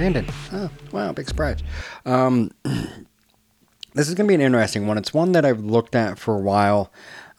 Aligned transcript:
Brandon. 0.00 0.24
Oh, 0.50 0.70
wow, 0.92 1.12
big 1.12 1.28
surprise. 1.28 1.58
Um, 2.06 2.50
this 2.64 4.08
is 4.08 4.14
going 4.14 4.26
to 4.26 4.28
be 4.28 4.34
an 4.34 4.40
interesting 4.40 4.86
one. 4.86 4.96
It's 4.96 5.12
one 5.12 5.32
that 5.32 5.44
I've 5.44 5.60
looked 5.60 5.94
at 5.94 6.18
for 6.18 6.34
a 6.36 6.40
while, 6.40 6.90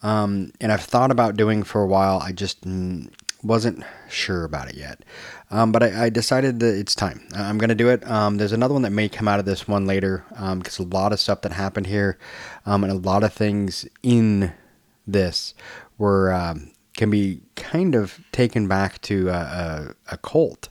um, 0.04 0.52
and 0.60 0.70
I've 0.70 0.84
thought 0.84 1.10
about 1.10 1.36
doing 1.36 1.64
for 1.64 1.82
a 1.82 1.88
while. 1.88 2.20
I 2.20 2.30
just 2.30 2.64
wasn't 3.42 3.82
sure 4.08 4.44
about 4.44 4.68
it 4.68 4.76
yet. 4.76 5.04
Um, 5.50 5.72
but 5.72 5.82
I, 5.82 6.04
I, 6.04 6.08
decided 6.08 6.60
that 6.60 6.78
it's 6.78 6.94
time. 6.94 7.26
I'm 7.34 7.58
going 7.58 7.70
to 7.70 7.74
do 7.74 7.88
it. 7.88 8.08
Um, 8.08 8.36
there's 8.36 8.52
another 8.52 8.74
one 8.74 8.82
that 8.82 8.90
may 8.90 9.08
come 9.08 9.26
out 9.26 9.40
of 9.40 9.44
this 9.44 9.66
one 9.66 9.84
later 9.84 10.24
because 10.28 10.78
um, 10.78 10.86
a 10.86 10.94
lot 10.94 11.12
of 11.12 11.18
stuff 11.18 11.40
that 11.40 11.50
happened 11.50 11.88
here 11.88 12.16
um, 12.64 12.84
and 12.84 12.92
a 12.92 12.96
lot 12.96 13.24
of 13.24 13.32
things 13.32 13.88
in 14.04 14.52
this 15.04 15.54
were 15.98 16.32
um, 16.32 16.70
can 16.96 17.10
be 17.10 17.40
kind 17.56 17.96
of 17.96 18.20
taken 18.30 18.68
back 18.68 19.00
to 19.00 19.30
a, 19.30 19.32
a, 19.32 19.94
a 20.12 20.16
cult 20.18 20.68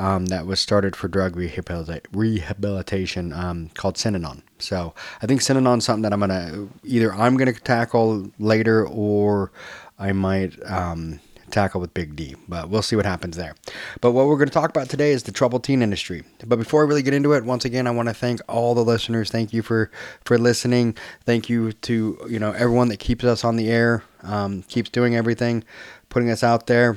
um, 0.00 0.26
that 0.26 0.46
was 0.46 0.58
started 0.58 0.96
for 0.96 1.08
drug 1.08 1.36
rehabilita- 1.36 2.06
rehabilitation 2.12 3.34
um, 3.34 3.68
called 3.74 3.96
Synanon. 3.96 4.42
So 4.58 4.94
I 5.20 5.26
think 5.26 5.42
Synanon 5.42 5.78
is 5.78 5.84
something 5.84 6.02
that 6.02 6.12
I'm 6.14 6.20
gonna 6.20 6.68
either 6.84 7.12
I'm 7.12 7.36
gonna 7.36 7.52
tackle 7.52 8.30
later 8.38 8.86
or 8.86 9.52
I 9.98 10.12
might 10.12 10.58
um, 10.64 11.20
tackle 11.50 11.82
with 11.82 11.92
Big 11.92 12.16
D. 12.16 12.34
But 12.48 12.70
we'll 12.70 12.80
see 12.80 12.96
what 12.96 13.04
happens 13.04 13.36
there. 13.36 13.54
But 14.00 14.12
what 14.12 14.26
we're 14.26 14.36
going 14.36 14.48
to 14.48 14.54
talk 14.54 14.70
about 14.70 14.88
today 14.88 15.10
is 15.10 15.24
the 15.24 15.32
troubled 15.32 15.64
teen 15.64 15.82
industry. 15.82 16.24
But 16.46 16.58
before 16.58 16.82
I 16.82 16.86
really 16.86 17.02
get 17.02 17.12
into 17.12 17.34
it, 17.34 17.44
once 17.44 17.66
again, 17.66 17.86
I 17.86 17.90
want 17.90 18.08
to 18.08 18.14
thank 18.14 18.40
all 18.48 18.74
the 18.74 18.84
listeners. 18.84 19.30
Thank 19.30 19.52
you 19.52 19.60
for 19.62 19.90
for 20.24 20.38
listening. 20.38 20.96
Thank 21.26 21.50
you 21.50 21.72
to 21.72 22.26
you 22.26 22.38
know 22.38 22.52
everyone 22.52 22.88
that 22.88 23.00
keeps 23.00 23.24
us 23.24 23.44
on 23.44 23.56
the 23.56 23.70
air, 23.70 24.02
um, 24.22 24.62
keeps 24.62 24.88
doing 24.88 25.14
everything, 25.14 25.62
putting 26.08 26.30
us 26.30 26.42
out 26.42 26.68
there. 26.68 26.96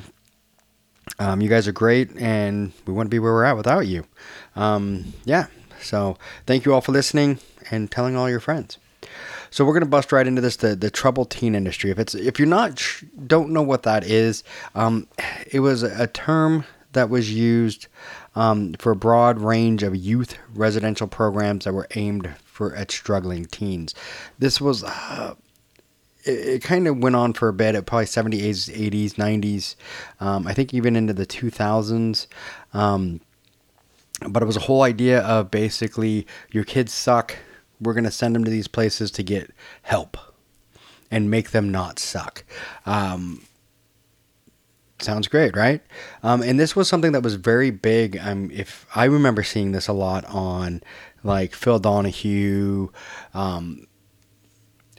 Um, 1.20 1.42
you 1.42 1.50
guys 1.50 1.68
are 1.68 1.74
great, 1.74 2.10
and 2.18 2.72
we 2.86 2.94
wouldn't 2.94 3.12
be 3.12 3.20
where 3.20 3.34
we're 3.34 3.44
at 3.44 3.58
without 3.58 3.88
you. 3.88 4.06
Um, 4.56 5.14
yeah. 5.26 5.48
So 5.82 6.18
thank 6.46 6.66
you 6.66 6.74
all 6.74 6.82
for 6.82 6.92
listening 6.92 7.40
and 7.70 7.92
telling 7.92 8.16
all 8.16 8.30
your 8.30 8.40
friends. 8.40 8.78
So 9.50 9.64
we're 9.64 9.74
gonna 9.74 9.86
bust 9.86 10.12
right 10.12 10.26
into 10.26 10.42
this 10.42 10.56
the 10.56 10.76
the 10.76 10.90
troubled 10.90 11.30
teen 11.30 11.54
industry. 11.54 11.92
If 11.92 12.00
it's 12.00 12.16
if 12.16 12.40
you're 12.40 12.48
not 12.48 12.82
don't 13.28 13.52
know 13.52 13.62
what 13.62 13.84
that 13.84 14.04
is, 14.04 14.44
um, 14.74 15.08
it 15.52 15.60
was 15.60 15.84
a 15.84 16.08
term 16.08 16.66
that 16.94 17.10
was 17.10 17.32
used 17.32 17.88
um, 18.36 18.74
for 18.80 18.92
a 18.92 18.96
broad 18.96 19.40
range 19.40 19.84
of 19.84 19.96
youth 19.96 20.38
residential 20.56 21.08
programs 21.08 21.66
that 21.66 21.74
were 21.74 21.88
aimed 21.96 22.30
for 22.44 22.76
at 22.76 22.92
struggling 22.92 23.46
teens. 23.46 23.94
This 24.40 24.60
was. 24.60 24.84
Uh, 24.84 25.36
it, 26.26 26.32
it 26.32 26.64
kind 26.64 26.88
of 26.88 26.98
went 26.98 27.16
on 27.16 27.34
for 27.34 27.48
a 27.48 27.54
bit 27.54 27.76
at 27.76 27.86
probably 27.86 28.06
70s, 28.06 28.72
80s, 28.72 29.14
90s, 29.14 29.76
um, 30.20 30.48
I 30.48 30.54
think 30.54 30.74
even 30.74 30.96
into 30.96 31.14
the 31.14 31.26
2000s. 31.26 32.28
Um, 32.74 33.22
but 34.28 34.44
it 34.44 34.46
was 34.46 34.58
a 34.58 34.62
whole 34.62 34.84
idea 34.84 35.22
of 35.22 35.52
basically 35.52 36.28
your 36.52 36.64
kids 36.64 36.94
suck, 36.94 37.38
we're 37.82 37.94
going 37.94 38.04
to 38.04 38.12
send 38.12 38.36
them 38.36 38.44
to 38.44 38.52
these 38.52 38.68
places 38.68 39.12
to 39.12 39.24
get 39.24 39.52
help 39.82 40.18
and 41.12 41.30
make 41.30 41.52
them 41.52 41.72
not 41.72 42.00
suck. 42.00 42.44
Um, 42.86 43.44
sounds 45.00 45.28
great, 45.28 45.56
right? 45.56 45.82
Um, 46.24 46.42
and 46.42 46.60
this 46.60 46.76
was 46.76 46.88
something 46.88 47.12
that 47.12 47.22
was 47.22 47.36
very 47.36 47.72
big. 47.72 48.18
Um, 48.18 48.50
if 48.52 48.86
I 48.96 49.06
remember 49.06 49.44
seeing 49.44 49.74
this 49.74 49.88
a 49.88 49.94
lot 49.94 50.26
on 50.26 50.82
like 51.24 51.54
Phil 51.54 51.80
Donahue, 51.80 52.90
um, 53.34 53.88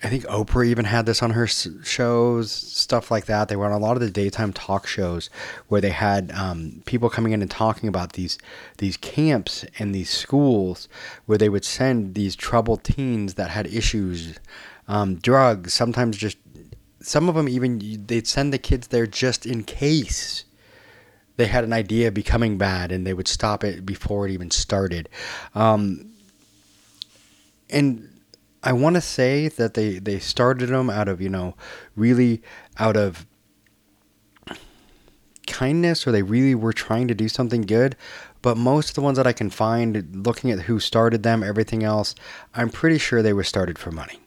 I 0.05 0.09
think 0.09 0.25
Oprah 0.25 0.67
even 0.67 0.85
had 0.85 1.07
this 1.07 1.23
on 1.23 1.31
her 1.31 1.47
shows, 1.47 2.53
stuff 2.53 3.11
like 3.11 3.25
that. 3.25 3.49
They 3.49 3.57
were 3.57 3.65
on 3.65 3.73
a 3.73 3.79
lot 3.79 3.97
of 3.97 4.01
the 4.01 4.11
daytime 4.11 4.53
talk 4.53 4.87
shows 4.87 5.31
where 5.69 5.81
they 5.81 5.91
had 5.91 6.31
um, 6.33 6.83
people 6.85 7.09
coming 7.09 7.33
in 7.33 7.41
and 7.41 7.51
talking 7.51 7.89
about 7.89 8.13
these 8.13 8.39
these 8.79 8.99
camps 8.99 9.65
and 9.79 9.95
these 9.95 10.11
schools 10.11 10.89
where 11.25 11.39
they 11.39 11.49
would 11.49 11.65
send 11.65 12.15
these 12.15 12.37
troubled 12.37 12.85
teens 12.85 13.35
that 13.35 13.49
had 13.49 13.67
issues, 13.67 14.39
um, 14.89 15.15
drugs. 15.17 15.73
Sometimes 15.73 16.19
just 16.19 16.37
some 17.01 17.29
of 17.29 17.35
them 17.35 17.49
even 17.49 18.05
they'd 18.07 18.27
send 18.27 18.53
the 18.53 18.59
kids 18.59 18.89
there 18.89 19.07
just 19.07 19.47
in 19.47 19.65
case 19.65 20.45
they 21.37 21.47
had 21.47 21.65
an 21.65 21.73
idea 21.73 22.13
becoming 22.13 22.59
bad 22.59 22.93
and 22.93 23.07
they 23.07 23.15
would 23.15 23.27
stop 23.27 23.65
it 23.65 23.87
before 23.87 24.27
it 24.27 24.33
even 24.33 24.51
started. 24.51 25.09
Um, 25.55 26.11
and 27.71 28.11
I 28.65 28.73
want 28.73 28.97
to 28.97 29.03
say 29.03 29.49
that 29.49 29.75
they 29.75 29.99
they 29.99 30.19
started 30.19 30.71
them 30.71 30.89
out 30.89 31.07
of 31.07 31.21
you 31.21 31.29
know 31.29 31.55
really 31.95 32.43
out 32.79 32.97
of 32.97 33.27
kindness 35.47 36.07
or 36.07 36.13
they 36.13 36.23
really 36.23 36.55
were 36.55 36.73
trying 36.73 37.07
to 37.09 37.15
do 37.15 37.29
something 37.29 37.63
good. 37.63 37.95
But 38.41 38.57
most 38.57 38.91
of 38.91 38.95
the 38.95 39.03
ones 39.03 39.19
that 39.19 39.27
I 39.27 39.33
can 39.33 39.51
find 39.51 40.27
looking 40.27 40.51
at 40.51 40.61
who 40.61 40.81
started 40.81 41.23
them 41.23 41.43
everything 41.43 41.85
else 41.85 42.15
I'm 42.55 42.71
pretty 42.71 42.99
sure 42.99 43.23
they 43.23 43.35
were 43.35 43.45
started 43.45 43.79
for 43.79 43.91
money. 43.91 44.19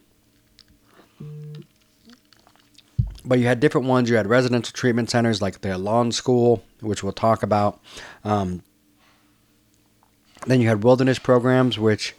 But 3.25 3.39
you 3.39 3.47
had 3.47 3.59
different 3.59 3.87
ones. 3.87 4.09
You 4.09 4.15
had 4.17 4.27
residential 4.27 4.71
treatment 4.71 5.09
centers 5.09 5.41
like 5.41 5.61
the 5.61 5.69
Elan 5.69 6.11
school 6.11 6.63
which 6.79 7.03
we'll 7.03 7.11
talk 7.11 7.41
about. 7.41 7.81
Um, 8.23 8.61
then 10.45 10.61
you 10.61 10.67
had 10.67 10.83
wilderness 10.83 11.17
programs 11.17 11.79
which 11.79 12.13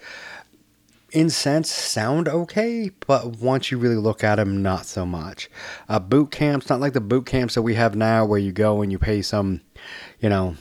in 1.12 1.30
sense 1.30 1.70
sound 1.70 2.28
okay, 2.28 2.90
but 3.06 3.36
once 3.36 3.70
you 3.70 3.78
really 3.78 3.96
look 3.96 4.22
at 4.22 4.36
them, 4.36 4.62
not 4.62 4.84
so 4.86 5.06
much. 5.06 5.48
Uh, 5.88 5.98
boot 5.98 6.30
camps, 6.30 6.68
not 6.68 6.80
like 6.80 6.92
the 6.92 7.00
boot 7.00 7.26
camps 7.26 7.54
that 7.54 7.62
we 7.62 7.74
have 7.74 7.94
now, 7.94 8.24
where 8.24 8.38
you 8.38 8.52
go 8.52 8.82
and 8.82 8.92
you 8.92 8.98
pay 8.98 9.22
some, 9.22 9.62
you 10.20 10.28
know, 10.28 10.56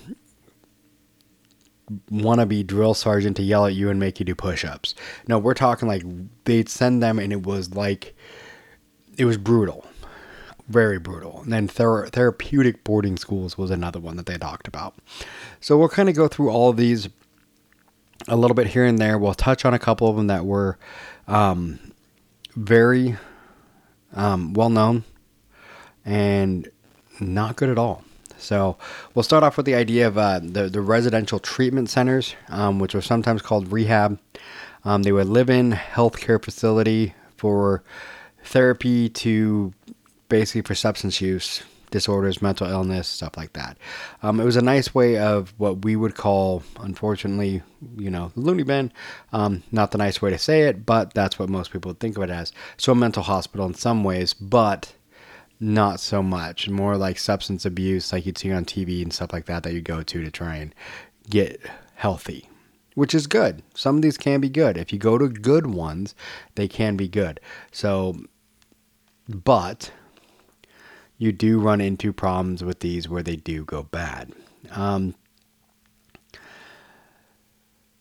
wannabe 2.11 2.65
drill 2.65 2.93
sergeant 2.93 3.37
to 3.37 3.43
yell 3.43 3.65
at 3.65 3.73
you 3.73 3.89
and 3.89 3.99
make 3.99 4.19
you 4.19 4.25
do 4.25 4.35
push-ups. 4.35 4.95
No, 5.27 5.37
we're 5.37 5.53
talking 5.53 5.87
like 5.87 6.03
they'd 6.45 6.69
send 6.69 7.03
them, 7.03 7.19
and 7.19 7.33
it 7.33 7.43
was 7.43 7.73
like 7.73 8.15
it 9.17 9.25
was 9.25 9.37
brutal, 9.37 9.85
very 10.69 10.99
brutal. 10.99 11.41
And 11.41 11.51
then 11.51 11.67
thera- 11.67 12.09
therapeutic 12.09 12.83
boarding 12.83 13.17
schools 13.17 13.57
was 13.57 13.71
another 13.71 13.99
one 13.99 14.15
that 14.15 14.27
they 14.27 14.37
talked 14.37 14.67
about. 14.67 14.95
So 15.59 15.77
we'll 15.77 15.89
kind 15.89 16.07
of 16.07 16.15
go 16.15 16.27
through 16.27 16.49
all 16.49 16.69
of 16.69 16.77
these 16.77 17.09
a 18.27 18.35
little 18.35 18.55
bit 18.55 18.67
here 18.67 18.85
and 18.85 18.99
there. 18.99 19.17
We'll 19.17 19.33
touch 19.33 19.65
on 19.65 19.73
a 19.73 19.79
couple 19.79 20.09
of 20.09 20.15
them 20.15 20.27
that 20.27 20.45
were 20.45 20.77
um, 21.27 21.79
very 22.55 23.17
um, 24.13 24.53
well 24.53 24.69
known 24.69 25.03
and 26.05 26.69
not 27.19 27.55
good 27.55 27.69
at 27.69 27.77
all. 27.77 28.03
So 28.37 28.77
we'll 29.13 29.23
start 29.23 29.43
off 29.43 29.57
with 29.57 29.65
the 29.65 29.75
idea 29.75 30.07
of 30.07 30.17
uh, 30.17 30.39
the 30.39 30.69
the 30.69 30.81
residential 30.81 31.39
treatment 31.39 31.89
centers, 31.89 32.35
um, 32.49 32.79
which 32.79 32.93
were 32.93 33.01
sometimes 33.01 33.41
called 33.41 33.71
rehab. 33.71 34.19
Um, 34.85 35.03
they 35.03 35.11
would 35.11 35.27
live 35.27 35.49
in 35.49 35.71
healthcare 35.71 36.43
facility 36.43 37.13
for 37.35 37.83
therapy 38.43 39.09
to 39.09 39.73
basically 40.29 40.61
for 40.61 40.75
substance 40.75 41.19
use 41.19 41.63
disorders, 41.91 42.41
mental 42.41 42.67
illness, 42.67 43.07
stuff 43.07 43.37
like 43.37 43.53
that. 43.53 43.77
Um, 44.21 44.39
it 44.39 44.45
was 44.45 44.55
a 44.55 44.61
nice 44.61 44.93
way 44.93 45.17
of 45.17 45.53
what 45.57 45.83
we 45.83 45.95
would 45.95 46.15
call, 46.15 46.63
unfortunately, 46.79 47.61
you 47.97 48.09
know, 48.09 48.31
the 48.35 48.41
loony 48.41 48.63
bin. 48.63 48.91
Um, 49.31 49.63
not 49.71 49.91
the 49.91 49.97
nice 49.97 50.21
way 50.21 50.29
to 50.31 50.37
say 50.37 50.63
it, 50.63 50.85
but 50.85 51.13
that's 51.13 51.39
what 51.39 51.49
most 51.49 51.71
people 51.71 51.93
think 51.93 52.17
of 52.17 52.23
it 52.23 52.29
as. 52.29 52.51
So 52.77 52.91
a 52.91 52.95
mental 52.95 53.23
hospital 53.23 53.65
in 53.65 53.73
some 53.73 54.03
ways, 54.03 54.33
but 54.33 54.93
not 55.59 55.99
so 55.99 56.21
much. 56.21 56.69
More 56.69 56.97
like 56.97 57.17
substance 57.17 57.65
abuse, 57.65 58.11
like 58.11 58.25
you'd 58.25 58.37
see 58.37 58.51
on 58.51 58.65
TV 58.65 59.01
and 59.01 59.13
stuff 59.13 59.33
like 59.33 59.45
that, 59.45 59.63
that 59.63 59.73
you 59.73 59.81
go 59.81 60.03
to 60.03 60.23
to 60.23 60.31
try 60.31 60.57
and 60.57 60.73
get 61.29 61.61
healthy. 61.95 62.49
Which 62.95 63.13
is 63.13 63.27
good. 63.27 63.61
Some 63.75 63.97
of 63.97 64.01
these 64.01 64.17
can 64.17 64.41
be 64.41 64.49
good. 64.49 64.75
If 64.75 64.91
you 64.91 64.97
go 64.97 65.19
to 65.19 65.29
good 65.29 65.67
ones, 65.67 66.15
they 66.55 66.67
can 66.67 66.97
be 66.97 67.07
good. 67.07 67.39
So, 67.71 68.17
but 69.29 69.91
you 71.17 71.31
do 71.31 71.59
run 71.59 71.81
into 71.81 72.13
problems 72.13 72.63
with 72.63 72.79
these 72.79 73.09
where 73.09 73.23
they 73.23 73.35
do 73.35 73.65
go 73.65 73.83
bad. 73.83 74.31
Um, 74.71 75.15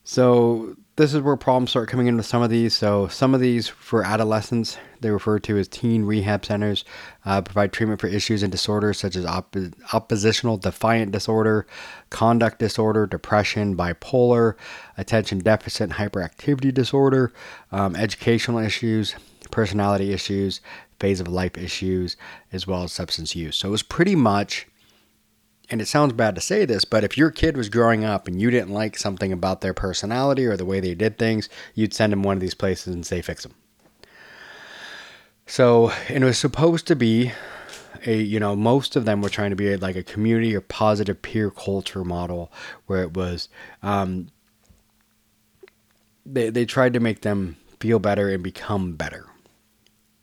so 0.03 0.75
this 0.97 1.13
is 1.13 1.21
where 1.21 1.35
problems 1.37 1.69
start 1.69 1.89
coming 1.89 2.07
into 2.07 2.23
some 2.23 2.41
of 2.41 2.49
these. 2.49 2.75
So 2.75 3.07
some 3.07 3.35
of 3.35 3.39
these 3.39 3.67
for 3.67 4.03
adolescents, 4.03 4.77
they 4.99 5.11
refer 5.11 5.37
to 5.39 5.57
as 5.57 5.67
teen 5.67 6.05
rehab 6.05 6.43
centers, 6.43 6.85
uh, 7.23 7.41
provide 7.41 7.71
treatment 7.71 8.01
for 8.01 8.07
issues 8.07 8.41
and 8.41 8.51
disorders 8.51 8.97
such 8.97 9.15
as 9.15 9.25
op- 9.25 9.55
oppositional 9.93 10.57
defiant 10.57 11.11
disorder, 11.11 11.67
conduct 12.09 12.57
disorder, 12.57 13.05
depression, 13.05 13.77
bipolar, 13.77 14.55
attention 14.97 15.39
deficit 15.39 15.91
hyperactivity 15.91 16.73
disorder, 16.73 17.31
um, 17.71 17.95
educational 17.95 18.57
issues, 18.57 19.13
personality 19.51 20.13
issues, 20.13 20.61
phase 20.99 21.19
of 21.19 21.27
life 21.27 21.57
issues, 21.57 22.17
as 22.51 22.67
well 22.67 22.83
as 22.83 22.91
substance 22.91 23.35
use. 23.35 23.57
So 23.57 23.69
it 23.69 23.71
was 23.71 23.83
pretty 23.83 24.15
much, 24.15 24.67
and 25.69 25.81
it 25.81 25.87
sounds 25.87 26.13
bad 26.13 26.35
to 26.35 26.41
say 26.41 26.65
this, 26.65 26.85
but 26.85 27.03
if 27.03 27.17
your 27.17 27.31
kid 27.31 27.57
was 27.57 27.69
growing 27.69 28.03
up 28.03 28.27
and 28.27 28.41
you 28.41 28.49
didn't 28.49 28.73
like 28.73 28.97
something 28.97 29.31
about 29.31 29.61
their 29.61 29.73
personality 29.73 30.45
or 30.45 30.57
the 30.57 30.65
way 30.65 30.79
they 30.79 30.95
did 30.95 31.17
things, 31.17 31.49
you'd 31.75 31.93
send 31.93 32.13
them 32.13 32.23
one 32.23 32.37
of 32.37 32.41
these 32.41 32.55
places 32.55 32.93
and 32.93 33.05
say, 33.05 33.21
fix 33.21 33.43
them. 33.43 33.53
So, 35.45 35.91
and 36.09 36.23
it 36.23 36.27
was 36.27 36.37
supposed 36.37 36.87
to 36.87 36.95
be 36.95 37.31
a 38.05 38.15
you 38.15 38.39
know 38.39 38.55
most 38.55 38.95
of 38.95 39.05
them 39.05 39.21
were 39.21 39.29
trying 39.29 39.49
to 39.49 39.55
be 39.55 39.75
like 39.77 39.95
a 39.95 40.03
community 40.03 40.55
or 40.55 40.61
positive 40.61 41.21
peer 41.21 41.49
culture 41.49 42.03
model 42.03 42.51
where 42.85 43.01
it 43.01 43.15
was 43.15 43.49
um, 43.81 44.27
they 46.25 46.49
they 46.49 46.65
tried 46.65 46.93
to 46.93 46.99
make 46.99 47.21
them 47.21 47.57
feel 47.79 47.99
better 47.99 48.29
and 48.29 48.43
become 48.43 48.93
better 48.93 49.27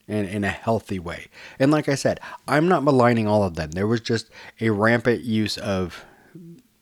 in, 0.06 0.27
in 0.27 0.45
a 0.45 0.49
healthy 0.49 0.99
way. 0.99 1.27
And 1.59 1.71
like 1.71 1.89
I 1.89 1.95
said, 1.95 2.21
I'm 2.47 2.69
not 2.69 2.85
maligning 2.85 3.27
all 3.27 3.43
of 3.43 3.55
them. 3.55 3.71
There 3.71 3.87
was 3.87 4.01
just 4.01 4.31
a 4.61 4.71
rampant 4.71 5.23
use 5.23 5.56
of 5.59 6.05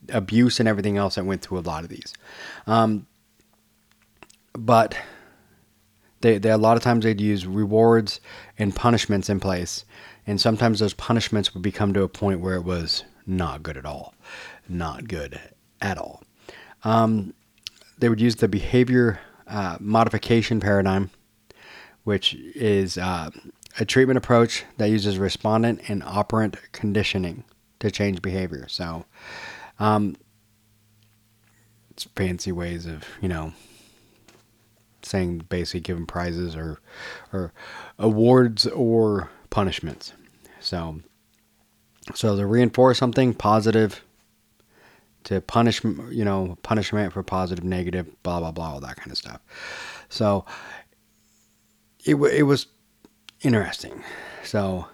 abuse 0.09 0.59
and 0.61 0.69
everything 0.69 0.97
else 0.97 1.15
that 1.15 1.25
went 1.25 1.43
through 1.43 1.59
a 1.59 1.61
lot 1.61 1.85
of 1.85 1.89
these. 1.89 2.13
Um, 2.67 3.07
but 4.53 4.97
they, 6.21 6.39
they 6.39 6.51
a 6.51 6.59
lot 6.59 6.77
of 6.77 6.83
times 6.83 7.05
they'd 7.05 7.21
use 7.21 7.47
rewards 7.47 8.21
and 8.59 8.75
punishments 8.75 9.29
in 9.29 9.41
place, 9.41 9.85
and 10.27 10.41
sometimes 10.41 10.79
those 10.81 10.95
punishments 10.95 11.55
would 11.55 11.63
become 11.63 11.93
to 11.95 12.03
a 12.03 12.09
point 12.09 12.41
where 12.41 12.55
it 12.55 12.65
was 12.65 13.05
not 13.27 13.63
good 13.63 13.77
at 13.77 13.87
all, 13.87 14.15
not 14.69 15.09
good 15.09 15.41
at 15.81 15.99
all. 15.99 16.23
Um, 16.85 17.35
they 17.99 18.09
would 18.09 18.21
use 18.21 18.37
the 18.37 18.49
behavior 18.49 19.21
uh, 19.47 19.77
modification 19.81 20.61
paradigm, 20.61 21.11
which 22.05 22.35
is 22.35 22.99
uh, 22.99 23.31
a 23.79 23.85
treatment 23.85 24.19
approach 24.19 24.65
that 24.79 24.91
uses 24.91 25.19
respondent 25.19 25.81
and 25.89 26.03
operant 26.03 26.57
conditioning 26.73 27.45
to 27.81 27.91
change 27.91 28.23
behavior. 28.23 28.67
So, 28.69 29.05
um, 29.79 30.17
it's 31.91 32.05
fancy 32.17 32.53
ways 32.53 32.87
of 32.87 33.05
you 33.21 33.29
know 33.29 33.53
saying 35.03 35.39
basically 35.49 35.81
giving 35.81 36.07
prizes 36.07 36.57
or 36.57 36.81
or 37.33 37.53
awards 37.99 38.67
or 38.67 39.31
punishments. 39.51 40.13
So 40.61 41.01
so 42.15 42.37
to 42.37 42.47
reinforce 42.47 42.99
something 42.99 43.35
positive, 43.35 44.03
to 45.25 45.41
punish 45.41 45.85
you 45.85 46.25
know 46.25 46.57
punishment 46.63 47.13
for 47.13 47.23
positive, 47.23 47.65
negative, 47.65 48.09
blah 48.23 48.41
blah 48.41 48.53
blah, 48.53 48.73
all 48.73 48.81
that 48.81 48.97
kind 48.97 49.11
of 49.11 49.19
stuff. 49.19 49.41
So 50.09 50.45
it 52.05 52.15
it 52.15 52.43
was 52.45 52.67
interesting. 53.43 54.03
So 54.45 54.87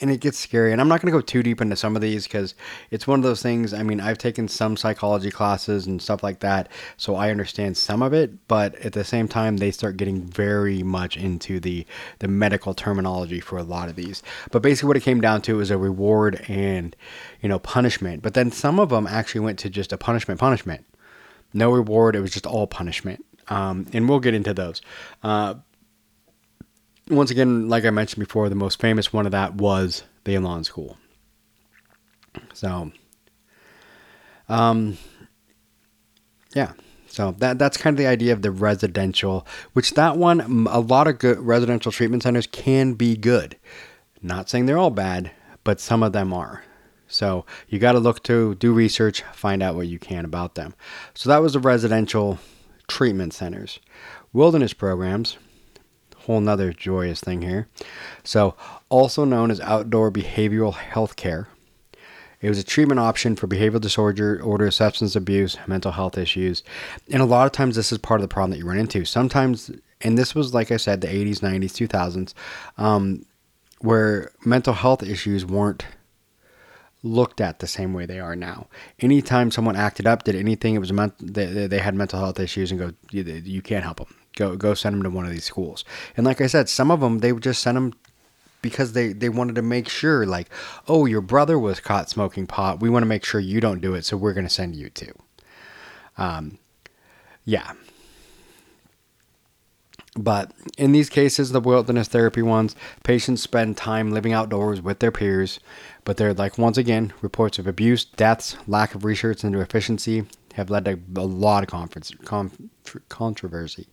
and 0.00 0.10
it 0.10 0.20
gets 0.20 0.38
scary. 0.38 0.72
And 0.72 0.80
I'm 0.80 0.88
not 0.88 1.00
going 1.00 1.12
to 1.12 1.18
go 1.18 1.22
too 1.22 1.42
deep 1.42 1.60
into 1.60 1.76
some 1.76 1.96
of 1.96 2.02
these 2.02 2.24
because 2.24 2.54
it's 2.90 3.06
one 3.06 3.18
of 3.18 3.22
those 3.22 3.42
things. 3.42 3.72
I 3.72 3.82
mean, 3.82 4.00
I've 4.00 4.18
taken 4.18 4.48
some 4.48 4.76
psychology 4.76 5.30
classes 5.30 5.86
and 5.86 6.02
stuff 6.02 6.22
like 6.22 6.40
that, 6.40 6.68
so 6.96 7.14
I 7.14 7.30
understand 7.30 7.76
some 7.76 8.02
of 8.02 8.12
it. 8.12 8.46
But 8.48 8.74
at 8.76 8.92
the 8.92 9.04
same 9.04 9.28
time, 9.28 9.56
they 9.56 9.70
start 9.70 9.96
getting 9.96 10.22
very 10.22 10.82
much 10.82 11.16
into 11.16 11.60
the 11.60 11.86
the 12.18 12.28
medical 12.28 12.74
terminology 12.74 13.40
for 13.40 13.58
a 13.58 13.62
lot 13.62 13.88
of 13.88 13.96
these. 13.96 14.22
But 14.50 14.62
basically, 14.62 14.88
what 14.88 14.96
it 14.96 15.02
came 15.02 15.20
down 15.20 15.42
to 15.42 15.56
was 15.56 15.70
a 15.70 15.78
reward 15.78 16.44
and 16.48 16.94
you 17.40 17.48
know 17.48 17.58
punishment. 17.58 18.22
But 18.22 18.34
then 18.34 18.50
some 18.50 18.78
of 18.78 18.90
them 18.90 19.06
actually 19.06 19.40
went 19.40 19.58
to 19.60 19.70
just 19.70 19.92
a 19.92 19.98
punishment, 19.98 20.40
punishment, 20.40 20.84
no 21.54 21.72
reward. 21.72 22.16
It 22.16 22.20
was 22.20 22.32
just 22.32 22.46
all 22.46 22.66
punishment. 22.66 23.24
Um, 23.48 23.86
and 23.92 24.08
we'll 24.08 24.20
get 24.20 24.34
into 24.34 24.54
those. 24.54 24.82
Uh, 25.22 25.54
once 27.08 27.30
again, 27.30 27.68
like 27.68 27.84
I 27.84 27.90
mentioned 27.90 28.26
before, 28.26 28.48
the 28.48 28.54
most 28.54 28.80
famous 28.80 29.12
one 29.12 29.26
of 29.26 29.32
that 29.32 29.54
was 29.54 30.02
the 30.24 30.34
Elan 30.34 30.64
School. 30.64 30.96
So, 32.52 32.90
um, 34.48 34.98
yeah. 36.54 36.72
So 37.06 37.30
that 37.38 37.58
that's 37.58 37.78
kind 37.78 37.94
of 37.94 37.98
the 37.98 38.06
idea 38.06 38.32
of 38.32 38.42
the 38.42 38.50
residential, 38.50 39.46
which 39.72 39.94
that 39.94 40.18
one 40.18 40.66
a 40.68 40.80
lot 40.80 41.08
of 41.08 41.18
good 41.18 41.38
residential 41.38 41.90
treatment 41.90 42.22
centers 42.24 42.46
can 42.46 42.92
be 42.92 43.16
good. 43.16 43.56
Not 44.20 44.50
saying 44.50 44.66
they're 44.66 44.76
all 44.76 44.90
bad, 44.90 45.30
but 45.64 45.80
some 45.80 46.02
of 46.02 46.12
them 46.12 46.34
are. 46.34 46.64
So 47.08 47.46
you 47.68 47.78
got 47.78 47.92
to 47.92 48.00
look 48.00 48.22
to 48.24 48.56
do 48.56 48.72
research, 48.72 49.22
find 49.32 49.62
out 49.62 49.76
what 49.76 49.86
you 49.86 49.98
can 49.98 50.24
about 50.24 50.56
them. 50.56 50.74
So 51.14 51.30
that 51.30 51.40
was 51.40 51.52
the 51.52 51.60
residential 51.60 52.38
treatment 52.88 53.34
centers. 53.34 53.80
Wilderness 54.32 54.72
programs, 54.72 55.38
whole 56.16 56.40
nother 56.40 56.72
joyous 56.72 57.20
thing 57.20 57.42
here. 57.42 57.68
So, 58.24 58.54
also 58.88 59.24
known 59.24 59.50
as 59.50 59.60
outdoor 59.60 60.10
behavioral 60.10 60.74
health 60.74 61.16
care. 61.16 61.48
It 62.40 62.48
was 62.48 62.58
a 62.58 62.64
treatment 62.64 63.00
option 63.00 63.34
for 63.34 63.46
behavioral 63.46 63.80
disorder, 63.80 64.40
order, 64.42 64.70
substance 64.70 65.16
abuse, 65.16 65.56
mental 65.66 65.92
health 65.92 66.18
issues. 66.18 66.62
And 67.10 67.22
a 67.22 67.26
lot 67.26 67.46
of 67.46 67.52
times, 67.52 67.76
this 67.76 67.92
is 67.92 67.98
part 67.98 68.20
of 68.20 68.22
the 68.22 68.32
problem 68.32 68.50
that 68.50 68.58
you 68.58 68.66
run 68.66 68.78
into. 68.78 69.04
Sometimes, 69.04 69.70
and 70.02 70.18
this 70.18 70.34
was, 70.34 70.52
like 70.52 70.70
I 70.70 70.76
said, 70.76 71.00
the 71.00 71.08
80s, 71.08 71.40
90s, 71.40 71.88
2000s, 71.88 72.34
um, 72.76 73.24
where 73.78 74.32
mental 74.44 74.74
health 74.74 75.02
issues 75.02 75.46
weren't 75.46 75.86
looked 77.06 77.40
at 77.40 77.60
the 77.60 77.66
same 77.66 77.92
way 77.94 78.04
they 78.06 78.20
are 78.20 78.36
now. 78.36 78.66
Anytime 79.00 79.50
someone 79.50 79.76
acted 79.76 80.06
up, 80.06 80.24
did 80.24 80.34
anything, 80.34 80.74
it 80.74 80.80
was 80.80 80.92
meant 80.92 81.14
they, 81.20 81.66
they 81.66 81.78
had 81.78 81.94
mental 81.94 82.18
health 82.18 82.40
issues 82.40 82.70
and 82.70 82.80
go, 82.80 82.92
you, 83.10 83.22
you 83.22 83.62
can't 83.62 83.84
help 83.84 83.98
them. 83.98 84.14
Go 84.36 84.54
go 84.54 84.74
send 84.74 84.94
them 84.94 85.02
to 85.02 85.10
one 85.10 85.24
of 85.24 85.30
these 85.30 85.44
schools. 85.44 85.84
And 86.16 86.26
like 86.26 86.40
I 86.40 86.46
said, 86.46 86.68
some 86.68 86.90
of 86.90 87.00
them 87.00 87.20
they 87.20 87.32
would 87.32 87.42
just 87.42 87.62
send 87.62 87.76
them 87.76 87.94
because 88.60 88.92
they 88.92 89.12
they 89.12 89.28
wanted 89.28 89.54
to 89.54 89.62
make 89.62 89.88
sure 89.88 90.26
like, 90.26 90.50
oh, 90.88 91.06
your 91.06 91.22
brother 91.22 91.58
was 91.58 91.80
caught 91.80 92.10
smoking 92.10 92.46
pot. 92.46 92.80
We 92.80 92.90
want 92.90 93.02
to 93.02 93.08
make 93.08 93.24
sure 93.24 93.40
you 93.40 93.60
don't 93.60 93.80
do 93.80 93.94
it, 93.94 94.04
so 94.04 94.16
we're 94.16 94.34
going 94.34 94.46
to 94.46 94.52
send 94.52 94.76
you 94.76 94.90
to. 94.90 95.12
Um, 96.18 96.58
yeah. 97.44 97.72
But 100.18 100.52
in 100.78 100.92
these 100.92 101.10
cases, 101.10 101.52
the 101.52 101.60
wilderness 101.60 102.08
therapy 102.08 102.40
ones, 102.42 102.74
patients 103.04 103.42
spend 103.42 103.76
time 103.76 104.12
living 104.12 104.32
outdoors 104.32 104.80
with 104.80 105.00
their 105.00 105.12
peers, 105.12 105.60
but 106.06 106.16
they're 106.16 106.32
like, 106.32 106.56
once 106.56 106.78
again, 106.78 107.12
reports 107.20 107.58
of 107.58 107.66
abuse, 107.66 108.04
deaths, 108.04 108.56
lack 108.68 108.94
of 108.94 109.04
research 109.04 109.42
into 109.42 109.60
efficiency 109.60 110.24
have 110.54 110.70
led 110.70 110.84
to 110.84 110.98
a 111.16 111.26
lot 111.26 111.64
of 111.64 111.68
conference, 111.68 112.12
controversy. 113.08 113.88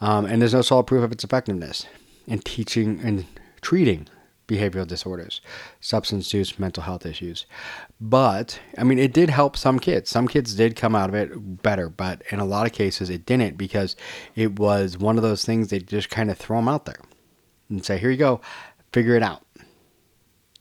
Um, 0.00 0.26
and 0.26 0.40
there's 0.40 0.52
no 0.52 0.60
solid 0.60 0.86
proof 0.86 1.02
of 1.02 1.10
its 1.10 1.24
effectiveness 1.24 1.86
in 2.26 2.40
teaching 2.40 3.00
and 3.02 3.24
treating 3.62 4.08
behavioral 4.46 4.86
disorders, 4.86 5.40
substance 5.80 6.34
use, 6.34 6.58
mental 6.58 6.82
health 6.82 7.06
issues. 7.06 7.46
But, 7.98 8.60
I 8.76 8.84
mean, 8.84 8.98
it 8.98 9.14
did 9.14 9.30
help 9.30 9.56
some 9.56 9.78
kids. 9.78 10.10
Some 10.10 10.28
kids 10.28 10.54
did 10.54 10.76
come 10.76 10.94
out 10.94 11.08
of 11.08 11.14
it 11.14 11.62
better, 11.62 11.88
but 11.88 12.22
in 12.30 12.40
a 12.40 12.44
lot 12.44 12.66
of 12.66 12.72
cases 12.72 13.08
it 13.08 13.24
didn't 13.24 13.56
because 13.56 13.96
it 14.36 14.58
was 14.58 14.98
one 14.98 15.16
of 15.16 15.22
those 15.22 15.46
things 15.46 15.68
they 15.68 15.78
just 15.78 16.10
kind 16.10 16.30
of 16.30 16.36
throw 16.36 16.58
them 16.58 16.68
out 16.68 16.84
there 16.84 17.00
and 17.70 17.82
say, 17.82 17.96
here 17.96 18.10
you 18.10 18.18
go, 18.18 18.42
figure 18.92 19.16
it 19.16 19.22
out 19.22 19.46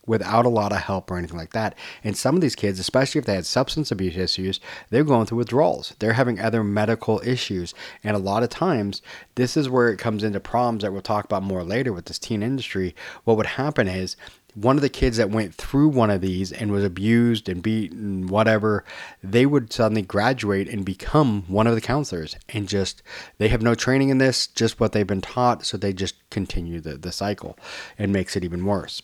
without 0.06 0.46
a 0.46 0.50
lot 0.50 0.72
of 0.72 0.80
help 0.80 1.12
or 1.12 1.18
anything 1.18 1.38
like 1.38 1.54
that. 1.54 1.76
And 2.04 2.18
some 2.18 2.36
of 2.36 2.42
these 2.42 2.56
kids, 2.56 2.80
especially 2.80 3.20
if 3.20 3.26
they 3.26 3.36
had 3.36 3.46
substance 3.46 3.92
abuse 3.92 4.18
issues, 4.18 4.60
they're 4.90 5.04
going 5.04 5.28
through 5.28 5.38
withdrawals. 5.38 5.96
They're 6.00 6.14
having 6.14 6.40
other 6.40 6.64
medical 6.64 7.22
issues. 7.24 7.74
And 8.04 8.16
a 8.16 8.20
lot 8.20 8.44
of 8.44 8.50
times, 8.50 9.02
this 9.36 9.56
is 9.56 9.70
where 9.70 9.90
it 9.90 10.00
comes 10.00 10.24
into 10.24 10.40
problems 10.40 10.82
that 10.82 10.92
we'll 10.92 11.02
talk 11.02 11.26
about 11.26 11.44
more 11.44 11.64
later 11.64 11.94
with 11.94 12.06
this 12.06 12.20
teen 12.20 12.42
industry. 12.42 12.96
What 13.26 13.38
would 13.38 13.46
happen 13.46 13.88
is 13.88 14.16
one 14.54 14.76
of 14.76 14.82
the 14.82 14.90
kids 14.90 15.18
that 15.18 15.30
went 15.30 15.56
through 15.56 15.90
one 15.90 16.10
of 16.10 16.20
these 16.20 16.52
and 16.52 16.72
was 16.72 16.84
abused 16.84 17.48
and 17.48 17.64
beaten, 17.64 18.28
whatever, 18.28 18.84
they 19.24 19.46
would 19.46 19.72
suddenly 19.72 20.02
graduate 20.02 20.68
and 20.68 20.84
become 20.84 21.44
one 21.48 21.68
of 21.68 21.76
the 21.76 21.80
counselors 21.80 22.36
and 22.50 22.68
just, 22.68 23.02
they 23.38 23.48
have 23.48 23.62
no 23.62 23.76
training 23.76 24.10
in 24.10 24.18
this, 24.18 24.48
just 24.48 24.80
what 24.80 24.92
they've 24.92 25.08
been 25.08 25.22
taught. 25.22 25.66
So 25.66 25.78
they 25.78 25.94
just 25.94 26.16
continue 26.30 26.82
the, 26.82 26.98
the 26.98 27.12
cycle 27.12 27.58
and 27.98 28.12
makes 28.12 28.36
it 28.36 28.44
even 28.44 28.66
worse. 28.66 29.02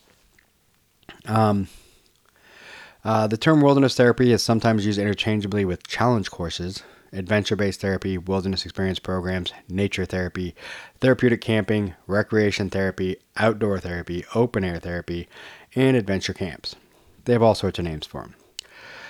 Um, 1.25 1.67
uh, 3.03 3.27
the 3.27 3.37
term 3.37 3.61
wilderness 3.61 3.95
therapy 3.95 4.31
is 4.31 4.43
sometimes 4.43 4.85
used 4.85 4.99
interchangeably 4.99 5.65
with 5.65 5.87
challenge 5.87 6.29
courses, 6.29 6.83
adventure 7.13 7.55
based 7.55 7.81
therapy, 7.81 8.17
wilderness 8.17 8.65
experience 8.65 8.99
programs, 8.99 9.53
nature 9.69 10.05
therapy, 10.05 10.55
therapeutic 10.99 11.41
camping, 11.41 11.93
recreation 12.05 12.69
therapy, 12.69 13.17
outdoor 13.37 13.79
therapy, 13.79 14.25
open 14.35 14.63
air 14.63 14.79
therapy, 14.79 15.27
and 15.75 15.95
adventure 15.95 16.33
camps. 16.33 16.75
They 17.25 17.33
have 17.33 17.43
all 17.43 17.55
sorts 17.55 17.79
of 17.79 17.85
names 17.85 18.05
for 18.05 18.21
them. 18.21 18.35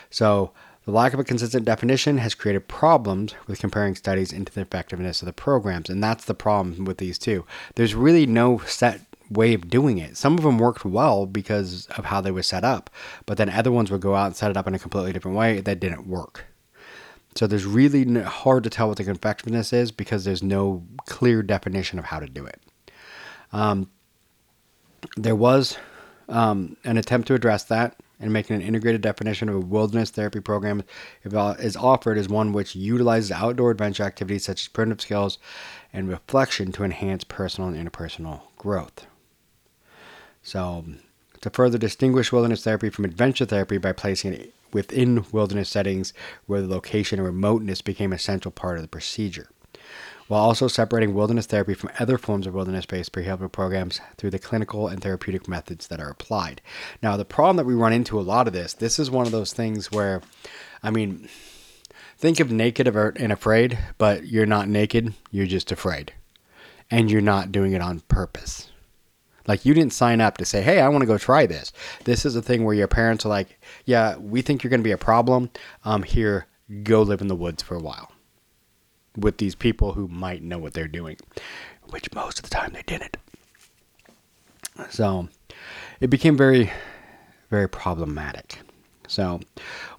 So, 0.09 0.51
the 0.85 0.91
lack 0.91 1.13
of 1.13 1.19
a 1.19 1.25
consistent 1.25 1.65
definition 1.65 2.17
has 2.19 2.33
created 2.33 2.69
problems 2.69 3.33
with 3.45 3.59
comparing 3.59 3.95
studies 3.95 4.31
into 4.31 4.53
the 4.53 4.61
effectiveness 4.61 5.21
of 5.21 5.25
the 5.25 5.33
programs, 5.33 5.89
and 5.89 6.01
that's 6.01 6.23
the 6.23 6.33
problem 6.33 6.85
with 6.85 6.97
these 6.97 7.17
two. 7.17 7.45
There's 7.75 7.93
really 7.93 8.25
no 8.25 8.59
set 8.59 9.01
way 9.29 9.53
of 9.53 9.69
doing 9.69 9.97
it. 9.97 10.17
Some 10.17 10.37
of 10.37 10.43
them 10.43 10.57
worked 10.57 10.85
well 10.85 11.25
because 11.25 11.87
of 11.97 12.05
how 12.05 12.21
they 12.21 12.31
were 12.31 12.43
set 12.43 12.63
up, 12.63 12.89
but 13.25 13.37
then 13.37 13.49
other 13.49 13.71
ones 13.71 13.91
would 13.91 14.01
go 14.01 14.15
out 14.15 14.27
and 14.27 14.35
set 14.35 14.51
it 14.51 14.57
up 14.57 14.67
in 14.67 14.75
a 14.75 14.79
completely 14.79 15.13
different 15.13 15.37
way 15.37 15.61
that 15.61 15.79
didn't 15.79 16.07
work. 16.07 16.45
So 17.35 17.45
there's 17.45 17.65
really 17.65 18.21
hard 18.23 18.63
to 18.63 18.69
tell 18.69 18.87
what 18.87 18.97
the 18.97 19.09
effectiveness 19.09 19.71
is 19.71 19.91
because 19.91 20.25
there's 20.25 20.41
no 20.41 20.83
clear 21.05 21.43
definition 21.43 21.99
of 21.99 22.05
how 22.05 22.19
to 22.19 22.25
do 22.27 22.45
it. 22.45 22.59
Um, 23.53 23.89
there 25.15 25.35
was 25.35 25.77
um, 26.29 26.77
an 26.83 26.97
attempt 26.97 27.27
to 27.27 27.35
address 27.35 27.63
that 27.65 27.95
and 28.19 28.33
making 28.33 28.55
an 28.55 28.61
integrated 28.61 29.01
definition 29.01 29.49
of 29.49 29.55
a 29.55 29.59
wilderness 29.59 30.09
therapy 30.09 30.39
program 30.39 30.83
is 31.23 31.75
offered 31.75 32.17
as 32.17 32.27
one 32.27 32.51
which 32.51 32.75
utilizes 32.75 33.31
outdoor 33.31 33.71
adventure 33.71 34.03
activities 34.03 34.45
such 34.45 34.63
as 34.63 34.67
primitive 34.67 35.01
skills 35.01 35.37
and 35.93 36.09
reflection 36.09 36.71
to 36.71 36.83
enhance 36.83 37.23
personal 37.23 37.69
and 37.69 37.77
interpersonal 37.77 38.41
growth. 38.57 39.05
So, 40.47 40.85
to 41.41 41.49
further 41.49 41.77
distinguish 41.77 42.31
wilderness 42.31 42.63
therapy 42.63 42.89
from 42.89 43.03
adventure 43.03 43.43
therapy 43.43 43.77
by 43.77 43.91
placing 43.91 44.31
it 44.31 44.53
within 44.71 45.25
wilderness 45.33 45.67
settings 45.67 46.13
where 46.45 46.61
the 46.61 46.69
location 46.69 47.19
and 47.19 47.25
remoteness 47.25 47.81
became 47.81 48.13
a 48.13 48.17
central 48.17 48.53
part 48.53 48.77
of 48.77 48.81
the 48.81 48.87
procedure, 48.87 49.49
while 50.29 50.41
also 50.41 50.69
separating 50.69 51.13
wilderness 51.13 51.47
therapy 51.47 51.73
from 51.73 51.91
other 51.99 52.17
forms 52.17 52.47
of 52.47 52.53
wilderness 52.53 52.85
based 52.85 53.13
rehabilitation 53.13 53.49
programs 53.49 53.99
through 54.15 54.29
the 54.29 54.39
clinical 54.39 54.87
and 54.87 55.01
therapeutic 55.01 55.49
methods 55.49 55.87
that 55.87 55.99
are 55.99 56.09
applied. 56.09 56.61
Now, 57.03 57.17
the 57.17 57.25
problem 57.25 57.57
that 57.57 57.65
we 57.65 57.73
run 57.73 57.91
into 57.91 58.17
a 58.17 58.21
lot 58.21 58.47
of 58.47 58.53
this, 58.53 58.73
this 58.73 58.99
is 58.99 59.11
one 59.11 59.25
of 59.25 59.33
those 59.33 59.51
things 59.51 59.91
where, 59.91 60.21
I 60.81 60.91
mean, 60.91 61.27
think 62.17 62.39
of 62.39 62.53
naked 62.53 62.87
avert 62.87 63.17
and 63.17 63.33
afraid, 63.33 63.77
but 63.97 64.27
you're 64.27 64.45
not 64.45 64.69
naked, 64.69 65.13
you're 65.29 65.45
just 65.45 65.73
afraid. 65.73 66.13
And 66.89 67.11
you're 67.11 67.19
not 67.19 67.51
doing 67.51 67.73
it 67.73 67.81
on 67.81 67.99
purpose. 68.07 68.69
Like 69.47 69.65
you 69.65 69.73
didn't 69.73 69.93
sign 69.93 70.21
up 70.21 70.37
to 70.37 70.45
say, 70.45 70.61
"Hey, 70.61 70.81
I 70.81 70.89
want 70.89 71.01
to 71.01 71.07
go 71.07 71.17
try 71.17 71.45
this." 71.45 71.71
This 72.03 72.25
is 72.25 72.35
a 72.35 72.41
thing 72.41 72.63
where 72.63 72.75
your 72.75 72.87
parents 72.87 73.25
are 73.25 73.29
like, 73.29 73.59
"Yeah, 73.85 74.17
we 74.17 74.41
think 74.41 74.63
you're 74.63 74.69
going 74.69 74.81
to 74.81 74.83
be 74.83 74.91
a 74.91 74.97
problem. 74.97 75.49
Um, 75.85 76.03
here, 76.03 76.47
go 76.83 77.01
live 77.01 77.21
in 77.21 77.27
the 77.27 77.35
woods 77.35 77.63
for 77.63 77.75
a 77.75 77.81
while." 77.81 78.11
With 79.15 79.37
these 79.37 79.55
people 79.55 79.93
who 79.93 80.07
might 80.07 80.43
know 80.43 80.59
what 80.59 80.73
they're 80.73 80.87
doing, 80.87 81.17
which 81.89 82.13
most 82.13 82.37
of 82.37 82.43
the 82.43 82.49
time 82.49 82.73
they 82.73 82.83
didn't. 82.85 83.17
So, 84.91 85.27
it 85.99 86.11
became 86.11 86.37
very, 86.37 86.71
very 87.49 87.67
problematic. 87.67 88.59
So, 89.07 89.39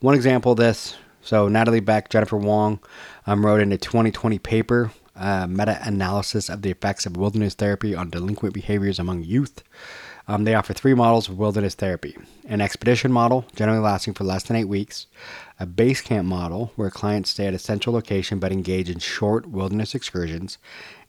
one 0.01 0.15
example 0.15 0.53
of 0.53 0.59
this. 0.59 0.97
So, 1.21 1.49
Natalie 1.49 1.81
Beck, 1.81 2.11
Jennifer 2.11 2.37
Wong, 2.37 2.79
um, 3.27 3.45
wrote 3.45 3.61
in 3.61 3.73
a 3.73 3.79
2020 3.79 4.39
paper 4.39 4.93
uh, 5.19 5.47
meta 5.47 5.79
analysis 5.83 6.49
of 6.49 6.63
the 6.63 6.71
effects 6.71 7.07
of 7.07 7.17
wilderness 7.17 7.55
therapy 7.55 7.95
on 7.95 8.11
delinquent 8.11 8.55
behaviors 8.55 8.99
among 8.99 9.25
youth. 9.25 9.63
Um, 10.29 10.45
they 10.45 10.55
offer 10.55 10.75
three 10.75 10.93
models 10.93 11.29
of 11.29 11.39
wilderness 11.39 11.75
therapy 11.75 12.17
an 12.45 12.61
expedition 12.61 13.13
model, 13.13 13.47
generally 13.57 13.81
lasting 13.81 14.15
for 14.15 14.25
less 14.25 14.43
than 14.43 14.57
eight 14.57 14.65
weeks, 14.65 15.07
a 15.61 15.67
base 15.67 16.01
camp 16.01 16.27
model, 16.27 16.73
where 16.77 16.91
clients 16.91 17.31
stay 17.31 17.47
at 17.47 17.55
a 17.55 17.59
central 17.59 17.95
location 17.95 18.39
but 18.39 18.53
engage 18.53 18.89
in 18.89 18.99
short 18.99 19.47
wilderness 19.47 19.95
excursions, 19.95 20.57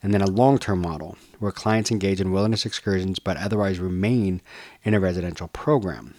and 0.02 0.12
then 0.12 0.20
a 0.20 0.30
long 0.30 0.58
term 0.58 0.80
model, 0.80 1.16
where 1.38 1.52
clients 1.52 1.90
engage 1.90 2.20
in 2.20 2.32
wilderness 2.32 2.66
excursions 2.66 3.18
but 3.18 3.36
otherwise 3.36 3.78
remain 3.78 4.40
in 4.84 4.94
a 4.94 5.00
residential 5.00 5.48
program. 5.48 6.14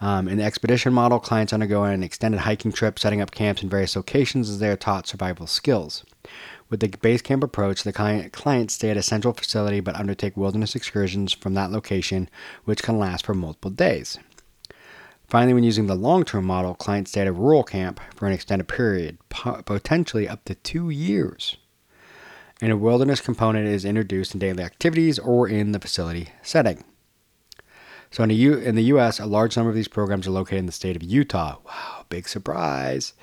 Um, 0.00 0.28
in 0.28 0.38
the 0.38 0.44
expedition 0.44 0.92
model, 0.92 1.20
clients 1.20 1.52
undergo 1.52 1.84
an 1.84 2.02
extended 2.02 2.40
hiking 2.40 2.72
trip, 2.72 2.98
setting 2.98 3.20
up 3.20 3.30
camps 3.30 3.62
in 3.62 3.68
various 3.68 3.94
locations 3.94 4.50
as 4.50 4.58
they 4.58 4.68
are 4.68 4.76
taught 4.76 5.06
survival 5.06 5.46
skills. 5.46 6.04
With 6.72 6.80
the 6.80 6.88
base 6.88 7.20
camp 7.20 7.44
approach, 7.44 7.82
the 7.82 7.92
client, 7.92 8.32
clients 8.32 8.72
stay 8.72 8.88
at 8.88 8.96
a 8.96 9.02
central 9.02 9.34
facility 9.34 9.80
but 9.80 9.94
undertake 9.94 10.38
wilderness 10.38 10.74
excursions 10.74 11.30
from 11.30 11.52
that 11.52 11.70
location, 11.70 12.30
which 12.64 12.82
can 12.82 12.98
last 12.98 13.26
for 13.26 13.34
multiple 13.34 13.70
days. 13.70 14.18
Finally, 15.28 15.52
when 15.52 15.64
using 15.64 15.86
the 15.86 15.94
long 15.94 16.24
term 16.24 16.46
model, 16.46 16.74
clients 16.74 17.10
stay 17.10 17.20
at 17.20 17.26
a 17.26 17.32
rural 17.32 17.62
camp 17.62 18.00
for 18.16 18.26
an 18.26 18.32
extended 18.32 18.68
period, 18.68 19.18
potentially 19.28 20.26
up 20.26 20.46
to 20.46 20.54
two 20.54 20.88
years. 20.88 21.58
And 22.62 22.72
a 22.72 22.76
wilderness 22.78 23.20
component 23.20 23.68
is 23.68 23.84
introduced 23.84 24.32
in 24.32 24.40
daily 24.40 24.64
activities 24.64 25.18
or 25.18 25.46
in 25.46 25.72
the 25.72 25.78
facility 25.78 26.30
setting. 26.40 26.84
So 28.10 28.22
in 28.22 28.30
the, 28.30 28.34
U- 28.34 28.58
in 28.58 28.76
the 28.76 28.84
U.S., 28.84 29.20
a 29.20 29.26
large 29.26 29.58
number 29.58 29.68
of 29.68 29.76
these 29.76 29.88
programs 29.88 30.26
are 30.26 30.30
located 30.30 30.60
in 30.60 30.66
the 30.66 30.72
state 30.72 30.96
of 30.96 31.02
Utah. 31.02 31.58
Wow, 31.66 32.01
big 32.12 32.28
surprise. 32.28 33.14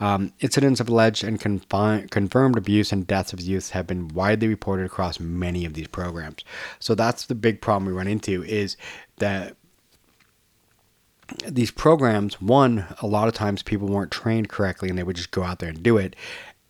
Um, 0.00 0.32
incidents 0.40 0.80
of 0.80 0.88
alleged 0.88 1.22
and 1.22 1.38
confi- 1.38 2.10
confirmed 2.10 2.56
abuse 2.56 2.90
and 2.90 3.06
deaths 3.06 3.34
of 3.34 3.40
youth 3.40 3.70
have 3.70 3.86
been 3.86 4.08
widely 4.08 4.48
reported 4.48 4.86
across 4.86 5.20
many 5.20 5.66
of 5.66 5.74
these 5.74 5.88
programs. 5.88 6.42
So 6.78 6.94
that's 6.94 7.26
the 7.26 7.34
big 7.34 7.60
problem 7.60 7.84
we 7.84 7.92
run 7.92 8.06
into 8.06 8.42
is 8.42 8.78
that 9.18 9.56
these 11.46 11.70
programs, 11.70 12.40
one, 12.40 12.86
a 13.02 13.06
lot 13.06 13.28
of 13.28 13.34
times 13.34 13.62
people 13.62 13.88
weren't 13.88 14.10
trained 14.10 14.48
correctly 14.48 14.88
and 14.88 14.96
they 14.96 15.02
would 15.02 15.16
just 15.16 15.32
go 15.32 15.42
out 15.42 15.58
there 15.58 15.68
and 15.68 15.82
do 15.82 15.98
it, 15.98 16.16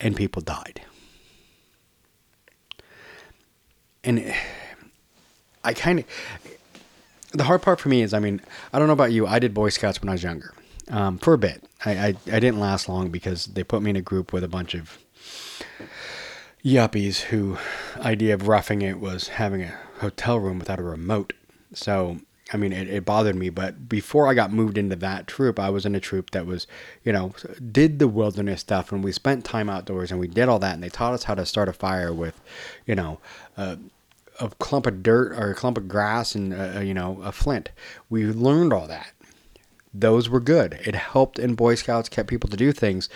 and 0.01 0.17
people 0.17 0.43
died. 0.43 0.83
And 4.03 4.35
I 5.63 5.73
kind 5.73 6.01
of, 6.01 6.05
the 7.33 7.45
hard 7.45 7.63
part 7.63 7.79
for 7.79 7.89
me 7.91 8.03
is, 8.03 8.13
I 8.13 8.19
mean, 8.19 8.41
I 8.73 8.81
don't 8.81 8.89
know 8.89 8.93
about 8.93 9.13
you, 9.13 9.25
I 9.29 9.39
did 9.39 9.55
Boy 9.55 9.69
Scouts 9.69 10.03
when 10.03 10.09
I 10.09 10.13
was 10.13 10.25
younger 10.25 10.53
um, 10.91 11.19
for 11.19 11.33
a 11.33 11.39
bit. 11.39 11.65
I, 11.85 11.91
I, 11.91 12.07
I 12.27 12.41
didn't 12.41 12.61
last 12.61 12.89
long 12.89 13.11
because 13.11 13.47
they 13.47 13.65
put 13.65 13.83
me 13.83 13.91
in 13.91 13.97
a 13.97 14.03
group 14.03 14.33
with 14.33 14.45
a 14.45 14.49
bunch 14.49 14.75
of 14.75 14.99
yuppies 16.65 17.23
who 17.23 17.57
idea 17.99 18.35
of 18.35 18.49
roughing 18.49 18.83
it 18.83 19.01
was 19.01 19.29
having 19.29 19.63
a 19.63 19.79
hotel 20.01 20.39
room 20.39 20.59
without 20.59 20.79
a 20.79 20.83
remote. 20.83 21.33
So 21.73 22.21
I 22.53 22.57
mean, 22.57 22.73
it, 22.73 22.89
it, 22.89 23.05
bothered 23.05 23.37
me. 23.37 23.49
But 23.49 23.89
before 23.89 24.27
I 24.27 24.35
got 24.35 24.53
moved 24.53 24.77
into 24.77 24.97
that 24.97 25.27
troop, 25.27 25.59
I 25.59 25.71
was 25.71 25.87
in 25.87 25.95
a 25.95 26.01
troop 26.01 26.31
that 26.31 26.47
was, 26.47 26.67
you 27.05 27.13
know, 27.13 27.33
did 27.71 27.99
the 27.99 28.09
wilderness 28.09 28.61
stuff, 28.61 28.91
and 28.91 29.05
we 29.05 29.13
spent 29.13 29.45
time 29.45 29.71
outdoors, 29.71 30.11
and 30.11 30.19
we 30.19 30.27
did 30.27 30.49
all 30.49 30.59
that, 30.59 30.75
and 30.75 30.83
they 30.83 30.89
taught 30.89 31.15
us 31.15 31.25
how 31.25 31.35
to 31.35 31.47
start 31.47 31.69
a 31.69 31.73
fire 31.73 32.13
with, 32.13 32.41
you 32.87 32.97
know, 32.97 33.21
uh, 33.57 33.77
a 34.41 34.49
clump 34.59 34.87
of 34.87 35.03
dirt 35.03 35.33
or 35.33 35.51
a 35.51 35.55
clump 35.55 35.77
of 35.77 35.87
grass 35.87 36.35
and 36.35 36.55
uh, 36.55 36.81
you 36.81 36.95
know 36.95 37.21
a 37.23 37.31
flint. 37.31 37.71
We 38.09 38.25
learned 38.27 38.73
all 38.73 38.87
that, 38.89 39.13
those 39.93 40.29
were 40.29 40.41
good. 40.41 40.81
It 40.85 40.95
helped 40.95 41.39
in 41.39 41.55
Boy 41.55 41.75
Scouts, 41.75 42.09
kept 42.09 42.29
people 42.29 42.49
to 42.51 42.57
do 42.57 42.73
things. 42.73 43.09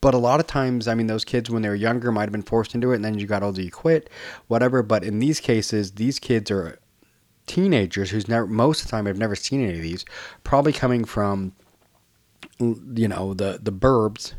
But 0.00 0.14
a 0.14 0.18
lot 0.18 0.40
of 0.40 0.46
times, 0.46 0.86
I 0.86 0.94
mean, 0.94 1.06
those 1.06 1.24
kids 1.24 1.50
when 1.50 1.62
they 1.62 1.68
were 1.68 1.74
younger 1.74 2.12
might 2.12 2.22
have 2.22 2.32
been 2.32 2.42
forced 2.42 2.74
into 2.74 2.92
it, 2.92 2.96
and 2.96 3.04
then 3.04 3.18
you 3.18 3.26
got 3.26 3.42
older, 3.42 3.62
you 3.62 3.70
quit, 3.70 4.10
whatever. 4.46 4.82
But 4.82 5.04
in 5.04 5.18
these 5.18 5.40
cases, 5.40 5.92
these 5.92 6.18
kids 6.18 6.50
are 6.50 6.78
teenagers 7.46 8.10
who's 8.10 8.28
never, 8.28 8.46
most 8.46 8.82
of 8.82 8.86
the 8.86 8.90
time, 8.90 9.06
have 9.06 9.18
never 9.18 9.34
seen 9.34 9.64
any 9.64 9.74
of 9.74 9.82
these, 9.82 10.04
probably 10.44 10.72
coming 10.72 11.04
from, 11.04 11.52
you 12.58 13.08
know, 13.08 13.32
the 13.34 13.58
the 13.62 13.72
burbs, 13.72 14.34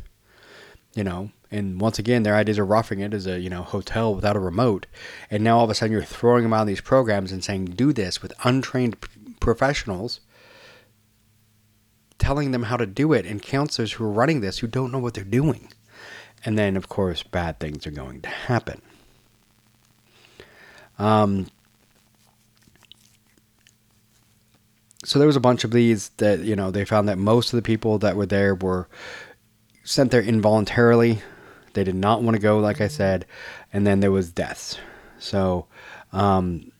you 0.94 1.02
know, 1.02 1.32
and 1.50 1.80
once 1.80 1.98
again, 1.98 2.22
their 2.22 2.36
ideas 2.36 2.58
are 2.58 2.66
roughing 2.66 3.00
it 3.00 3.14
as 3.14 3.26
a 3.26 3.40
you 3.40 3.50
know 3.50 3.62
hotel 3.62 4.14
without 4.14 4.36
a 4.36 4.40
remote, 4.40 4.86
and 5.30 5.42
now 5.42 5.58
all 5.58 5.64
of 5.64 5.70
a 5.70 5.74
sudden 5.74 5.92
you're 5.92 6.02
throwing 6.02 6.44
them 6.44 6.52
out 6.52 6.62
of 6.62 6.66
these 6.68 6.80
programs 6.80 7.32
and 7.32 7.42
saying 7.42 7.66
do 7.66 7.92
this 7.92 8.22
with 8.22 8.32
untrained 8.44 8.96
professionals 9.40 10.20
telling 12.18 12.50
them 12.50 12.64
how 12.64 12.76
to 12.76 12.86
do 12.86 13.12
it 13.12 13.24
and 13.24 13.40
counselors 13.40 13.92
who 13.92 14.04
are 14.04 14.10
running 14.10 14.40
this 14.40 14.58
who 14.58 14.66
don't 14.66 14.92
know 14.92 14.98
what 14.98 15.14
they're 15.14 15.24
doing. 15.24 15.72
And 16.44 16.58
then, 16.58 16.76
of 16.76 16.88
course, 16.88 17.22
bad 17.22 17.58
things 17.58 17.86
are 17.86 17.90
going 17.92 18.20
to 18.22 18.28
happen. 18.28 18.80
Um, 20.98 21.46
so 25.04 25.18
there 25.18 25.26
was 25.26 25.36
a 25.36 25.40
bunch 25.40 25.64
of 25.64 25.70
these 25.70 26.10
that, 26.18 26.40
you 26.40 26.56
know, 26.56 26.70
they 26.70 26.84
found 26.84 27.08
that 27.08 27.18
most 27.18 27.52
of 27.52 27.56
the 27.56 27.62
people 27.62 27.98
that 27.98 28.16
were 28.16 28.26
there 28.26 28.54
were 28.54 28.88
sent 29.84 30.10
there 30.10 30.22
involuntarily. 30.22 31.22
They 31.72 31.84
did 31.84 31.94
not 31.94 32.22
want 32.22 32.34
to 32.34 32.42
go, 32.42 32.58
like 32.58 32.80
I 32.80 32.88
said. 32.88 33.26
And 33.72 33.86
then 33.86 34.00
there 34.00 34.12
was 34.12 34.30
deaths. 34.30 34.78
So, 35.18 35.66
um, 36.12 36.72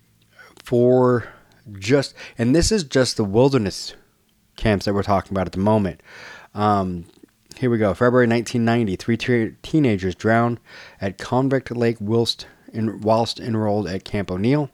for 0.62 1.28
just, 1.78 2.14
and 2.36 2.54
this 2.54 2.70
is 2.72 2.84
just 2.84 3.16
the 3.16 3.24
wilderness 3.24 3.94
camps 4.58 4.84
that 4.84 4.92
we're 4.92 5.02
talking 5.02 5.32
about 5.32 5.46
at 5.46 5.52
the 5.52 5.58
moment. 5.58 6.02
Um, 6.54 7.06
here 7.56 7.70
we 7.70 7.78
go. 7.78 7.94
February 7.94 8.26
1990, 8.26 8.96
three 8.96 9.16
te- 9.16 9.56
teenagers 9.62 10.14
drowned 10.14 10.60
at 11.00 11.16
Convict 11.16 11.74
Lake 11.74 11.96
whilst, 12.00 12.46
in, 12.72 13.00
whilst 13.00 13.40
enrolled 13.40 13.88
at 13.88 14.04
Camp 14.04 14.30
O'Neill. 14.30 14.70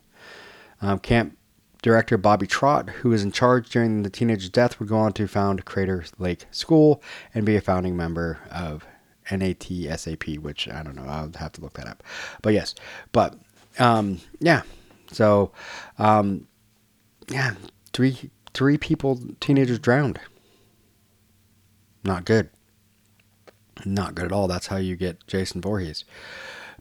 Um, 0.83 0.99
camp 0.99 1.39
director 1.83 2.19
Bobby 2.19 2.47
Trott, 2.47 2.89
who 2.89 3.11
was 3.11 3.23
in 3.23 3.31
charge 3.31 3.71
during 3.71 4.03
the 4.03 4.11
teenager's 4.11 4.51
death, 4.51 4.81
would 4.81 4.89
go 4.89 4.97
on 4.97 5.13
to 5.13 5.29
found 5.29 5.65
Crater 5.65 6.05
Lake 6.19 6.47
School 6.51 7.03
and 7.33 7.47
be 7.47 7.57
a 7.57 7.61
founding 7.61 7.97
member 7.97 8.39
of 8.51 8.85
NATSAP, 9.31 10.39
which 10.39 10.69
I 10.69 10.83
don't 10.83 10.97
know. 10.97 11.07
I'll 11.07 11.31
have 11.39 11.53
to 11.53 11.61
look 11.61 11.75
that 11.75 11.87
up. 11.87 12.03
But 12.43 12.53
yes, 12.53 12.75
but 13.13 13.39
um, 13.79 14.21
yeah. 14.41 14.63
So 15.13 15.53
um, 15.99 16.47
yeah, 17.29 17.55
three 17.93 18.31
three 18.55 18.79
people, 18.79 19.21
teenagers 19.41 19.79
drowned. 19.79 20.21
Not 22.05 22.25
good. 22.25 22.51
Not 23.85 24.15
good 24.15 24.27
at 24.27 24.33
all. 24.33 24.47
That's 24.49 24.69
how 24.69 24.77
you 24.77 24.97
get 24.97 25.27
Jason 25.27 25.61
Voorhees. 25.61 26.05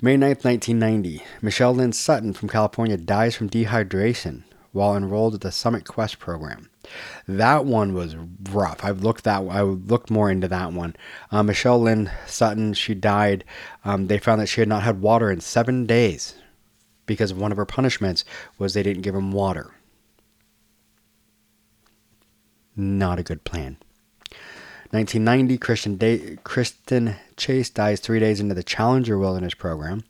May 0.01 0.15
9th, 0.15 0.43
1990. 0.43 1.23
Michelle 1.41 1.73
Lynn 1.73 1.93
Sutton 1.93 2.33
from 2.33 2.49
California 2.49 2.97
dies 2.97 3.35
from 3.35 3.49
dehydration 3.49 4.43
while 4.73 4.97
enrolled 4.97 5.35
at 5.35 5.41
the 5.41 5.51
Summit 5.51 5.87
Quest 5.87 6.19
program. 6.19 6.69
That 7.27 7.65
one 7.65 7.93
was 7.93 8.15
rough. 8.51 8.83
I've 8.83 9.03
looked 9.03 9.23
that. 9.23 9.43
I 9.43 9.61
looked 9.61 10.09
more 10.09 10.29
into 10.29 10.47
that 10.49 10.73
one. 10.73 10.95
Uh, 11.31 11.43
Michelle 11.43 11.79
Lynn 11.79 12.11
Sutton, 12.25 12.73
she 12.73 12.93
died. 12.93 13.45
Um, 13.85 14.07
they 14.07 14.17
found 14.17 14.41
that 14.41 14.47
she 14.47 14.61
had 14.61 14.67
not 14.67 14.83
had 14.83 15.01
water 15.01 15.31
in 15.31 15.39
seven 15.39 15.85
days 15.85 16.35
because 17.05 17.33
one 17.33 17.51
of 17.51 17.57
her 17.57 17.65
punishments 17.65 18.25
was 18.57 18.73
they 18.73 18.83
didn't 18.83 19.03
give 19.03 19.15
him 19.15 19.31
water. 19.31 19.71
Not 22.75 23.19
a 23.19 23.23
good 23.23 23.43
plan. 23.43 23.77
1990, 24.91 25.57
Christian, 25.57 25.95
Day- 25.97 26.37
Kristen 26.43 27.15
Chase 27.35 27.69
dies 27.69 27.99
three 27.99 28.19
days 28.19 28.39
into 28.39 28.53
the 28.53 28.63
Challenger 28.63 29.17
Wilderness 29.17 29.55
Program. 29.55 30.03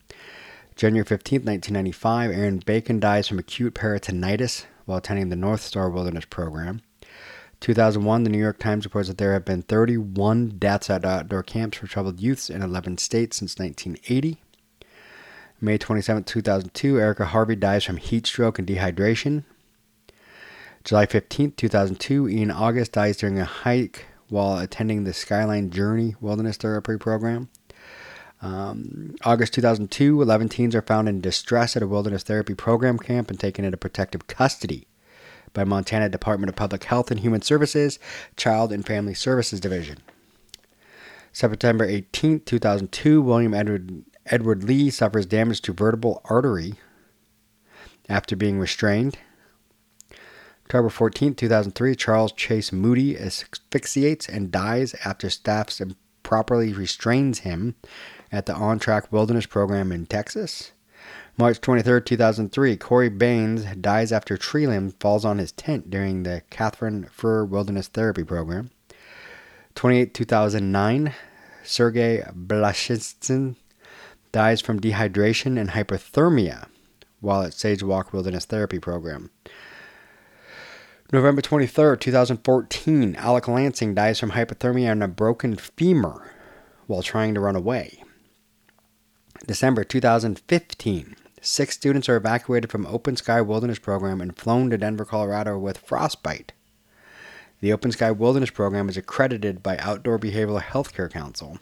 January 0.76 1.06
15, 1.06 1.44
1995, 1.46 2.32
Aaron 2.32 2.58
Bacon 2.66 3.00
dies 3.00 3.28
from 3.28 3.40
acute 3.40 3.76
peritonitis 3.76 4.66
while 4.86 4.98
attending 4.98 5.30
the 5.30 5.36
North 5.36 5.62
Star 5.62 5.90
Wilderness 5.90 6.26
Program. 6.26 6.82
2001, 7.62 8.24
the 8.24 8.30
New 8.30 8.40
York 8.40 8.60
Times 8.60 8.84
reports 8.84 9.08
that 9.08 9.18
there 9.18 9.32
have 9.32 9.46
been 9.46 9.62
31 9.62 10.58
deaths 10.60 10.90
at 10.90 11.06
outdoor 11.06 11.44
camps 11.44 11.78
for 11.78 11.88
troubled 11.88 12.20
youths 12.20 12.50
in 12.50 12.62
11 12.62 12.98
states 12.98 13.38
since 13.38 13.58
1980. 13.58 14.42
May 15.62 15.78
27, 15.78 16.26
2002, 16.26 17.00
Erica 17.00 17.26
Harvey 17.28 17.56
dies 17.56 17.86
from 17.86 17.96
heat 17.96 18.28
stroke 18.28 18.60
and 18.60 18.68
dehydration. 18.68 19.46
July 20.84 21.06
15, 21.06 21.54
2002, 21.54 22.28
Ian 22.28 22.52
August 22.52 22.92
dies 22.92 23.16
during 23.18 23.40
a 23.40 23.46
hike 23.46 24.06
while 24.28 24.58
attending 24.58 25.04
the 25.04 25.14
Skyline 25.14 25.70
Journey 25.70 26.16
Wilderness 26.20 26.58
Therapy 26.58 26.98
Program. 26.98 27.50
Um, 28.42 29.16
August 29.24 29.54
2002, 29.54 30.22
11 30.22 30.50
teens 30.50 30.76
are 30.76 30.82
found 30.82 31.08
in 31.08 31.22
distress 31.22 31.78
at 31.78 31.84
a 31.84 31.88
wilderness 31.88 32.24
therapy 32.24 32.54
program 32.54 33.00
camp 33.00 33.30
and 33.30 33.40
taken 33.40 33.64
into 33.64 33.78
protective 33.78 34.28
custody 34.28 34.86
by 35.54 35.64
Montana 35.64 36.10
Department 36.10 36.50
of 36.50 36.58
Public 36.58 36.84
Health 36.84 37.10
and 37.10 37.22
Human 37.22 37.42
Services 37.42 37.98
Child 38.36 38.74
and 38.74 38.86
Family 38.86 39.14
Services 39.14 39.62
Division. 39.62 40.00
September 41.32 41.86
18, 41.86 42.42
2002, 42.42 43.22
William 43.22 43.54
Edward, 43.54 44.04
Edward 44.26 44.66
Lee 44.66 44.90
suffers 44.90 45.26
damage 45.26 45.62
to 45.62 45.72
vertebral 45.72 46.22
artery 46.26 46.74
after 48.10 48.36
being 48.36 48.60
restrained. 48.60 49.18
October 50.66 50.90
14, 50.90 51.36
2003, 51.36 51.96
Charles 51.96 52.32
Chase 52.32 52.72
Moody 52.72 53.18
asphyxiates 53.18 54.28
and 54.28 54.52
dies 54.52 54.96
after 55.06 55.30
staff 55.30 55.70
improperly 55.80 56.74
restrains 56.74 57.40
him 57.40 57.76
at 58.32 58.46
the 58.46 58.54
On 58.54 58.80
Track 58.80 59.12
Wilderness 59.12 59.46
Program 59.46 59.92
in 59.92 60.06
Texas. 60.06 60.72
March 61.38 61.60
23, 61.60 62.02
2003, 62.02 62.78
Corey 62.78 63.10
Baines 63.10 63.66
dies 63.82 64.12
after 64.12 64.38
tree 64.38 64.66
limb 64.66 64.92
falls 65.00 65.26
on 65.26 65.38
his 65.38 65.52
tent 65.52 65.90
during 65.90 66.24
the 66.24 66.44
Catherine 66.50 67.08
Freer 67.12 67.44
Wilderness 67.44 67.88
Therapy 67.88 68.24
Program. 68.24 68.72
28, 69.76 70.14
2009, 70.14 71.14
Sergey 71.64 72.24
Blashchishen 72.32 73.56
dies 74.32 74.62
from 74.62 74.80
dehydration 74.80 75.60
and 75.60 75.72
hypothermia 75.72 76.68
while 77.20 77.42
at 77.42 77.54
Sage 77.54 77.82
Walk 77.82 78.14
Wilderness 78.14 78.46
Therapy 78.46 78.80
Program. 78.80 79.30
November 81.12 81.42
23rd, 81.42 82.00
2014, 82.00 83.16
Alec 83.18 83.48
Lansing 83.48 83.94
dies 83.94 84.20
from 84.20 84.32
hypothermia 84.32 84.92
and 84.92 85.04
a 85.04 85.08
broken 85.08 85.56
femur 85.56 86.32
while 86.88 87.04
trying 87.04 87.34
to 87.34 87.40
run 87.40 87.56
away. 87.56 88.04
December 89.46 89.84
2015, 89.84 91.16
six 91.42 91.76
students 91.76 92.10
are 92.10 92.16
evacuated 92.16 92.72
from 92.72 92.88
Open 92.88 93.16
Sky 93.16 93.42
Wilderness 93.42 93.80
Program 93.80 94.22
and 94.22 94.36
flown 94.36 94.70
to 94.70 94.78
Denver, 94.78 95.06
Colorado 95.06 95.60
with 95.60 95.78
frostbite. 95.78 96.54
The 97.60 97.74
Open 97.74 97.92
Sky 97.92 98.12
Wilderness 98.12 98.50
Program 98.50 98.90
is 98.90 98.98
accredited 98.98 99.62
by 99.62 99.78
Outdoor 99.78 100.18
Behavioral 100.18 100.62
Healthcare 100.62 101.12
Council 101.12 101.60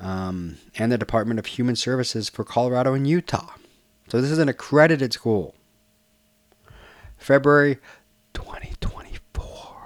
um, 0.00 0.56
and 0.76 0.90
the 0.90 0.98
Department 0.98 1.38
of 1.38 1.46
Human 1.46 1.76
Services 1.76 2.28
for 2.28 2.44
Colorado 2.44 2.94
and 2.94 3.06
Utah. 3.06 3.50
So 4.08 4.20
this 4.20 4.30
is 4.30 4.38
an 4.38 4.48
accredited 4.48 5.12
school. 5.12 5.54
February 7.16 7.78
2024. 8.38 9.76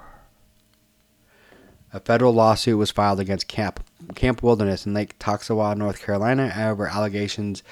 A 1.91 1.99
federal 1.99 2.33
lawsuit 2.33 2.77
was 2.77 2.91
filed 2.91 3.19
against 3.19 3.47
Camp, 3.47 3.83
Camp 4.13 4.43
Wilderness 4.43 4.85
in 4.85 4.93
Lake 4.93 5.17
Toxaway, 5.17 5.75
North 5.75 6.01
Carolina, 6.01 6.53
over 6.55 6.87
allegations 6.87 7.63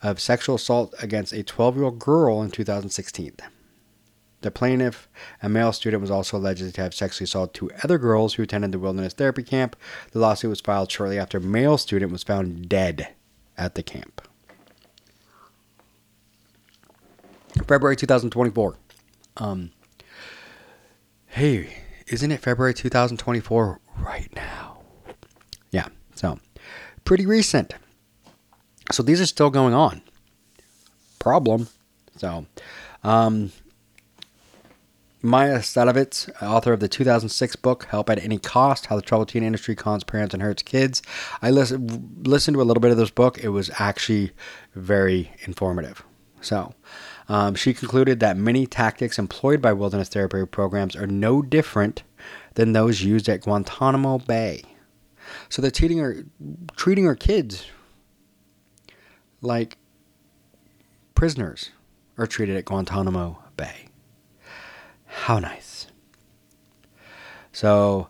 of 0.00 0.20
sexual 0.20 0.54
assault 0.54 0.94
against 1.02 1.32
a 1.32 1.42
12 1.42 1.76
year 1.76 1.84
old 1.86 1.98
girl 1.98 2.40
in 2.42 2.50
2016. 2.50 3.32
The 4.40 4.50
plaintiff, 4.52 5.08
a 5.42 5.48
male 5.48 5.72
student, 5.72 6.00
was 6.00 6.10
also 6.12 6.36
alleged 6.36 6.72
to 6.72 6.80
have 6.80 6.94
sexually 6.94 7.24
assaulted 7.24 7.54
two 7.54 7.70
other 7.82 7.98
girls 7.98 8.34
who 8.34 8.44
attended 8.44 8.70
the 8.70 8.78
wilderness 8.78 9.14
therapy 9.14 9.42
camp. 9.42 9.74
The 10.12 10.20
lawsuit 10.20 10.50
was 10.50 10.60
filed 10.60 10.92
shortly 10.92 11.18
after 11.18 11.38
a 11.38 11.40
male 11.40 11.78
student 11.78 12.12
was 12.12 12.22
found 12.22 12.68
dead 12.68 13.08
at 13.56 13.74
the 13.74 13.82
camp. 13.82 14.22
February 17.66 17.96
2024. 17.96 18.76
Um, 19.38 19.70
hey, 21.28 21.82
isn't 22.06 22.30
it 22.30 22.40
February 22.40 22.74
2024 22.74 23.80
right 23.98 24.34
now? 24.34 24.78
Yeah, 25.70 25.88
so 26.14 26.38
pretty 27.04 27.26
recent. 27.26 27.74
So 28.90 29.02
these 29.02 29.20
are 29.20 29.26
still 29.26 29.50
going 29.50 29.74
on. 29.74 30.02
Problem. 31.18 31.68
So, 32.16 32.46
um, 33.04 33.52
Maia 35.20 35.58
Szalavitz, 35.58 36.30
author 36.42 36.72
of 36.72 36.80
the 36.80 36.88
2006 36.88 37.56
book 37.56 37.86
Help 37.90 38.08
at 38.08 38.22
Any 38.22 38.38
Cost 38.38 38.86
How 38.86 38.96
the 38.96 39.02
Troubled 39.02 39.28
Teen 39.28 39.42
Industry 39.42 39.74
Cons 39.74 40.04
Parents 40.04 40.32
and 40.32 40.42
Hurts 40.42 40.62
Kids. 40.62 41.02
I 41.42 41.50
listen, 41.50 42.22
listened 42.22 42.54
to 42.54 42.62
a 42.62 42.64
little 42.64 42.80
bit 42.80 42.92
of 42.92 42.96
this 42.96 43.10
book. 43.10 43.38
It 43.38 43.48
was 43.48 43.70
actually 43.78 44.30
very 44.74 45.32
informative. 45.44 46.04
So, 46.40 46.72
um, 47.28 47.54
she 47.54 47.74
concluded 47.74 48.20
that 48.20 48.36
many 48.36 48.66
tactics 48.66 49.18
employed 49.18 49.60
by 49.60 49.72
wilderness 49.72 50.08
therapy 50.08 50.44
programs 50.46 50.96
are 50.96 51.06
no 51.06 51.42
different 51.42 52.02
than 52.54 52.72
those 52.72 53.02
used 53.02 53.28
at 53.28 53.42
Guantanamo 53.42 54.18
Bay. 54.18 54.62
So 55.48 55.60
they're 55.60 55.70
treating 55.70 56.00
our, 56.00 56.16
treating 56.76 57.06
our 57.06 57.14
kids 57.14 57.66
like 59.42 59.76
prisoners 61.14 61.70
are 62.16 62.26
treated 62.26 62.56
at 62.56 62.64
Guantanamo 62.64 63.38
Bay. 63.56 63.88
How 65.04 65.38
nice. 65.38 65.86
So 67.52 68.08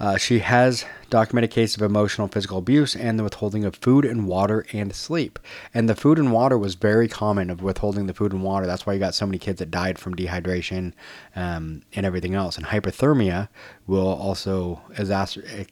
uh, 0.00 0.16
she 0.16 0.38
has 0.38 0.86
documented 1.10 1.50
cases 1.50 1.76
of 1.76 1.82
emotional 1.82 2.24
and 2.24 2.32
physical 2.32 2.56
abuse 2.56 2.96
and 2.96 3.18
the 3.18 3.22
withholding 3.22 3.64
of 3.64 3.76
food 3.76 4.06
and 4.06 4.26
water 4.26 4.64
and 4.72 4.94
sleep. 4.94 5.38
And 5.74 5.88
the 5.88 5.94
food 5.94 6.18
and 6.18 6.32
water 6.32 6.56
was 6.56 6.74
very 6.74 7.06
common 7.06 7.50
of 7.50 7.62
withholding 7.62 8.06
the 8.06 8.14
food 8.14 8.32
and 8.32 8.42
water. 8.42 8.66
That's 8.66 8.86
why 8.86 8.94
you 8.94 8.98
got 8.98 9.14
so 9.14 9.26
many 9.26 9.38
kids 9.38 9.58
that 9.58 9.70
died 9.70 9.98
from 9.98 10.16
dehydration 10.16 10.94
um, 11.36 11.82
and 11.94 12.06
everything 12.06 12.34
else. 12.34 12.56
And 12.56 12.66
hypothermia 12.66 13.48
will 13.86 14.08
also 14.08 14.80
exacerbate 14.94 15.68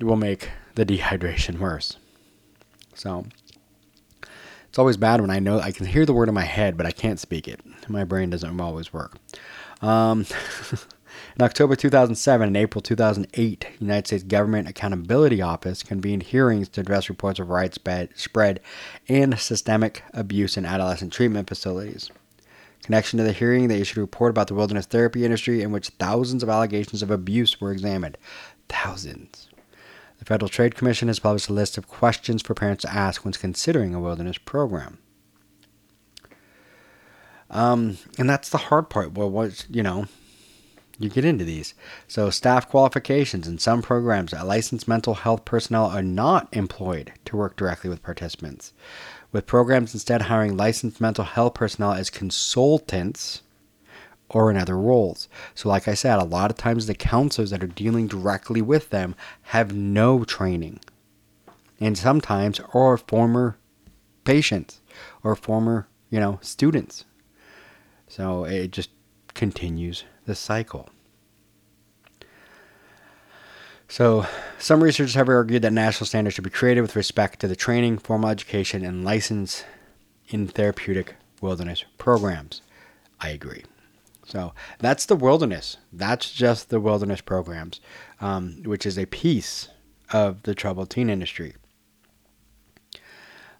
will 0.00 0.16
make 0.16 0.50
the 0.74 0.84
dehydration 0.84 1.58
worse. 1.58 1.96
So 2.94 3.24
it's 4.68 4.78
always 4.78 4.98
bad 4.98 5.22
when 5.22 5.30
I 5.30 5.38
know 5.38 5.58
I 5.58 5.72
can 5.72 5.86
hear 5.86 6.04
the 6.04 6.12
word 6.12 6.28
in 6.28 6.34
my 6.34 6.44
head, 6.44 6.76
but 6.76 6.84
I 6.84 6.90
can't 6.90 7.18
speak 7.18 7.48
it. 7.48 7.60
My 7.88 8.04
brain 8.04 8.28
doesn't 8.28 8.60
always 8.60 8.92
work. 8.92 9.16
Um, 9.80 10.26
in 11.38 11.44
October 11.44 11.76
2007 11.76 12.48
and 12.48 12.56
April 12.56 12.82
2008, 12.82 13.66
United 13.78 14.06
States 14.08 14.24
Government 14.24 14.68
Accountability 14.68 15.40
Office 15.40 15.84
convened 15.84 16.24
hearings 16.24 16.68
to 16.70 16.80
address 16.80 17.08
reports 17.08 17.38
of 17.38 17.48
widespread 17.48 18.60
and 19.08 19.38
systemic 19.38 20.02
abuse 20.12 20.56
in 20.56 20.66
adolescent 20.66 21.12
treatment 21.12 21.48
facilities. 21.48 22.10
Connection 22.82 23.18
to 23.18 23.22
the 23.22 23.32
hearing, 23.32 23.68
they 23.68 23.80
issued 23.80 23.98
a 23.98 24.00
report 24.00 24.30
about 24.30 24.48
the 24.48 24.54
wilderness 24.54 24.86
therapy 24.86 25.24
industry 25.24 25.62
in 25.62 25.70
which 25.70 25.90
thousands 25.90 26.42
of 26.42 26.48
allegations 26.48 27.02
of 27.02 27.10
abuse 27.10 27.60
were 27.60 27.70
examined. 27.70 28.18
Thousands. 28.68 29.48
The 30.18 30.24
Federal 30.24 30.48
Trade 30.48 30.74
Commission 30.74 31.06
has 31.06 31.20
published 31.20 31.48
a 31.48 31.52
list 31.52 31.78
of 31.78 31.86
questions 31.86 32.42
for 32.42 32.54
parents 32.54 32.82
to 32.82 32.92
ask 32.92 33.24
when 33.24 33.34
considering 33.34 33.94
a 33.94 34.00
wilderness 34.00 34.38
program. 34.38 34.98
Um, 37.48 37.98
and 38.18 38.28
that's 38.28 38.48
the 38.48 38.58
hard 38.58 38.90
part. 38.90 39.12
Well, 39.12 39.30
what 39.30 39.66
you 39.70 39.82
know, 39.84 40.06
you 40.98 41.08
get 41.08 41.24
into 41.24 41.44
these. 41.44 41.74
So, 42.06 42.30
staff 42.30 42.68
qualifications 42.68 43.46
in 43.46 43.58
some 43.58 43.82
programs, 43.82 44.32
licensed 44.32 44.88
mental 44.88 45.14
health 45.14 45.44
personnel 45.44 45.86
are 45.86 46.02
not 46.02 46.48
employed 46.52 47.12
to 47.26 47.36
work 47.36 47.56
directly 47.56 47.90
with 47.90 48.02
participants. 48.02 48.72
With 49.30 49.46
programs 49.46 49.94
instead 49.94 50.22
hiring 50.22 50.56
licensed 50.56 51.00
mental 51.00 51.24
health 51.24 51.54
personnel 51.54 51.92
as 51.92 52.10
consultants 52.10 53.42
or 54.30 54.50
in 54.50 54.56
other 54.56 54.76
roles. 54.76 55.28
So, 55.54 55.68
like 55.68 55.88
I 55.88 55.94
said, 55.94 56.18
a 56.18 56.24
lot 56.24 56.50
of 56.50 56.56
times 56.56 56.86
the 56.86 56.94
counselors 56.94 57.50
that 57.50 57.62
are 57.62 57.68
dealing 57.68 58.06
directly 58.06 58.62
with 58.62 58.90
them 58.90 59.14
have 59.42 59.74
no 59.74 60.24
training. 60.24 60.80
And 61.80 61.96
sometimes 61.96 62.60
are 62.74 62.96
former 62.96 63.56
patients 64.24 64.80
or 65.22 65.36
former, 65.36 65.88
you 66.10 66.18
know, 66.20 66.38
students 66.42 67.04
so 68.08 68.44
it 68.44 68.72
just 68.72 68.90
continues 69.34 70.04
the 70.28 70.34
cycle. 70.34 70.88
So, 73.88 74.26
some 74.58 74.84
researchers 74.84 75.14
have 75.14 75.30
argued 75.30 75.62
that 75.62 75.72
national 75.72 76.06
standards 76.06 76.34
should 76.34 76.44
be 76.44 76.50
created 76.50 76.82
with 76.82 76.94
respect 76.94 77.40
to 77.40 77.48
the 77.48 77.56
training, 77.56 77.96
formal 77.98 78.28
education, 78.28 78.84
and 78.84 79.02
license 79.02 79.64
in 80.28 80.46
therapeutic 80.46 81.16
wilderness 81.40 81.84
programs. 81.96 82.60
I 83.18 83.30
agree. 83.30 83.64
So, 84.26 84.52
that's 84.78 85.06
the 85.06 85.16
wilderness. 85.16 85.78
That's 85.90 86.30
just 86.30 86.68
the 86.68 86.78
wilderness 86.78 87.22
programs, 87.22 87.80
um, 88.20 88.62
which 88.64 88.84
is 88.84 88.98
a 88.98 89.06
piece 89.06 89.68
of 90.12 90.42
the 90.42 90.54
troubled 90.54 90.90
teen 90.90 91.08
industry. 91.08 91.54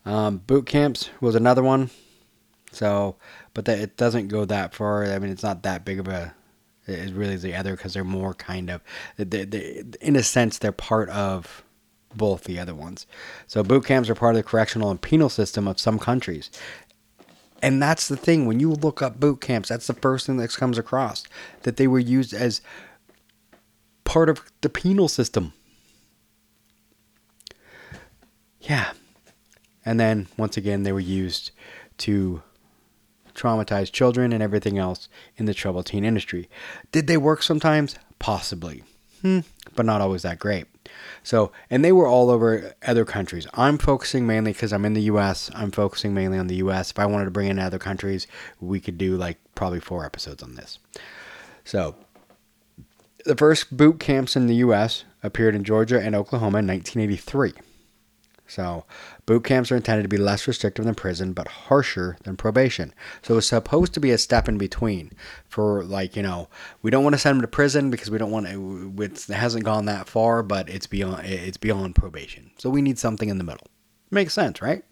Um, 0.05 0.39
boot 0.47 0.67
camps 0.67 1.09
was 1.23 1.35
another 1.35 1.63
one. 1.63 1.89
So, 2.73 3.17
but 3.55 3.65
that 3.65 3.79
it 3.79 3.97
doesn't 3.97 4.29
go 4.29 4.45
that 4.45 4.75
far. 4.75 5.05
I 5.05 5.19
mean, 5.19 5.31
it's 5.31 5.43
not 5.43 5.63
that 5.63 5.87
big 5.87 5.99
of 5.99 6.09
a. 6.09 6.35
It 6.89 7.13
really 7.13 7.35
is 7.35 7.43
the 7.43 7.55
other 7.55 7.77
because 7.77 7.95
they're 7.95 8.05
more 8.05 8.35
kind 8.35 8.71
of, 8.71 8.83
they, 9.17 9.45
they, 9.45 9.85
in 10.01 10.17
a 10.17 10.23
sense, 10.23 10.59
they're 10.59 10.73
part 10.73 11.09
of 11.11 11.63
both 12.15 12.45
the 12.45 12.59
other 12.59 12.75
ones. 12.75 13.07
So 13.47 13.63
boot 13.63 13.85
camps 13.85 14.09
are 14.09 14.15
part 14.15 14.35
of 14.35 14.43
the 14.43 14.49
correctional 14.49 14.91
and 14.91 15.01
penal 15.01 15.29
system 15.29 15.69
of 15.69 15.79
some 15.79 15.99
countries. 15.99 16.51
And 17.61 17.83
that's 17.83 18.09
the 18.09 18.17
thing 18.17 18.47
when 18.47 18.61
you 18.61 18.71
look 18.71 19.03
up 19.03 19.19
boot 19.19 19.41
camps, 19.41 19.69
that's 19.69 19.87
the 19.87 19.95
first 19.95 20.27
thing 20.27 20.37
that 20.39 20.55
comes 20.55 20.79
across 20.79 21.25
that 21.63 21.77
they 21.77 21.87
were 21.87 21.99
used 21.99 22.33
as 22.33 22.61
part 24.05 24.29
of 24.29 24.41
the 24.61 24.69
penal 24.69 25.09
system. 25.09 25.53
Yeah. 28.61 28.93
And 29.85 29.99
then 29.99 30.29
once 30.37 30.57
again, 30.57 30.83
they 30.83 30.93
were 30.93 31.01
used 31.01 31.51
to 31.99 32.43
traumatize 33.39 33.91
children 33.93 34.33
and 34.33 34.43
everything 34.43 34.79
else 34.79 35.09
in 35.37 35.47
the 35.47 35.55
troubled 35.55 35.87
teen 35.87 36.05
industry. 36.05 36.49
Did 36.93 37.07
they 37.07 37.17
work 37.17 37.43
sometimes? 37.43 37.97
Possibly. 38.19 38.83
Hmm, 39.23 39.41
but 39.75 39.87
not 39.87 40.01
always 40.01 40.23
that 40.23 40.39
great. 40.39 40.67
So, 41.23 41.53
and 41.71 41.85
they 41.85 41.93
were 41.93 42.07
all 42.07 42.31
over 42.31 42.75
other 42.87 43.05
countries. 43.05 43.47
I'm 43.55 43.79
focusing 43.79 44.27
mainly 44.27 44.53
because 44.53 44.73
I'm 44.73 44.85
in 44.85 44.95
the 44.95 45.03
US. 45.03 45.51
I'm 45.55 45.71
focusing 45.71 46.15
mainly 46.15 46.39
on 46.39 46.47
the 46.47 46.57
US. 46.57 46.91
If 46.91 46.99
I 46.99 47.07
wanted 47.07 47.27
to 47.27 47.31
bring 47.31 47.49
in 47.49 47.59
other 47.59 47.79
countries, 47.79 48.27
we 48.61 48.81
could 48.81 48.99
do 48.99 49.17
like 49.17 49.39
probably 49.55 49.81
four 49.81 50.05
episodes 50.05 50.43
on 50.43 50.55
this. 50.55 50.79
So, 51.65 51.97
the 53.25 53.37
first 53.37 53.77
boot 53.77 54.01
camps 54.01 54.37
in 54.37 54.47
the 54.47 54.57
US 54.57 55.05
appeared 55.23 55.55
in 55.55 55.65
Georgia 55.65 56.01
and 56.01 56.15
Oklahoma 56.15 56.59
in 56.59 56.67
1983. 56.67 57.53
So, 58.47 58.85
boot 59.29 59.45
camps 59.45 59.71
are 59.71 59.77
intended 59.77 60.05
to 60.05 60.09
be 60.09 60.17
less 60.17 60.49
restrictive 60.49 60.87
than 60.87 60.95
prison, 60.95 61.35
but 61.35 61.47
harsher 61.47 62.17
than 62.25 62.35
probation. 62.35 62.95
So, 63.21 63.37
it's 63.37 63.49
supposed 63.49 63.93
to 63.93 64.01
be 64.01 64.11
a 64.11 64.17
step 64.17 64.49
in 64.49 64.57
between 64.57 65.13
for, 65.45 65.85
like, 65.85 66.17
you 66.17 66.23
know, 66.23 66.49
we 66.81 66.91
don't 66.91 67.05
want 67.05 67.15
to 67.15 67.19
send 67.19 67.37
them 67.37 67.43
to 67.43 67.49
prison 67.49 67.91
because 67.91 68.11
we 68.11 68.17
don't 68.17 68.31
want 68.31 68.47
to, 68.47 68.91
it 68.99 69.27
hasn't 69.27 69.65
gone 69.65 69.85
that 69.85 70.09
far, 70.09 70.43
but 70.43 70.71
it's 70.71 70.87
beyond, 70.87 71.27
it's 71.27 71.59
beyond 71.59 71.95
probation. 71.95 72.53
So, 72.57 72.71
we 72.71 72.81
need 72.81 72.99
something 72.99 73.29
in 73.29 73.37
the 73.37 73.45
middle. 73.45 73.67
Makes 74.11 74.33
sense, 74.33 74.63
right? 74.63 74.83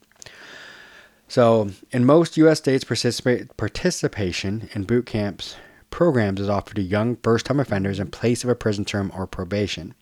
So, 1.29 1.71
in 1.91 2.05
most 2.05 2.37
U.S. 2.37 2.59
states, 2.59 2.85
participation 2.85 4.69
in 4.75 4.85
boot 4.85 5.07
camps 5.07 5.57
programs 5.89 6.43
is 6.43 6.51
offered 6.51 6.77
to 6.77 6.83
young 6.83 7.17
first 7.17 7.47
time 7.47 7.59
offenders 7.59 7.99
in 7.99 8.11
place 8.11 8.45
of 8.45 8.51
a 8.51 8.55
prison 8.55 8.85
term 8.85 9.11
or 9.17 9.27
probation. 9.27 9.95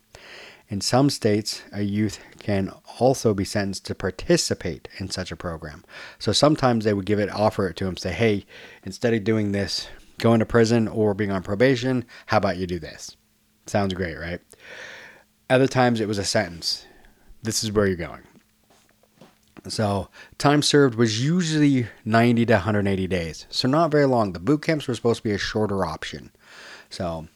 In 0.68 0.81
some 0.81 1.11
states, 1.11 1.62
a 1.72 1.83
youth 1.83 2.18
can 2.38 2.72
also 2.98 3.35
be 3.35 3.44
sentenced 3.44 3.85
to 3.87 3.94
participate 3.94 4.88
in 4.98 5.11
such 5.11 5.31
a 5.31 5.37
program. 5.37 5.85
So 6.18 6.33
sometimes 6.33 6.85
they 6.85 6.94
would 6.94 7.07
give 7.07 7.18
it, 7.18 7.31
offer 7.31 7.68
it 7.68 7.77
to 7.77 7.87
him, 7.87 7.96
say, 7.96 8.12
hey, 8.12 8.46
instead 8.83 9.12
of 9.12 9.24
doing 9.24 9.53
this, 9.53 9.88
going 10.18 10.40
to 10.40 10.46
prison 10.46 10.88
or 10.88 11.14
being 11.14 11.31
on 11.31 11.42
probation, 11.42 12.05
how 12.27 12.38
about 12.38 12.57
you 12.57 12.66
do 12.66 12.79
this? 12.79 13.16
Sounds 13.66 13.94
great, 13.94 14.16
right? 14.16 14.40
Other 15.50 15.66
times 15.66 16.00
it 16.00 16.09
was 16.09 16.18
a 16.18 16.24
sentence. 16.24 16.87
This 17.42 17.62
is 17.62 17.70
where 17.70 17.87
you're 17.87 17.96
going. 17.96 18.22
So 19.68 20.09
time 20.38 20.62
served 20.62 20.94
was 20.94 21.24
usually 21.24 21.87
90 22.05 22.46
to 22.46 22.53
180 22.55 23.07
days. 23.07 23.46
So 23.50 23.68
not 23.68 23.90
very 23.90 24.07
long. 24.07 24.33
The 24.33 24.40
boot 24.40 24.62
camps 24.62 24.88
were 24.88 24.94
supposed 24.94 25.18
to 25.18 25.29
be 25.29 25.33
a 25.33 25.38
shorter 25.38 25.85
option. 25.85 26.31
So, 26.90 27.29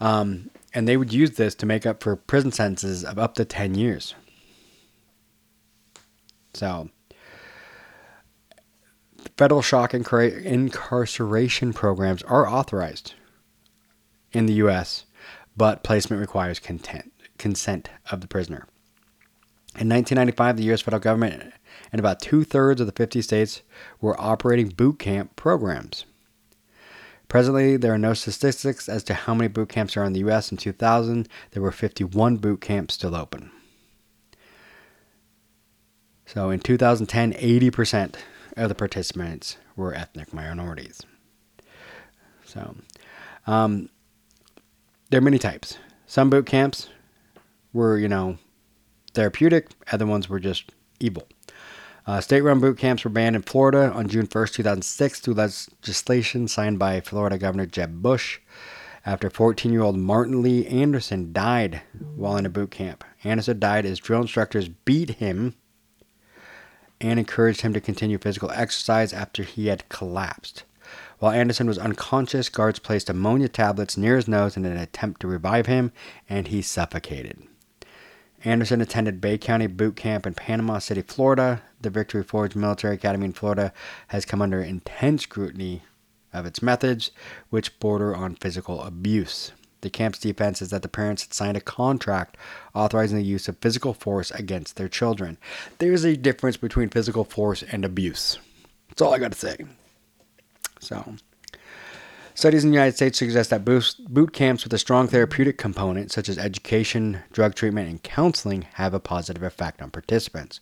um, 0.00 0.50
and 0.76 0.86
they 0.86 0.98
would 0.98 1.10
use 1.10 1.30
this 1.32 1.54
to 1.54 1.64
make 1.64 1.86
up 1.86 2.02
for 2.02 2.14
prison 2.14 2.52
sentences 2.52 3.02
of 3.02 3.18
up 3.18 3.34
to 3.34 3.46
10 3.46 3.76
years. 3.76 4.14
So, 6.52 6.90
federal 9.38 9.62
shock 9.62 9.94
and 9.94 10.06
incarceration 10.12 11.72
programs 11.72 12.22
are 12.24 12.46
authorized 12.46 13.14
in 14.32 14.44
the 14.44 14.52
U.S., 14.54 15.06
but 15.56 15.82
placement 15.82 16.20
requires 16.20 16.58
content, 16.58 17.10
consent 17.38 17.88
of 18.10 18.20
the 18.20 18.28
prisoner. 18.28 18.66
In 19.78 19.88
1995, 19.88 20.58
the 20.58 20.64
U.S. 20.64 20.82
federal 20.82 21.00
government 21.00 21.54
and 21.90 21.98
about 21.98 22.20
two 22.20 22.44
thirds 22.44 22.82
of 22.82 22.86
the 22.86 22.92
50 22.92 23.22
states 23.22 23.62
were 24.02 24.20
operating 24.20 24.68
boot 24.68 24.98
camp 24.98 25.36
programs. 25.36 26.04
Presently, 27.28 27.76
there 27.76 27.92
are 27.92 27.98
no 27.98 28.14
statistics 28.14 28.88
as 28.88 29.02
to 29.04 29.14
how 29.14 29.34
many 29.34 29.48
boot 29.48 29.68
camps 29.68 29.96
are 29.96 30.04
in 30.04 30.12
the 30.12 30.20
U.S. 30.20 30.50
In 30.50 30.56
2000, 30.56 31.28
there 31.50 31.62
were 31.62 31.72
51 31.72 32.36
boot 32.36 32.60
camps 32.60 32.94
still 32.94 33.16
open. 33.16 33.50
So 36.24 36.50
in 36.50 36.60
2010, 36.60 37.32
80% 37.32 38.14
of 38.56 38.68
the 38.68 38.74
participants 38.74 39.56
were 39.76 39.94
ethnic 39.94 40.32
minorities. 40.32 41.02
So 42.44 42.76
um, 43.46 43.88
there 45.10 45.18
are 45.18 45.24
many 45.24 45.38
types. 45.38 45.78
Some 46.06 46.30
boot 46.30 46.46
camps 46.46 46.88
were, 47.72 47.98
you 47.98 48.08
know, 48.08 48.38
therapeutic, 49.14 49.68
other 49.92 50.06
ones 50.06 50.28
were 50.28 50.40
just 50.40 50.72
evil. 51.00 51.26
Uh, 52.06 52.20
state 52.20 52.42
run 52.42 52.60
boot 52.60 52.78
camps 52.78 53.02
were 53.02 53.10
banned 53.10 53.34
in 53.34 53.42
Florida 53.42 53.90
on 53.92 54.08
June 54.08 54.28
1st, 54.28 54.52
2006, 54.54 55.20
through 55.20 55.34
legislation 55.34 56.46
signed 56.46 56.78
by 56.78 57.00
Florida 57.00 57.36
Governor 57.36 57.66
Jeb 57.66 58.00
Bush 58.00 58.38
after 59.04 59.28
14 59.28 59.72
year 59.72 59.82
old 59.82 59.96
Martin 59.96 60.40
Lee 60.40 60.66
Anderson 60.66 61.32
died 61.32 61.82
while 62.14 62.36
in 62.36 62.46
a 62.46 62.50
boot 62.50 62.70
camp. 62.70 63.02
Anderson 63.24 63.58
died 63.58 63.84
as 63.84 63.98
drill 63.98 64.20
instructors 64.20 64.68
beat 64.68 65.10
him 65.10 65.56
and 67.00 67.18
encouraged 67.18 67.62
him 67.62 67.72
to 67.72 67.80
continue 67.80 68.18
physical 68.18 68.52
exercise 68.52 69.12
after 69.12 69.42
he 69.42 69.66
had 69.66 69.88
collapsed. 69.88 70.62
While 71.18 71.32
Anderson 71.32 71.66
was 71.66 71.78
unconscious, 71.78 72.48
guards 72.48 72.78
placed 72.78 73.10
ammonia 73.10 73.48
tablets 73.48 73.96
near 73.96 74.14
his 74.14 74.28
nose 74.28 74.56
in 74.56 74.64
an 74.64 74.76
attempt 74.76 75.20
to 75.22 75.26
revive 75.26 75.66
him, 75.66 75.90
and 76.28 76.46
he 76.48 76.62
suffocated. 76.62 77.42
Anderson 78.46 78.80
attended 78.80 79.20
Bay 79.20 79.38
County 79.38 79.66
Boot 79.66 79.96
Camp 79.96 80.24
in 80.24 80.32
Panama 80.32 80.78
City, 80.78 81.02
Florida. 81.02 81.62
The 81.80 81.90
Victory 81.90 82.22
Forge 82.22 82.54
Military 82.54 82.94
Academy 82.94 83.24
in 83.24 83.32
Florida 83.32 83.72
has 84.08 84.24
come 84.24 84.40
under 84.40 84.62
intense 84.62 85.24
scrutiny 85.24 85.82
of 86.32 86.46
its 86.46 86.62
methods, 86.62 87.10
which 87.50 87.76
border 87.80 88.14
on 88.14 88.36
physical 88.36 88.84
abuse. 88.84 89.50
The 89.80 89.90
camp's 89.90 90.20
defense 90.20 90.62
is 90.62 90.70
that 90.70 90.82
the 90.82 90.88
parents 90.88 91.24
had 91.24 91.34
signed 91.34 91.56
a 91.56 91.60
contract 91.60 92.36
authorizing 92.72 93.18
the 93.18 93.24
use 93.24 93.48
of 93.48 93.58
physical 93.58 93.92
force 93.92 94.30
against 94.30 94.76
their 94.76 94.88
children. 94.88 95.38
There's 95.78 96.04
a 96.04 96.16
difference 96.16 96.56
between 96.56 96.88
physical 96.88 97.24
force 97.24 97.64
and 97.64 97.84
abuse. 97.84 98.38
That's 98.88 99.02
all 99.02 99.12
I 99.12 99.18
got 99.18 99.32
to 99.32 99.38
say. 99.38 99.56
So, 100.78 101.16
Studies 102.36 102.64
in 102.64 102.70
the 102.70 102.74
United 102.74 102.94
States 102.94 103.18
suggest 103.18 103.48
that 103.48 103.64
boot 103.64 104.34
camps 104.34 104.62
with 104.62 104.74
a 104.74 104.78
strong 104.78 105.08
therapeutic 105.08 105.56
component, 105.56 106.12
such 106.12 106.28
as 106.28 106.36
education, 106.36 107.22
drug 107.32 107.54
treatment, 107.54 107.88
and 107.88 108.02
counseling, 108.02 108.66
have 108.74 108.92
a 108.92 109.00
positive 109.00 109.42
effect 109.42 109.80
on 109.80 109.90
participants, 109.90 110.60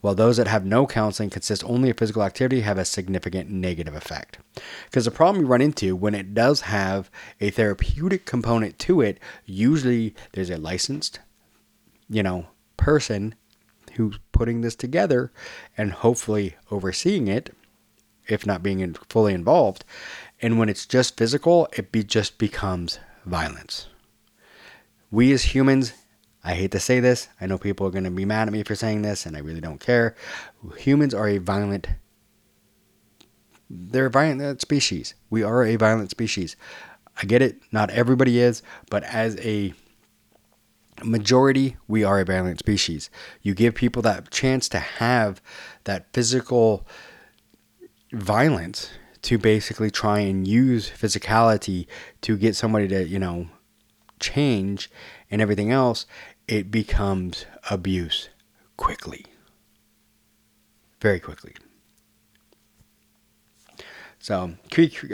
while 0.00 0.14
those 0.14 0.38
that 0.38 0.46
have 0.46 0.64
no 0.64 0.86
counseling 0.86 1.28
consist 1.28 1.62
only 1.64 1.90
of 1.90 1.98
physical 1.98 2.22
activity 2.22 2.62
have 2.62 2.78
a 2.78 2.86
significant 2.86 3.50
negative 3.50 3.94
effect. 3.94 4.38
Because 4.86 5.04
the 5.04 5.10
problem 5.10 5.44
you 5.44 5.46
run 5.46 5.60
into 5.60 5.94
when 5.94 6.14
it 6.14 6.32
does 6.32 6.62
have 6.62 7.10
a 7.38 7.50
therapeutic 7.50 8.24
component 8.24 8.78
to 8.78 9.02
it, 9.02 9.18
usually 9.44 10.14
there's 10.32 10.48
a 10.48 10.56
licensed, 10.56 11.20
you 12.08 12.22
know, 12.22 12.46
person 12.78 13.34
who's 13.92 14.18
putting 14.32 14.62
this 14.62 14.74
together 14.74 15.30
and 15.76 15.92
hopefully 15.92 16.56
overseeing 16.70 17.28
it, 17.28 17.54
if 18.26 18.46
not 18.46 18.62
being 18.62 18.94
fully 19.10 19.34
involved 19.34 19.84
and 20.42 20.58
when 20.58 20.68
it's 20.68 20.86
just 20.86 21.16
physical, 21.16 21.68
it 21.76 21.92
be, 21.92 22.02
just 22.02 22.38
becomes 22.38 22.98
violence. 23.26 23.86
We 25.10 25.32
as 25.32 25.54
humans, 25.54 25.92
I 26.42 26.54
hate 26.54 26.72
to 26.72 26.80
say 26.80 27.00
this, 27.00 27.28
I 27.40 27.46
know 27.46 27.58
people 27.58 27.86
are 27.86 27.90
going 27.90 28.04
to 28.04 28.10
be 28.10 28.24
mad 28.24 28.48
at 28.48 28.52
me 28.52 28.62
for 28.62 28.74
saying 28.74 29.02
this, 29.02 29.26
and 29.26 29.36
I 29.36 29.40
really 29.40 29.60
don't 29.60 29.80
care. 29.80 30.14
Humans 30.78 31.14
are 31.14 31.28
a 31.28 31.38
violent 31.38 31.88
they're 33.70 34.06
a 34.06 34.10
violent 34.10 34.60
species. 34.60 35.14
We 35.30 35.44
are 35.44 35.64
a 35.64 35.76
violent 35.76 36.10
species. 36.10 36.56
I 37.16 37.24
get 37.24 37.40
it, 37.40 37.60
not 37.70 37.90
everybody 37.90 38.40
is, 38.40 38.62
but 38.90 39.04
as 39.04 39.36
a 39.38 39.74
majority, 41.04 41.76
we 41.86 42.02
are 42.02 42.18
a 42.18 42.24
violent 42.24 42.58
species. 42.58 43.10
You 43.42 43.54
give 43.54 43.74
people 43.74 44.02
that 44.02 44.30
chance 44.30 44.68
to 44.70 44.80
have 44.80 45.40
that 45.84 46.12
physical 46.12 46.86
violence 48.12 48.90
to 49.22 49.38
basically 49.38 49.90
try 49.90 50.20
and 50.20 50.46
use 50.46 50.90
physicality 50.90 51.86
to 52.22 52.36
get 52.36 52.56
somebody 52.56 52.88
to, 52.88 53.06
you 53.06 53.18
know, 53.18 53.48
change 54.18 54.90
and 55.30 55.40
everything 55.40 55.70
else, 55.70 56.06
it 56.48 56.70
becomes 56.70 57.46
abuse 57.70 58.28
quickly. 58.76 59.26
Very 61.00 61.20
quickly. 61.20 61.54
So, 64.18 64.54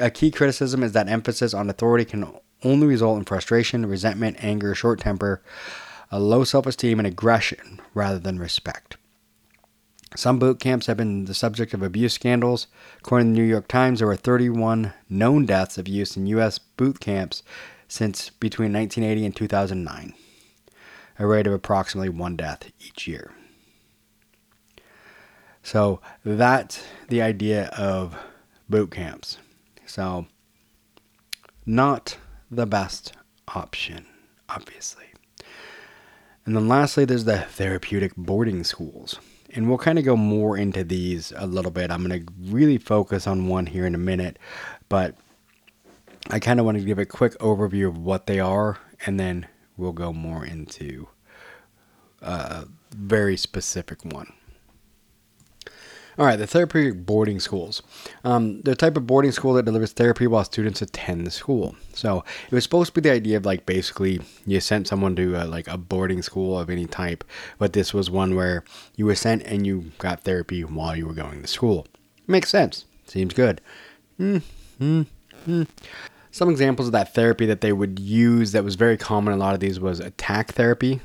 a 0.00 0.10
key 0.10 0.30
criticism 0.32 0.82
is 0.82 0.92
that 0.92 1.08
emphasis 1.08 1.54
on 1.54 1.70
authority 1.70 2.04
can 2.04 2.28
only 2.64 2.88
result 2.88 3.18
in 3.18 3.24
frustration, 3.24 3.86
resentment, 3.86 4.42
anger, 4.42 4.74
short 4.74 5.00
temper, 5.00 5.42
a 6.10 6.18
low 6.18 6.42
self 6.42 6.66
esteem, 6.66 6.98
and 6.98 7.06
aggression 7.06 7.80
rather 7.94 8.18
than 8.18 8.38
respect. 8.38 8.96
Some 10.16 10.38
boot 10.38 10.58
camps 10.60 10.86
have 10.86 10.96
been 10.96 11.26
the 11.26 11.34
subject 11.34 11.74
of 11.74 11.82
abuse 11.82 12.14
scandals. 12.14 12.68
According 13.00 13.28
to 13.28 13.32
the 13.34 13.40
New 13.40 13.48
York 13.48 13.68
Times, 13.68 13.98
there 13.98 14.08
were 14.08 14.16
31 14.16 14.94
known 15.10 15.44
deaths 15.44 15.76
of 15.76 15.86
use 15.86 16.16
in 16.16 16.26
U.S. 16.28 16.58
boot 16.58 17.00
camps 17.00 17.42
since 17.86 18.30
between 18.30 18.72
1980 18.72 19.26
and 19.26 19.36
2009, 19.36 20.14
a 21.18 21.26
rate 21.26 21.46
of 21.46 21.52
approximately 21.52 22.08
one 22.08 22.34
death 22.34 22.70
each 22.80 23.06
year. 23.06 23.32
So 25.62 26.00
that's 26.24 26.82
the 27.08 27.20
idea 27.20 27.66
of 27.76 28.16
boot 28.70 28.92
camps. 28.92 29.36
So, 29.84 30.26
not 31.66 32.16
the 32.50 32.66
best 32.66 33.12
option, 33.48 34.06
obviously. 34.48 35.06
And 36.46 36.56
then 36.56 36.68
lastly, 36.68 37.04
there's 37.04 37.24
the 37.24 37.40
therapeutic 37.40 38.16
boarding 38.16 38.64
schools. 38.64 39.18
And 39.54 39.68
we'll 39.68 39.78
kind 39.78 39.98
of 39.98 40.04
go 40.04 40.16
more 40.16 40.56
into 40.56 40.84
these 40.84 41.32
a 41.36 41.46
little 41.46 41.70
bit. 41.70 41.90
I'm 41.90 42.06
going 42.06 42.26
to 42.26 42.32
really 42.42 42.78
focus 42.78 43.26
on 43.26 43.48
one 43.48 43.66
here 43.66 43.86
in 43.86 43.94
a 43.94 43.98
minute, 43.98 44.38
but 44.88 45.14
I 46.30 46.40
kind 46.40 46.58
of 46.58 46.66
want 46.66 46.78
to 46.78 46.84
give 46.84 46.98
a 46.98 47.06
quick 47.06 47.38
overview 47.38 47.86
of 47.86 47.96
what 47.96 48.26
they 48.26 48.40
are, 48.40 48.78
and 49.06 49.18
then 49.20 49.46
we'll 49.76 49.92
go 49.92 50.12
more 50.12 50.44
into 50.44 51.08
a 52.20 52.64
very 52.90 53.36
specific 53.36 54.04
one. 54.04 54.32
All 56.18 56.24
right, 56.24 56.36
the 56.36 56.46
therapeutic 56.46 57.04
boarding 57.04 57.40
schools. 57.40 57.82
Um, 58.24 58.62
the 58.62 58.74
type 58.74 58.96
of 58.96 59.06
boarding 59.06 59.32
school 59.32 59.52
that 59.54 59.66
delivers 59.66 59.92
therapy 59.92 60.26
while 60.26 60.44
students 60.44 60.80
attend 60.80 61.26
the 61.26 61.30
school. 61.30 61.76
So 61.92 62.24
it 62.46 62.54
was 62.54 62.64
supposed 62.64 62.94
to 62.94 63.00
be 63.00 63.06
the 63.06 63.14
idea 63.14 63.36
of 63.36 63.44
like 63.44 63.66
basically 63.66 64.20
you 64.46 64.60
sent 64.60 64.88
someone 64.88 65.14
to 65.16 65.34
a, 65.34 65.44
like 65.44 65.68
a 65.68 65.76
boarding 65.76 66.22
school 66.22 66.58
of 66.58 66.70
any 66.70 66.86
type, 66.86 67.22
but 67.58 67.74
this 67.74 67.92
was 67.92 68.10
one 68.10 68.34
where 68.34 68.64
you 68.96 69.04
were 69.04 69.14
sent 69.14 69.42
and 69.42 69.66
you 69.66 69.92
got 69.98 70.22
therapy 70.22 70.64
while 70.64 70.96
you 70.96 71.06
were 71.06 71.12
going 71.12 71.42
to 71.42 71.48
school. 71.48 71.86
Makes 72.26 72.48
sense. 72.48 72.86
Seems 73.06 73.34
good. 73.34 73.60
Mm, 74.18 74.42
mm, 74.80 75.06
mm. 75.46 75.66
Some 76.30 76.48
examples 76.48 76.88
of 76.88 76.92
that 76.92 77.14
therapy 77.14 77.44
that 77.46 77.60
they 77.60 77.72
would 77.72 77.98
use 77.98 78.52
that 78.52 78.64
was 78.64 78.74
very 78.74 78.96
common 78.96 79.34
in 79.34 79.38
a 79.38 79.42
lot 79.42 79.54
of 79.54 79.60
these 79.60 79.78
was 79.78 80.00
attack 80.00 80.52
therapy, 80.52 81.00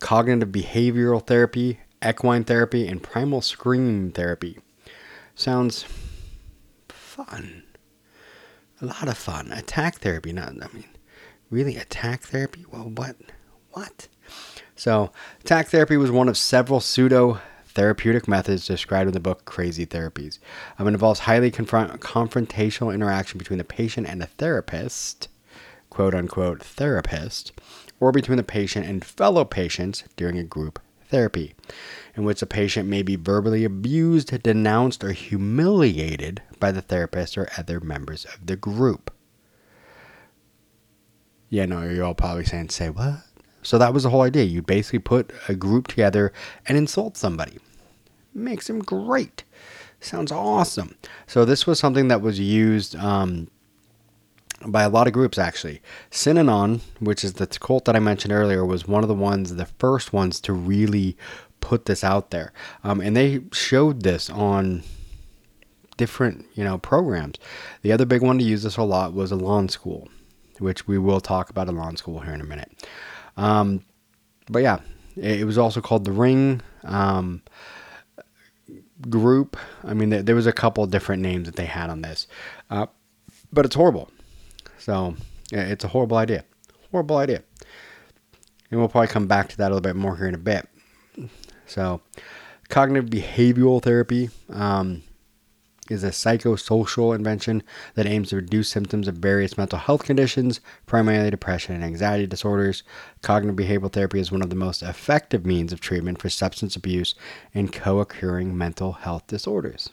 cognitive 0.00 0.50
behavioral 0.50 1.26
therapy, 1.26 1.80
equine 2.08 2.44
therapy, 2.44 2.86
and 2.86 3.02
primal 3.02 3.40
scream 3.40 4.10
therapy. 4.12 4.58
Sounds 5.34 5.84
fun. 6.88 7.62
A 8.80 8.86
lot 8.86 9.08
of 9.08 9.16
fun. 9.16 9.52
Attack 9.52 9.96
therapy, 9.96 10.32
not, 10.32 10.50
I 10.50 10.68
mean, 10.72 10.84
really 11.50 11.76
attack 11.76 12.22
therapy? 12.22 12.64
Well, 12.70 12.90
what? 12.94 13.16
What? 13.70 14.08
So, 14.74 15.10
attack 15.40 15.68
therapy 15.68 15.96
was 15.96 16.10
one 16.10 16.28
of 16.28 16.36
several 16.36 16.80
pseudo 16.80 17.40
therapeutic 17.66 18.26
methods 18.26 18.66
described 18.66 19.08
in 19.08 19.14
the 19.14 19.20
book 19.20 19.44
Crazy 19.44 19.86
Therapies. 19.86 20.38
Um, 20.78 20.88
it 20.88 20.92
involves 20.92 21.20
highly 21.20 21.50
confront- 21.50 22.00
confrontational 22.00 22.94
interaction 22.94 23.38
between 23.38 23.58
the 23.58 23.64
patient 23.64 24.06
and 24.06 24.22
a 24.22 24.26
therapist, 24.26 25.28
quote 25.90 26.14
unquote 26.14 26.62
therapist, 26.62 27.52
or 28.00 28.12
between 28.12 28.38
the 28.38 28.42
patient 28.42 28.86
and 28.86 29.04
fellow 29.04 29.44
patients 29.44 30.04
during 30.16 30.38
a 30.38 30.44
group 30.44 30.78
therapy, 31.08 31.54
in 32.14 32.24
which 32.24 32.42
a 32.42 32.46
patient 32.46 32.88
may 32.88 33.02
be 33.02 33.16
verbally 33.16 33.64
abused, 33.64 34.42
denounced, 34.42 35.02
or 35.04 35.12
humiliated 35.12 36.42
by 36.58 36.72
the 36.72 36.82
therapist 36.82 37.36
or 37.38 37.48
other 37.56 37.80
members 37.80 38.24
of 38.24 38.46
the 38.46 38.56
group. 38.56 39.12
Yeah, 41.48 41.66
no, 41.66 41.82
you're 41.82 42.04
all 42.04 42.14
probably 42.14 42.44
saying, 42.44 42.70
say 42.70 42.90
what? 42.90 43.22
So 43.62 43.78
that 43.78 43.94
was 43.94 44.04
the 44.04 44.10
whole 44.10 44.22
idea. 44.22 44.44
You 44.44 44.62
basically 44.62 45.00
put 45.00 45.32
a 45.48 45.54
group 45.54 45.88
together 45.88 46.32
and 46.66 46.78
insult 46.78 47.16
somebody. 47.16 47.58
Makes 48.34 48.66
them 48.66 48.80
great. 48.80 49.44
Sounds 50.00 50.30
awesome. 50.30 50.96
So 51.26 51.44
this 51.44 51.66
was 51.66 51.78
something 51.78 52.08
that 52.08 52.20
was 52.20 52.38
used 52.38 52.94
um, 52.96 53.48
by 54.64 54.82
a 54.82 54.88
lot 54.88 55.06
of 55.06 55.12
groups 55.12 55.38
actually. 55.38 55.80
Synanon, 56.10 56.80
which 57.00 57.24
is 57.24 57.34
the 57.34 57.46
cult 57.46 57.84
that 57.84 57.96
I 57.96 58.00
mentioned 58.00 58.32
earlier, 58.32 58.64
was 58.64 58.88
one 58.88 59.02
of 59.02 59.08
the 59.08 59.14
ones, 59.14 59.54
the 59.54 59.66
first 59.66 60.12
ones 60.12 60.40
to 60.42 60.52
really 60.52 61.16
put 61.60 61.86
this 61.86 62.04
out 62.04 62.30
there, 62.30 62.52
um, 62.84 63.00
and 63.00 63.16
they 63.16 63.42
showed 63.52 64.02
this 64.02 64.30
on 64.30 64.82
different 65.96 66.46
you 66.54 66.64
know 66.64 66.78
programs. 66.78 67.38
The 67.82 67.92
other 67.92 68.06
big 68.06 68.22
one 68.22 68.38
to 68.38 68.44
use 68.44 68.62
this 68.62 68.76
a 68.76 68.82
lot 68.82 69.14
was 69.14 69.32
Elan 69.32 69.68
School, 69.68 70.08
which 70.58 70.86
we 70.86 70.98
will 70.98 71.20
talk 71.20 71.50
about 71.50 71.68
Elan 71.68 71.96
School 71.96 72.20
here 72.20 72.34
in 72.34 72.40
a 72.40 72.44
minute. 72.44 72.86
Um, 73.36 73.84
but 74.48 74.60
yeah, 74.60 74.80
it, 75.16 75.40
it, 75.40 75.44
was 75.44 75.58
also 75.58 75.80
called 75.80 76.04
the 76.04 76.12
Ring. 76.12 76.62
Um, 76.84 77.42
group. 79.10 79.58
I 79.84 79.92
mean, 79.92 80.08
there, 80.08 80.22
there, 80.22 80.34
was 80.34 80.46
a 80.46 80.52
couple 80.52 80.86
different 80.86 81.20
names 81.20 81.46
that 81.46 81.56
they 81.56 81.66
had 81.66 81.90
on 81.90 82.00
this, 82.00 82.26
uh, 82.70 82.86
but 83.52 83.66
it's 83.66 83.74
horrible. 83.74 84.10
So 84.78 85.16
it's 85.52 85.84
a 85.84 85.88
horrible 85.88 86.16
idea. 86.16 86.44
Horrible 86.90 87.16
idea. 87.16 87.42
And 88.70 88.80
we'll 88.80 88.88
probably 88.88 89.08
come 89.08 89.26
back 89.26 89.48
to 89.50 89.56
that 89.58 89.66
a 89.66 89.74
little 89.74 89.80
bit 89.80 89.96
more 89.96 90.16
here 90.16 90.26
in 90.26 90.34
a 90.34 90.38
bit. 90.38 90.68
So, 91.66 92.00
cognitive 92.68 93.10
behavioral 93.10 93.82
therapy 93.82 94.30
um, 94.50 95.02
is 95.90 96.04
a 96.04 96.10
psychosocial 96.10 97.14
invention 97.14 97.62
that 97.94 98.06
aims 98.06 98.30
to 98.30 98.36
reduce 98.36 98.68
symptoms 98.68 99.08
of 99.08 99.16
various 99.16 99.56
mental 99.56 99.78
health 99.78 100.04
conditions, 100.04 100.60
primarily 100.84 101.30
depression 101.30 101.74
and 101.74 101.84
anxiety 101.84 102.26
disorders. 102.26 102.82
Cognitive 103.22 103.56
behavioral 103.56 103.92
therapy 103.92 104.20
is 104.20 104.32
one 104.32 104.42
of 104.42 104.50
the 104.50 104.56
most 104.56 104.82
effective 104.82 105.46
means 105.46 105.72
of 105.72 105.80
treatment 105.80 106.20
for 106.20 106.28
substance 106.28 106.76
abuse 106.76 107.14
and 107.54 107.72
co 107.72 108.00
occurring 108.00 108.56
mental 108.56 108.92
health 108.92 109.26
disorders. 109.26 109.90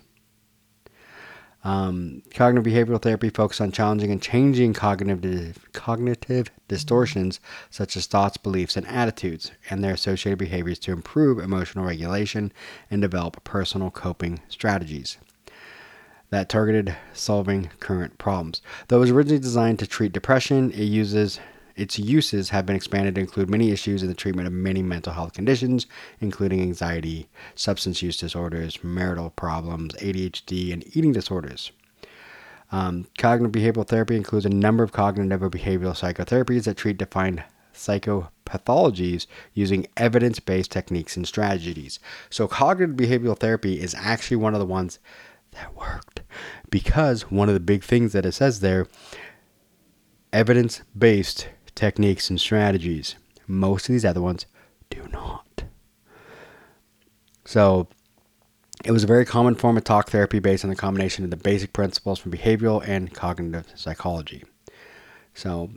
Um, 1.64 2.24
cognitive 2.34 2.72
behavioral 2.72 3.02
therapy 3.02 3.30
focuses 3.30 3.62
on 3.62 3.72
challenging 3.72 4.12
and 4.12 4.22
changing 4.22 4.74
cognitive 4.74 5.72
cognitive 5.72 6.52
distortions 6.68 7.40
such 7.70 7.96
as 7.96 8.06
thoughts, 8.06 8.36
beliefs, 8.36 8.76
and 8.76 8.86
attitudes, 8.88 9.52
and 9.70 9.82
their 9.82 9.94
associated 9.94 10.40
behaviors 10.40 10.80
to 10.80 10.92
improve 10.92 11.40
emotional 11.40 11.86
regulation 11.86 12.52
and 12.92 13.02
develop 13.02 13.44
personal 13.46 13.92
coping 13.92 14.42
strategies 14.50 15.18
that 16.32 16.50
targeted 16.50 16.96
solving 17.14 17.70
current 17.80 18.18
problems. 18.18 18.62
Though 18.88 18.98
it 18.98 19.02
was 19.02 19.12
originally 19.12 19.40
designed 19.40 19.80
to 19.80 19.88
treat 19.88 20.12
depression, 20.12 20.72
it 20.72 20.84
uses 20.84 21.40
its 21.76 21.98
uses 21.98 22.50
have 22.50 22.66
been 22.66 22.76
expanded 22.76 23.16
to 23.16 23.22
include 23.22 23.50
many 23.50 23.72
issues 23.72 24.04
in 24.04 24.10
the 24.10 24.16
treatment 24.16 24.48
of 24.48 24.54
many 24.54 24.82
mental 24.82 25.14
health 25.14 25.34
conditions, 25.34 25.88
including 26.20 26.62
anxiety, 26.62 27.30
substance 27.56 28.02
use 28.02 28.18
disorders, 28.18 28.84
marital 28.84 29.32
problems, 29.32 29.94
ADHD, 29.96 30.72
and 30.72 30.86
eating 30.96 31.12
disorders. 31.12 31.72
Um, 32.72 33.08
cognitive 33.18 33.52
behavioral 33.52 33.88
therapy 33.88 34.16
includes 34.16 34.46
a 34.46 34.50
number 34.50 34.84
of 34.84 34.92
cognitive 34.92 35.44
or 35.44 35.50
behavioral 35.50 35.94
psychotherapies 35.94 36.64
that 36.64 36.78
treat 36.78 36.98
defined 36.98 37.44
psychopathologies 37.74 39.28
using 39.54 39.88
evidence 39.98 40.40
based 40.40 40.72
techniques 40.72 41.16
and 41.18 41.28
strategies. 41.28 42.00
So, 42.30 42.48
cognitive 42.48 42.96
behavioral 42.96 43.38
therapy 43.38 43.80
is 43.80 43.96
actually 43.96 44.38
one 44.38 44.54
of 44.54 44.60
the 44.60 44.66
ones 44.66 45.00
that 45.52 45.76
worked 45.76 46.22
because 46.70 47.30
one 47.32 47.48
of 47.48 47.54
the 47.54 47.60
big 47.60 47.84
things 47.84 48.14
that 48.14 48.26
it 48.26 48.32
says 48.32 48.60
there 48.60 48.88
evidence 50.32 50.82
based 50.98 51.48
techniques, 51.76 52.30
and 52.30 52.40
strategies. 52.40 53.16
Most 53.48 53.90
of 53.90 53.94
these 53.94 54.06
other 54.06 54.22
ones 54.22 54.46
do 54.90 55.08
not. 55.12 55.64
So, 57.46 57.88
it 58.84 58.92
was 58.92 59.04
a 59.04 59.08
very 59.08 59.26
common 59.26 59.56
form 59.56 59.78
of 59.78 59.84
talk 59.84 60.10
therapy 60.10 60.40
based 60.40 60.64
on 60.64 60.70
the 60.70 60.76
combination 60.76 61.24
of 61.24 61.30
the 61.30 61.38
basic 61.38 61.74
principles 61.74 62.20
from 62.20 62.32
behavioral 62.32 62.86
and 62.88 63.14
cognitive 63.14 63.72
psychology. 63.76 64.44
So, 65.34 65.70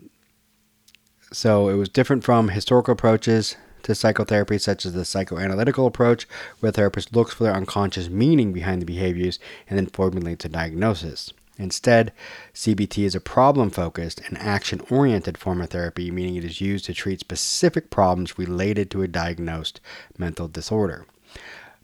so 1.33 1.69
it 1.69 1.75
was 1.75 1.89
different 1.89 2.25
from 2.25 2.49
historical 2.49 2.93
approaches 2.93 3.57
to 3.83 3.95
psychotherapy, 3.95 4.59
such 4.59 4.85
as 4.85 4.93
the 4.93 5.03
psychoanalytical 5.03 5.87
approach, 5.87 6.27
where 6.59 6.73
the 6.73 6.77
therapist 6.77 7.15
looks 7.15 7.35
for 7.35 7.45
the 7.45 7.53
unconscious 7.53 8.09
meaning 8.09 8.53
behind 8.53 8.83
the 8.83 8.87
behaviors 8.87 9.39
and 9.69 9.79
then 9.79 9.87
formulates 9.87 10.45
a 10.45 10.49
diagnosis. 10.49 11.33
Instead, 11.59 12.13
CBT 12.55 13.05
is 13.05 13.15
a 13.15 13.21
problem 13.21 13.71
focused 13.71 14.21
and 14.27 14.37
action 14.39 14.81
oriented 14.91 15.39
form 15.39 15.63
of 15.63 15.71
therapy, 15.71 16.11
meaning 16.11 16.37
it 16.37 16.45
is 16.45 16.61
used 16.61 16.85
to 16.85 16.95
treat 16.95 17.21
specific 17.21 17.91
problems 17.91 18.39
related 18.39 18.91
to 18.91 19.03
a 19.03 19.09
diagnosed 19.09 19.81
mental 20.19 20.49
disorder. 20.49 21.07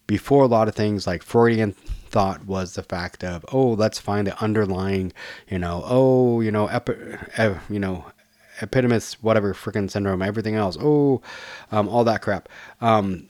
Before, 0.06 0.44
a 0.44 0.48
lot 0.48 0.68
of 0.68 0.74
things 0.74 1.06
like 1.06 1.22
Freudian 1.22 1.72
thought 1.72 2.44
was 2.44 2.74
the 2.74 2.82
fact 2.82 3.24
of, 3.24 3.46
oh, 3.52 3.70
let's 3.70 3.98
find 3.98 4.26
the 4.26 4.38
underlying, 4.42 5.12
you 5.48 5.58
know, 5.58 5.82
oh, 5.86 6.40
you 6.40 6.50
know, 6.50 6.66
epi- 6.66 7.16
you 7.70 7.78
know, 7.78 8.04
epidemis, 8.60 9.14
whatever, 9.14 9.54
freaking 9.54 9.90
syndrome, 9.90 10.20
everything 10.20 10.54
else, 10.54 10.76
oh, 10.78 11.22
um, 11.70 11.88
all 11.88 12.04
that 12.04 12.20
crap. 12.20 12.48
Um, 12.80 13.28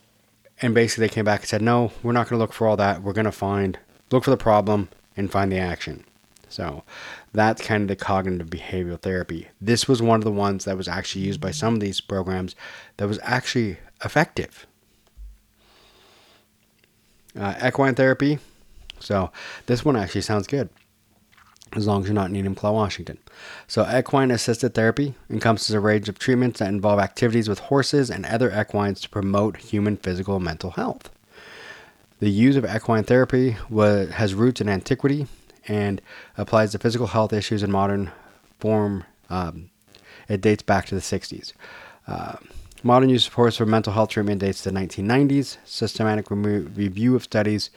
and 0.61 0.75
basically, 0.75 1.07
they 1.07 1.15
came 1.15 1.25
back 1.25 1.41
and 1.41 1.49
said, 1.49 1.63
no, 1.63 1.93
we're 2.03 2.13
not 2.13 2.29
going 2.29 2.39
to 2.39 2.43
look 2.43 2.53
for 2.53 2.67
all 2.67 2.77
that. 2.77 3.03
We're 3.03 3.13
going 3.13 3.27
to 3.27 3.33
find, 3.33 3.79
look 4.11 4.25
for 4.25 4.31
the 4.31 4.37
problem 4.37 4.89
and 5.17 5.31
find 5.31 5.53
the 5.53 5.59
action. 5.59 6.05
So 6.53 6.85
that's 7.33 7.62
kind 7.62 7.83
of 7.83 7.88
the 7.88 7.97
cognitive 7.97 8.49
behavioral 8.49 9.01
therapy. 9.01 9.49
This 9.61 9.88
was 9.88 10.03
one 10.03 10.21
of 10.21 10.25
the 10.25 10.31
ones 10.31 10.65
that 10.67 10.77
was 10.77 10.87
actually 10.88 11.25
used 11.25 11.41
by 11.41 11.51
some 11.51 11.75
of 11.75 11.81
these 11.81 12.01
programs 12.01 12.55
that 12.99 13.09
was 13.09 13.19
actually 13.23 13.79
effective. 14.05 14.67
uh, 17.38 17.55
equine 17.65 17.95
therapy. 17.95 18.38
So 19.01 19.33
this 19.67 19.85
one 19.85 19.97
actually 19.97 20.21
sounds 20.21 20.47
good 20.47 20.69
as 21.75 21.87
long 21.87 22.03
as 22.03 22.09
you're 22.09 22.15
not 22.15 22.31
in 22.31 22.37
Enumclaw, 22.37 22.73
Washington. 22.75 23.19
So, 23.67 23.88
equine 23.91 24.31
assisted 24.31 24.75
therapy 24.75 25.15
encompasses 25.31 25.75
a 25.75 25.81
range 25.81 26.09
of 26.09 26.19
treatments 26.19 26.59
that 26.59 26.69
involve 26.69 27.01
activities 27.01 27.49
with 27.49 27.59
horses 27.61 28.11
and 28.11 28.27
other 28.27 28.51
equines 28.51 29.01
to 29.01 29.09
promote 29.09 29.57
human 29.57 29.97
physical 29.97 30.37
and 30.37 30.45
mental 30.45 30.73
health. 30.73 31.09
The 32.21 32.31
use 32.31 32.57
of 32.57 32.67
equine 32.67 33.05
therapy 33.05 33.57
was, 33.71 34.11
has 34.11 34.35
roots 34.35 34.61
in 34.61 34.69
antiquity 34.69 35.27
and 35.68 36.01
applies 36.37 36.72
to 36.72 36.79
physical 36.79 37.09
health 37.09 37.33
issues 37.33 37.62
in 37.62 37.70
modern 37.70 38.11
form. 38.59 39.05
Um, 39.31 39.70
it 40.29 40.40
dates 40.40 40.62
back 40.62 40.87
to 40.87 40.94
the 40.94 41.01
60s. 41.01 41.53
Uh, 42.07 42.37
modern 42.83 43.09
use 43.09 43.27
of 43.27 43.35
horse 43.35 43.57
for 43.57 43.66
mental 43.66 43.92
health 43.92 44.11
treatment 44.11 44.40
dates 44.40 44.62
to 44.62 44.70
the 44.70 44.79
1990s. 44.79 45.59
Systematic 45.64 46.31
remo- 46.31 46.68
review 46.75 47.14
of 47.16 47.22
studies 47.22 47.70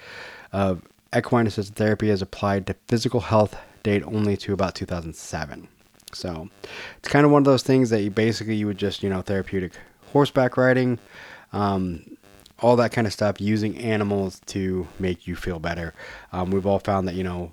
of 0.52 0.82
equine 1.16 1.48
assisted 1.48 1.76
therapy 1.76 2.10
as 2.10 2.22
applied 2.22 2.68
to 2.68 2.76
physical 2.88 3.22
health 3.22 3.58
date 3.84 4.04
only 4.04 4.36
to 4.38 4.54
about 4.54 4.76
2007. 4.76 5.68
So 6.14 6.50
it's 6.98 7.08
kind 7.08 7.26
of 7.26 7.32
one 7.32 7.42
of 7.42 7.46
those 7.46 7.64
things 7.64 7.90
that 7.90 8.02
you 8.02 8.10
basically 8.10 8.56
you 8.56 8.68
would 8.68 8.78
just 8.78 9.04
you 9.04 9.10
know 9.10 9.22
therapeutic 9.22 9.74
horseback 10.12 10.58
riding, 10.58 10.98
um, 11.52 12.18
all 12.60 12.76
that 12.78 12.92
kind 12.92 13.06
of 13.06 13.14
stuff 13.14 13.42
using 13.42 13.78
animals 13.78 14.40
to 14.48 14.88
make 14.98 15.28
you 15.28 15.36
feel 15.36 15.60
better. 15.60 15.94
Um, 16.32 16.52
we've 16.52 16.66
all 16.66 16.80
found 16.80 17.08
that 17.08 17.16
you 17.16 17.24
know 17.24 17.52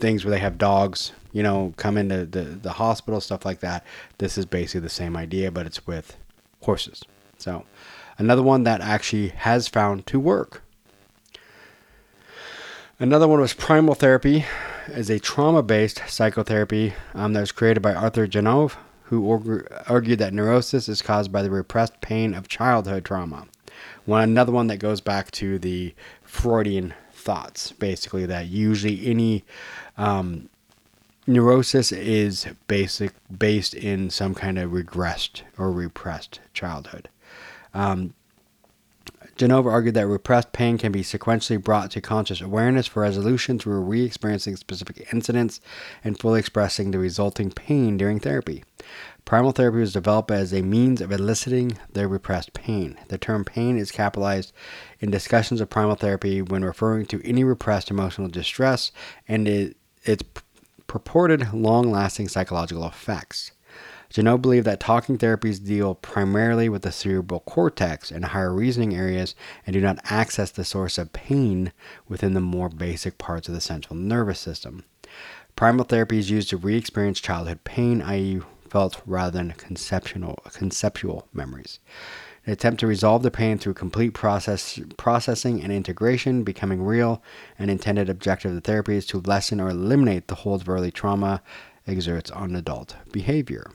things 0.00 0.24
where 0.24 0.30
they 0.30 0.38
have 0.38 0.58
dogs 0.58 1.12
you 1.32 1.42
know 1.42 1.72
come 1.76 1.96
into 1.96 2.26
the, 2.26 2.42
the 2.42 2.72
hospital 2.72 3.20
stuff 3.20 3.44
like 3.44 3.60
that. 3.60 3.84
This 4.18 4.36
is 4.36 4.46
basically 4.46 4.80
the 4.80 4.88
same 4.88 5.16
idea, 5.16 5.50
but 5.50 5.66
it's 5.66 5.86
with 5.86 6.16
horses. 6.62 7.02
So 7.38 7.64
another 8.18 8.42
one 8.42 8.64
that 8.64 8.80
actually 8.80 9.28
has 9.28 9.68
found 9.68 10.06
to 10.06 10.20
work. 10.20 10.62
Another 12.98 13.26
one 13.26 13.40
was 13.40 13.54
primal 13.54 13.94
therapy, 13.94 14.44
is 14.88 15.08
a 15.08 15.18
trauma-based 15.18 16.02
psychotherapy 16.06 16.92
um, 17.14 17.32
that 17.32 17.40
was 17.40 17.50
created 17.50 17.80
by 17.80 17.94
Arthur 17.94 18.26
Janov, 18.26 18.76
who 19.04 19.64
argued 19.86 20.18
that 20.18 20.34
neurosis 20.34 20.86
is 20.86 21.00
caused 21.00 21.32
by 21.32 21.42
the 21.42 21.50
repressed 21.50 22.00
pain 22.02 22.34
of 22.34 22.46
childhood 22.46 23.04
trauma. 23.04 23.46
One 24.04 24.22
another 24.22 24.52
one 24.52 24.66
that 24.66 24.76
goes 24.76 25.00
back 25.00 25.30
to 25.32 25.58
the 25.58 25.94
Freudian 26.22 26.92
thoughts, 27.10 27.72
basically 27.72 28.26
that 28.26 28.46
usually 28.46 29.06
any 29.06 29.44
um, 30.00 30.48
neurosis 31.26 31.92
is 31.92 32.46
basic 32.66 33.12
based 33.36 33.74
in 33.74 34.08
some 34.08 34.34
kind 34.34 34.58
of 34.58 34.70
regressed 34.70 35.42
or 35.58 35.70
repressed 35.70 36.40
childhood. 36.54 37.10
Um, 37.74 38.14
Janov 39.36 39.66
argued 39.66 39.94
that 39.94 40.06
repressed 40.06 40.52
pain 40.52 40.78
can 40.78 40.90
be 40.90 41.02
sequentially 41.02 41.62
brought 41.62 41.90
to 41.92 42.00
conscious 42.00 42.40
awareness 42.40 42.86
for 42.86 43.02
resolution 43.02 43.58
through 43.58 43.80
re 43.80 44.02
experiencing 44.04 44.56
specific 44.56 45.06
incidents 45.12 45.60
and 46.02 46.18
fully 46.18 46.40
expressing 46.40 46.90
the 46.90 46.98
resulting 46.98 47.50
pain 47.50 47.96
during 47.96 48.20
therapy. 48.20 48.64
Primal 49.24 49.52
therapy 49.52 49.78
was 49.78 49.92
developed 49.92 50.30
as 50.30 50.52
a 50.52 50.62
means 50.62 51.00
of 51.00 51.12
eliciting 51.12 51.78
the 51.92 52.08
repressed 52.08 52.52
pain. 52.52 52.98
The 53.08 53.18
term 53.18 53.44
pain 53.44 53.78
is 53.78 53.92
capitalized 53.92 54.52
in 54.98 55.10
discussions 55.10 55.60
of 55.60 55.70
primal 55.70 55.94
therapy 55.94 56.42
when 56.42 56.64
referring 56.64 57.06
to 57.06 57.22
any 57.24 57.44
repressed 57.44 57.90
emotional 57.90 58.28
distress 58.28 58.92
and 59.28 59.46
its 60.04 60.24
purported 60.86 61.52
long 61.52 61.90
lasting 61.90 62.28
psychological 62.28 62.86
effects. 62.86 63.52
Janov 64.12 64.42
believed 64.42 64.66
that 64.66 64.80
talking 64.80 65.16
therapies 65.16 65.64
deal 65.64 65.94
primarily 65.94 66.68
with 66.68 66.82
the 66.82 66.90
cerebral 66.90 67.40
cortex 67.40 68.10
and 68.10 68.24
higher 68.24 68.52
reasoning 68.52 68.92
areas 68.94 69.36
and 69.64 69.72
do 69.74 69.80
not 69.80 70.00
access 70.04 70.50
the 70.50 70.64
source 70.64 70.98
of 70.98 71.12
pain 71.12 71.72
within 72.08 72.34
the 72.34 72.40
more 72.40 72.68
basic 72.68 73.18
parts 73.18 73.46
of 73.46 73.54
the 73.54 73.60
central 73.60 73.94
nervous 73.94 74.40
system. 74.40 74.84
Primal 75.54 75.84
therapy 75.84 76.18
is 76.18 76.30
used 76.30 76.50
to 76.50 76.56
re 76.56 76.76
experience 76.76 77.20
childhood 77.20 77.62
pain, 77.62 78.02
i.e., 78.02 78.40
felt 78.68 79.00
rather 79.06 79.38
than 79.38 79.52
conceptual, 79.52 80.38
conceptual 80.52 81.28
memories. 81.32 81.78
An 82.46 82.52
attempt 82.52 82.80
to 82.80 82.86
resolve 82.86 83.22
the 83.22 83.30
pain 83.30 83.58
through 83.58 83.74
complete 83.74 84.14
process, 84.14 84.80
processing 84.96 85.62
and 85.62 85.72
integration, 85.72 86.42
becoming 86.42 86.82
real, 86.82 87.22
an 87.58 87.68
intended 87.68 88.08
objective 88.08 88.50
of 88.50 88.54
the 88.54 88.60
therapy 88.60 88.96
is 88.96 89.06
to 89.06 89.20
lessen 89.20 89.60
or 89.60 89.68
eliminate 89.68 90.28
the 90.28 90.36
hold 90.36 90.62
of 90.62 90.68
early 90.68 90.90
trauma 90.90 91.42
exerts 91.86 92.30
on 92.30 92.56
adult 92.56 92.96
behavior. 93.12 93.70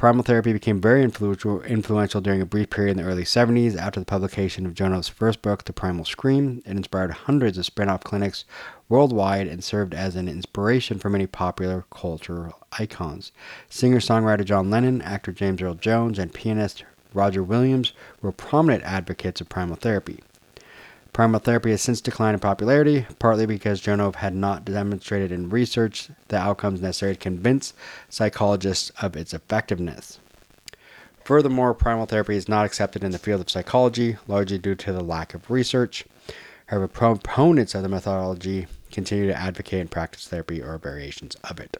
Primal 0.00 0.24
therapy 0.24 0.54
became 0.54 0.80
very 0.80 1.02
influential, 1.02 1.60
influential 1.60 2.22
during 2.22 2.40
a 2.40 2.46
brief 2.46 2.70
period 2.70 2.92
in 2.92 2.96
the 2.96 3.08
early 3.08 3.22
70s 3.22 3.76
after 3.76 4.00
the 4.00 4.06
publication 4.06 4.64
of 4.64 4.72
Janov's 4.72 5.08
first 5.08 5.42
book, 5.42 5.64
The 5.64 5.74
Primal 5.74 6.06
Scream. 6.06 6.62
It 6.64 6.70
inspired 6.70 7.10
hundreds 7.10 7.58
of 7.58 7.66
spin 7.66 7.90
off 7.90 8.02
clinics 8.02 8.46
worldwide 8.90 9.46
and 9.46 9.64
served 9.64 9.94
as 9.94 10.16
an 10.16 10.28
inspiration 10.28 10.98
for 10.98 11.08
many 11.08 11.26
popular 11.26 11.86
cultural 11.90 12.58
icons. 12.72 13.32
Singer 13.70 14.00
songwriter 14.00 14.44
John 14.44 14.68
Lennon, 14.68 15.00
actor 15.00 15.32
James 15.32 15.62
Earl 15.62 15.74
Jones, 15.74 16.18
and 16.18 16.34
pianist 16.34 16.84
Roger 17.14 17.42
Williams 17.42 17.92
were 18.20 18.32
prominent 18.32 18.84
advocates 18.84 19.40
of 19.40 19.48
primal 19.48 19.76
therapy. 19.76 20.20
Primal 21.12 21.40
therapy 21.40 21.70
has 21.70 21.82
since 21.82 22.00
declined 22.00 22.34
in 22.34 22.40
popularity, 22.40 23.06
partly 23.18 23.46
because 23.46 23.80
Janov 23.80 24.16
had 24.16 24.34
not 24.34 24.64
demonstrated 24.64 25.32
in 25.32 25.48
research 25.48 26.08
the 26.28 26.36
outcomes 26.36 26.80
necessary 26.80 27.14
to 27.14 27.20
convince 27.20 27.74
psychologists 28.08 28.90
of 29.02 29.16
its 29.16 29.34
effectiveness. 29.34 30.20
Furthermore, 31.24 31.74
primal 31.74 32.06
therapy 32.06 32.36
is 32.36 32.48
not 32.48 32.64
accepted 32.64 33.04
in 33.04 33.10
the 33.10 33.18
field 33.18 33.40
of 33.40 33.50
psychology, 33.50 34.16
largely 34.26 34.58
due 34.58 34.74
to 34.76 34.92
the 34.92 35.02
lack 35.02 35.34
of 35.34 35.50
research. 35.50 36.04
However, 36.66 36.86
proponents 36.86 37.74
of 37.74 37.82
the 37.82 37.88
methodology 37.88 38.66
continue 38.90 39.26
to 39.26 39.36
advocate 39.36 39.80
and 39.80 39.90
practice 39.90 40.28
therapy 40.28 40.62
or 40.62 40.78
variations 40.78 41.36
of 41.44 41.60
it. 41.60 41.76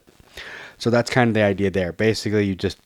So 0.77 0.89
that's 0.89 1.09
kind 1.09 1.27
of 1.27 1.33
the 1.33 1.43
idea 1.43 1.69
there. 1.69 1.91
Basically, 1.91 2.45
you 2.45 2.55
just 2.55 2.77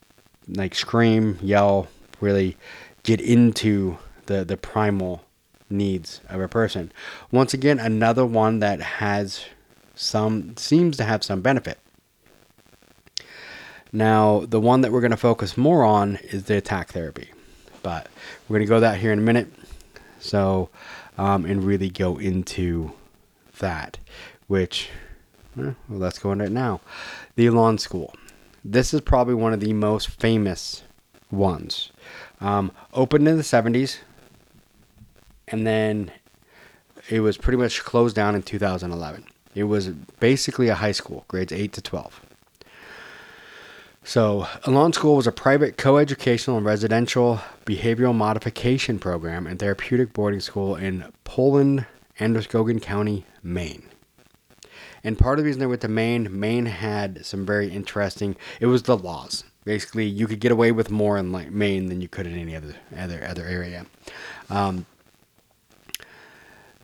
like 0.48 0.74
scream, 0.74 1.38
yell, 1.40 1.88
really 2.20 2.56
get 3.02 3.20
into 3.20 3.98
the 4.26 4.44
the 4.44 4.56
primal 4.56 5.24
needs 5.70 6.20
of 6.28 6.40
a 6.40 6.48
person. 6.48 6.92
Once 7.30 7.54
again, 7.54 7.78
another 7.78 8.24
one 8.24 8.60
that 8.60 8.80
has 8.80 9.46
some, 9.94 10.56
seems 10.56 10.96
to 10.96 11.04
have 11.04 11.24
some 11.24 11.40
benefit. 11.40 11.78
Now, 13.92 14.44
the 14.46 14.60
one 14.60 14.82
that 14.82 14.92
we're 14.92 15.00
going 15.00 15.10
to 15.12 15.16
focus 15.16 15.56
more 15.56 15.84
on 15.84 16.16
is 16.24 16.44
the 16.44 16.56
attack 16.56 16.92
therapy, 16.92 17.30
but 17.82 18.08
we're 18.48 18.58
going 18.58 18.66
to 18.66 18.70
go 18.70 18.80
that 18.80 18.98
here 18.98 19.12
in 19.12 19.18
a 19.18 19.22
minute. 19.22 19.48
So, 20.18 20.68
um, 21.18 21.44
and 21.44 21.64
really 21.64 21.88
go 21.88 22.18
into 22.18 22.92
that, 23.58 23.98
which, 24.46 24.90
well, 25.56 25.74
let's 25.88 26.18
go 26.18 26.32
into 26.32 26.44
it 26.44 26.52
now. 26.52 26.80
The 27.34 27.46
Elan 27.46 27.78
School. 27.78 28.14
This 28.64 28.92
is 28.92 29.00
probably 29.00 29.34
one 29.34 29.52
of 29.52 29.60
the 29.60 29.72
most 29.72 30.08
famous 30.08 30.82
ones. 31.30 31.92
Um, 32.40 32.72
opened 32.92 33.28
in 33.28 33.36
the 33.36 33.42
70s, 33.42 33.98
and 35.48 35.66
then 35.66 36.10
it 37.08 37.20
was 37.20 37.36
pretty 37.36 37.58
much 37.58 37.84
closed 37.84 38.16
down 38.16 38.34
in 38.34 38.42
2011. 38.42 39.24
It 39.54 39.64
was 39.64 39.88
basically 39.88 40.68
a 40.68 40.74
high 40.74 40.92
school, 40.92 41.24
grades 41.28 41.52
8 41.52 41.72
to 41.74 41.82
12. 41.82 42.20
So, 44.04 44.46
Elan 44.66 44.92
School 44.92 45.16
was 45.16 45.26
a 45.26 45.32
private 45.32 45.76
coeducational 45.76 46.58
and 46.58 46.66
residential 46.66 47.40
behavioral 47.64 48.14
modification 48.14 49.00
program 49.00 49.48
and 49.48 49.58
therapeutic 49.58 50.12
boarding 50.12 50.38
school 50.38 50.76
in 50.76 51.06
Poland, 51.24 51.86
Androscoggin 52.20 52.78
County, 52.78 53.24
Maine. 53.46 53.88
And 55.04 55.18
part 55.18 55.38
of 55.38 55.44
the 55.44 55.46
reason 55.46 55.60
they 55.60 55.66
went 55.66 55.82
to 55.82 55.88
Maine, 55.88 56.28
Maine 56.38 56.66
had 56.66 57.24
some 57.24 57.46
very 57.46 57.68
interesting. 57.68 58.36
It 58.60 58.66
was 58.66 58.82
the 58.82 58.98
laws. 58.98 59.44
Basically, 59.64 60.04
you 60.04 60.26
could 60.26 60.40
get 60.40 60.52
away 60.52 60.72
with 60.72 60.90
more 60.90 61.16
in 61.16 61.32
like 61.32 61.50
Maine 61.50 61.86
than 61.86 62.00
you 62.00 62.08
could 62.08 62.26
in 62.26 62.36
any 62.36 62.54
other 62.56 62.76
other 62.96 63.24
other 63.24 63.46
area. 63.46 63.86
Um, 64.50 64.86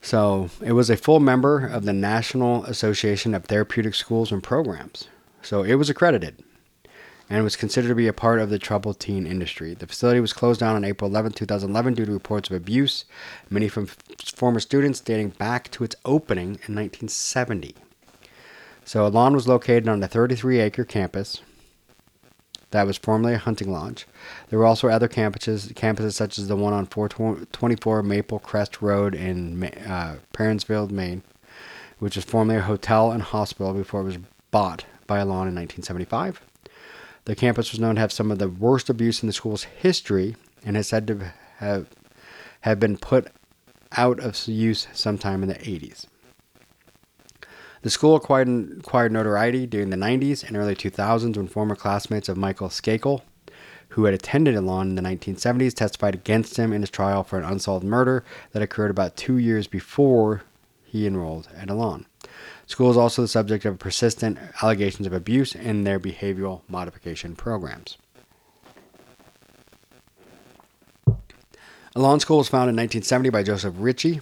so 0.01 0.49
it 0.61 0.73
was 0.73 0.89
a 0.89 0.97
full 0.97 1.19
member 1.19 1.65
of 1.65 1.85
the 1.85 1.93
National 1.93 2.65
Association 2.65 3.33
of 3.33 3.45
Therapeutic 3.45 3.95
Schools 3.95 4.31
and 4.31 4.43
Programs. 4.43 5.07
So 5.41 5.63
it 5.63 5.75
was 5.75 5.89
accredited 5.89 6.43
and 7.29 7.43
was 7.43 7.55
considered 7.55 7.89
to 7.89 7.95
be 7.95 8.07
a 8.07 8.13
part 8.13 8.39
of 8.39 8.49
the 8.49 8.59
troubled 8.59 8.99
teen 8.99 9.25
industry. 9.25 9.73
The 9.73 9.87
facility 9.87 10.19
was 10.19 10.33
closed 10.33 10.59
down 10.59 10.75
on 10.75 10.83
April 10.83 11.09
11, 11.09 11.33
2011 11.33 11.93
due 11.93 12.05
to 12.05 12.11
reports 12.11 12.49
of 12.49 12.55
abuse, 12.55 13.05
many 13.49 13.67
from 13.67 13.87
former 14.35 14.59
students 14.59 14.99
dating 14.99 15.29
back 15.29 15.71
to 15.71 15.83
its 15.83 15.95
opening 16.05 16.59
in 16.67 16.75
1970. 16.75 17.75
So 18.85 19.05
Elan 19.05 19.33
was 19.33 19.47
located 19.47 19.87
on 19.87 20.03
a 20.03 20.07
33 20.07 20.59
acre 20.59 20.83
campus 20.83 21.41
that 22.73 22.87
was 22.87 22.97
formerly 22.97 23.35
a 23.35 23.37
hunting 23.37 23.71
lodge. 23.71 24.07
There 24.49 24.59
were 24.59 24.65
also 24.65 24.89
other 24.89 25.07
campuses, 25.07 25.71
campuses 25.73 26.13
such 26.13 26.37
as 26.37 26.47
the 26.47 26.55
one 26.55 26.73
on 26.73 26.87
424 26.87 28.03
Maple 28.03 28.39
Crest 28.39 28.81
Road 28.81 29.15
in 29.15 29.63
uh, 29.63 30.17
Parsonsfield, 30.33 30.91
Maine, 30.91 31.21
which 31.99 32.15
was 32.15 32.25
formerly 32.25 32.57
a 32.57 32.63
hotel 32.63 33.11
and 33.11 33.21
hospital 33.21 33.73
before 33.73 34.01
it 34.01 34.05
was 34.05 34.17
bought 34.49 34.85
by 35.05 35.19
Elan 35.19 35.47
in 35.47 35.55
1975. 35.55 36.41
The 37.25 37.35
campus 37.35 37.71
was 37.71 37.79
known 37.79 37.95
to 37.95 38.01
have 38.01 38.11
some 38.11 38.31
of 38.31 38.39
the 38.39 38.49
worst 38.49 38.89
abuse 38.89 39.23
in 39.23 39.27
the 39.27 39.33
school's 39.33 39.63
history 39.63 40.35
and 40.65 40.75
is 40.75 40.87
said 40.87 41.07
to 41.07 41.33
have 41.57 41.87
have 42.61 42.79
been 42.79 42.97
put 42.97 43.27
out 43.97 44.19
of 44.19 44.47
use 44.47 44.87
sometime 44.93 45.43
in 45.43 45.49
the 45.49 45.55
80s. 45.55 46.05
The 47.81 47.89
school 47.89 48.15
acquired, 48.15 48.77
acquired 48.79 49.11
notoriety 49.11 49.67
during 49.67 49.89
the 49.89 49.97
90s 49.97 50.43
and 50.43 50.55
early 50.55 50.75
2000s 50.75 51.35
when 51.35 51.47
former 51.47 51.75
classmates 51.75 52.29
of 52.29 52.37
Michael 52.37 52.69
Skakel, 52.69 53.21
who 53.89 54.05
had 54.05 54.13
attended 54.13 54.55
Elan 54.55 54.89
in 54.89 54.95
the 54.95 55.01
1970s, 55.01 55.73
testified 55.73 56.15
against 56.15 56.55
him 56.55 56.71
in 56.71 56.81
his 56.81 56.89
trial 56.89 57.23
for 57.23 57.37
an 57.37 57.43
unsolved 57.43 57.83
murder 57.83 58.23
that 58.53 58.61
occurred 58.61 58.89
about 58.89 59.17
two 59.17 59.37
years 59.37 59.67
before 59.67 60.43
he 60.85 61.05
enrolled 61.05 61.49
at 61.55 61.69
Elan. 61.69 62.05
School 62.65 62.89
is 62.89 62.97
also 62.97 63.21
the 63.21 63.27
subject 63.27 63.65
of 63.65 63.77
persistent 63.79 64.37
allegations 64.61 65.05
of 65.05 65.13
abuse 65.13 65.53
in 65.53 65.83
their 65.83 65.99
behavioral 65.99 66.61
modification 66.67 67.35
programs. 67.35 67.97
Elan 71.95 72.19
School 72.19 72.39
was 72.39 72.49
founded 72.49 72.73
in 72.73 72.77
1970 72.77 73.29
by 73.29 73.43
Joseph 73.43 73.75
Ricci, 73.77 74.21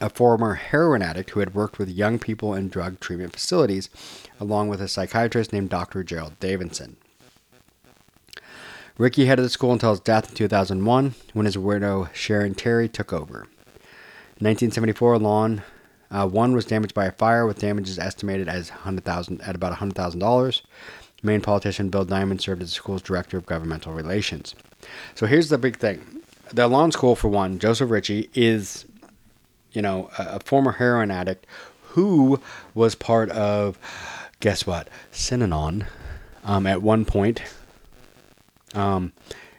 a 0.00 0.10
former 0.10 0.54
heroin 0.54 1.00
addict 1.00 1.30
who 1.30 1.40
had 1.40 1.54
worked 1.54 1.78
with 1.78 1.88
young 1.88 2.18
people 2.18 2.54
in 2.54 2.68
drug 2.68 2.98
treatment 2.98 3.32
facilities, 3.32 3.88
along 4.40 4.68
with 4.68 4.80
a 4.80 4.88
psychiatrist 4.88 5.52
named 5.52 5.70
Dr. 5.70 6.02
Gerald 6.02 6.40
Davidson. 6.40 6.96
Ricci 8.98 9.26
headed 9.26 9.44
the 9.44 9.50
school 9.50 9.72
until 9.72 9.90
his 9.90 10.00
death 10.00 10.30
in 10.30 10.34
2001, 10.34 11.14
when 11.32 11.46
his 11.46 11.56
widow 11.56 12.08
Sharon 12.12 12.54
Terry 12.54 12.88
took 12.88 13.12
over. 13.12 13.46
In 14.40 14.46
1974, 14.48 15.14
Elan 15.14 15.62
uh, 16.12 16.28
one 16.28 16.52
was 16.52 16.64
damaged 16.64 16.94
by 16.94 17.06
a 17.06 17.12
fire, 17.12 17.46
with 17.46 17.58
damages 17.58 17.98
estimated 17.98 18.48
as 18.48 18.70
100,000 18.70 19.40
at 19.42 19.54
about 19.54 19.78
$100,000. 19.78 20.62
Maine 21.24 21.40
politician 21.40 21.88
Bill 21.88 22.04
Diamond 22.04 22.40
served 22.40 22.62
as 22.62 22.68
the 22.68 22.74
school's 22.74 23.02
director 23.02 23.36
of 23.36 23.46
governmental 23.46 23.92
relations. 23.92 24.54
So 25.14 25.26
here's 25.26 25.48
the 25.48 25.58
big 25.58 25.78
thing: 25.78 26.22
the 26.52 26.62
Elan 26.62 26.92
School, 26.92 27.14
for 27.16 27.28
one, 27.28 27.58
Joseph 27.58 27.90
Ricci 27.90 28.28
is 28.34 28.84
you 29.72 29.82
know, 29.82 30.10
a, 30.18 30.36
a 30.36 30.40
former 30.40 30.72
heroin 30.72 31.10
addict 31.10 31.46
who 31.88 32.40
was 32.74 32.94
part 32.94 33.30
of, 33.30 33.78
guess 34.40 34.66
what, 34.66 34.88
Synanon 35.12 35.86
um, 36.44 36.66
at 36.66 36.82
one 36.82 37.04
point. 37.04 37.42
Um, 38.74 39.12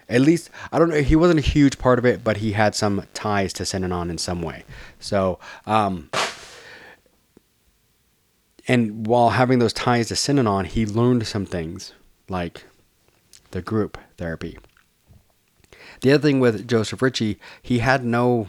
at 0.09 0.21
least, 0.21 0.49
I 0.71 0.79
don't 0.79 0.89
know, 0.89 1.01
he 1.01 1.15
wasn't 1.15 1.39
a 1.39 1.43
huge 1.43 1.77
part 1.77 1.99
of 1.99 2.05
it, 2.05 2.23
but 2.23 2.37
he 2.37 2.51
had 2.53 2.75
some 2.75 3.05
ties 3.13 3.53
to 3.53 3.63
Synanon 3.63 4.09
in 4.09 4.17
some 4.17 4.41
way. 4.41 4.63
So, 4.99 5.39
um, 5.65 6.09
and 8.67 9.05
while 9.07 9.31
having 9.31 9.59
those 9.59 9.73
ties 9.73 10.07
to 10.07 10.13
Synanon, 10.13 10.65
he 10.65 10.85
learned 10.85 11.27
some 11.27 11.45
things 11.45 11.93
like 12.29 12.65
the 13.51 13.61
group 13.61 13.97
therapy. 14.17 14.57
The 16.01 16.13
other 16.13 16.21
thing 16.21 16.39
with 16.39 16.67
Joseph 16.67 17.01
Ricci, 17.01 17.39
he 17.61 17.79
had 17.79 18.03
no 18.03 18.47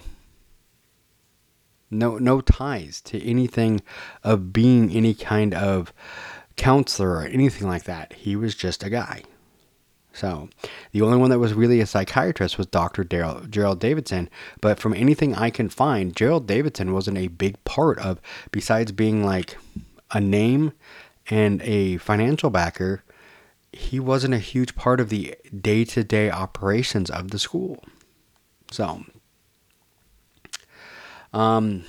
no 1.91 2.19
no 2.19 2.41
ties 2.41 3.01
to 3.03 3.23
anything 3.25 3.81
of 4.23 4.53
being 4.53 4.91
any 4.91 5.15
kind 5.15 5.55
of 5.55 5.93
counselor 6.57 7.11
or 7.11 7.25
anything 7.25 7.69
like 7.69 7.85
that. 7.85 8.13
He 8.15 8.37
was 8.37 8.55
just 8.55 8.83
a 8.83 8.91
guy. 8.91 9.23
So, 10.13 10.49
the 10.93 11.03
only 11.03 11.17
one 11.17 11.31
that 11.31 11.41
was 11.41 11.55
really 11.55 11.81
a 11.81 11.87
psychiatrist 11.87 12.57
was 12.57 12.69
Dr. 12.69 13.03
Daryl, 13.03 13.51
Gerald 13.51 13.81
Davidson. 13.81 14.31
But 14.61 14.79
from 14.79 14.95
anything 14.95 15.35
I 15.35 15.51
can 15.51 15.69
find, 15.69 16.15
Gerald 16.15 16.47
Davidson 16.47 16.93
wasn't 16.93 17.19
a 17.19 17.27
big 17.27 17.63
part 17.65 17.99
of, 17.99 18.21
besides 18.53 18.93
being 18.93 19.25
like 19.25 19.57
a 20.11 20.21
name 20.21 20.73
and 21.31 21.63
a 21.63 21.97
financial 21.99 22.51
backer, 22.51 23.03
he 23.73 23.99
wasn't 23.99 24.35
a 24.35 24.39
huge 24.39 24.77
part 24.77 25.01
of 25.01 25.09
the 25.09 25.35
day 25.61 25.85
to 25.85 26.05
day 26.05 26.31
operations 26.31 27.11
of 27.11 27.31
the 27.31 27.39
school. 27.39 27.83
So, 28.71 29.05
um, 31.33 31.85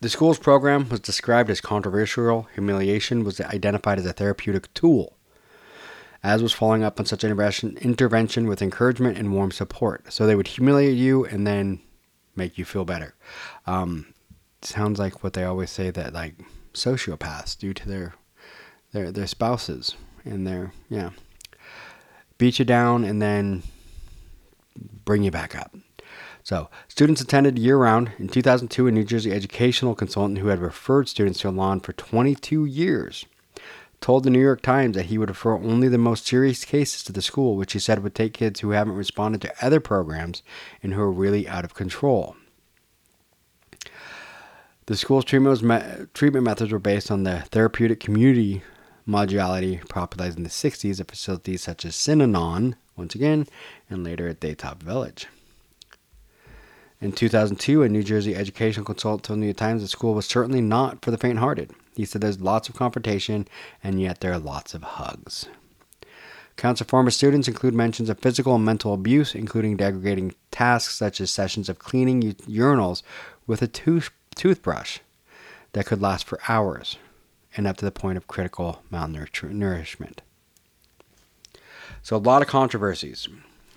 the 0.00 0.08
school's 0.08 0.38
program 0.38 0.88
was 0.88 1.00
described 1.00 1.50
as 1.50 1.60
controversial. 1.60 2.48
Humiliation 2.54 3.24
was 3.24 3.40
identified 3.40 3.98
as 3.98 4.06
a 4.06 4.12
therapeutic 4.12 4.72
tool, 4.74 5.16
as 6.22 6.42
was 6.42 6.52
following 6.52 6.84
up 6.84 7.00
on 7.00 7.06
such 7.06 7.24
intervention 7.24 8.46
with 8.46 8.62
encouragement 8.62 9.18
and 9.18 9.32
warm 9.32 9.50
support. 9.50 10.12
So 10.12 10.26
they 10.26 10.36
would 10.36 10.48
humiliate 10.48 10.96
you 10.96 11.24
and 11.24 11.46
then 11.46 11.80
make 12.36 12.58
you 12.58 12.64
feel 12.64 12.84
better. 12.84 13.14
Um, 13.66 14.14
sounds 14.62 14.98
like 14.98 15.22
what 15.22 15.32
they 15.32 15.44
always 15.44 15.70
say 15.70 15.90
that 15.90 16.12
like 16.12 16.34
sociopaths 16.74 17.58
due 17.58 17.74
to 17.74 17.88
their 17.88 18.14
their 18.92 19.10
their 19.10 19.26
spouses 19.26 19.96
and 20.24 20.46
their 20.46 20.72
yeah 20.88 21.10
beat 22.38 22.58
you 22.58 22.64
down 22.64 23.04
and 23.04 23.22
then 23.22 23.62
bring 25.04 25.22
you 25.22 25.30
back 25.30 25.54
up. 25.54 25.74
So, 26.42 26.68
students 26.88 27.22
attended 27.22 27.58
year 27.58 27.78
round. 27.78 28.12
In 28.18 28.28
2002, 28.28 28.86
a 28.86 28.92
New 28.92 29.04
Jersey 29.04 29.32
educational 29.32 29.94
consultant 29.94 30.38
who 30.38 30.48
had 30.48 30.58
referred 30.58 31.08
students 31.08 31.40
to 31.40 31.48
Elan 31.48 31.80
for 31.80 31.94
22 31.94 32.66
years 32.66 33.24
told 34.00 34.24
the 34.24 34.30
New 34.30 34.40
York 34.40 34.60
Times 34.60 34.94
that 34.96 35.06
he 35.06 35.16
would 35.16 35.30
refer 35.30 35.54
only 35.54 35.88
the 35.88 35.96
most 35.96 36.26
serious 36.26 36.66
cases 36.66 37.02
to 37.04 37.12
the 37.12 37.22
school, 37.22 37.56
which 37.56 37.72
he 37.72 37.78
said 37.78 38.02
would 38.02 38.14
take 38.14 38.34
kids 38.34 38.60
who 38.60 38.70
haven't 38.72 38.92
responded 38.92 39.40
to 39.40 39.64
other 39.64 39.80
programs 39.80 40.42
and 40.82 40.92
who 40.92 41.00
are 41.00 41.10
really 41.10 41.48
out 41.48 41.64
of 41.64 41.72
control. 41.72 42.36
The 44.86 44.96
school's 44.96 45.24
treatment 45.24 46.44
methods 46.44 46.70
were 46.70 46.78
based 46.78 47.10
on 47.10 47.22
the 47.22 47.40
therapeutic 47.50 48.00
community 48.00 48.62
modality 49.06 49.80
popularized 49.88 50.36
in 50.36 50.44
the 50.44 50.50
60s 50.50 51.00
at 51.00 51.10
facilities 51.10 51.62
such 51.62 51.86
as 51.86 51.94
Synanon, 51.94 52.74
once 52.94 53.14
again, 53.14 53.46
and 53.88 54.04
later 54.04 54.28
at 54.28 54.40
Daytop 54.40 54.82
Village. 54.82 55.26
In 57.00 57.12
2002, 57.12 57.82
a 57.82 57.88
New 57.88 58.02
Jersey 58.02 58.34
educational 58.34 58.84
consultant 58.84 59.24
told 59.24 59.38
the 59.38 59.40
New 59.40 59.46
York 59.46 59.56
Times 59.56 59.82
the 59.82 59.88
school 59.88 60.14
was 60.14 60.26
certainly 60.26 60.60
not 60.60 61.02
for 61.02 61.10
the 61.10 61.18
faint 61.18 61.38
hearted. 61.38 61.70
He 61.96 62.04
said 62.04 62.20
there's 62.20 62.40
lots 62.40 62.68
of 62.68 62.76
confrontation, 62.76 63.48
and 63.82 64.00
yet 64.00 64.20
there 64.20 64.32
are 64.32 64.38
lots 64.38 64.74
of 64.74 64.82
hugs. 64.82 65.46
Accounts 66.56 66.80
of 66.80 66.88
former 66.88 67.10
students 67.10 67.48
include 67.48 67.74
mentions 67.74 68.08
of 68.08 68.20
physical 68.20 68.54
and 68.54 68.64
mental 68.64 68.94
abuse, 68.94 69.34
including 69.34 69.76
degrading 69.76 70.34
tasks 70.50 70.94
such 70.94 71.20
as 71.20 71.30
sessions 71.30 71.68
of 71.68 71.78
cleaning 71.78 72.22
urinals 72.22 73.02
with 73.46 73.60
a 73.60 73.66
tooth- 73.66 74.10
toothbrush 74.34 74.98
that 75.72 75.86
could 75.86 76.00
last 76.00 76.26
for 76.26 76.40
hours 76.48 76.96
and 77.56 77.66
up 77.66 77.76
to 77.78 77.84
the 77.84 77.90
point 77.90 78.16
of 78.16 78.26
critical 78.26 78.82
malnourishment. 78.92 80.18
So, 82.02 82.16
a 82.16 82.18
lot 82.18 82.42
of 82.42 82.48
controversies. 82.48 83.28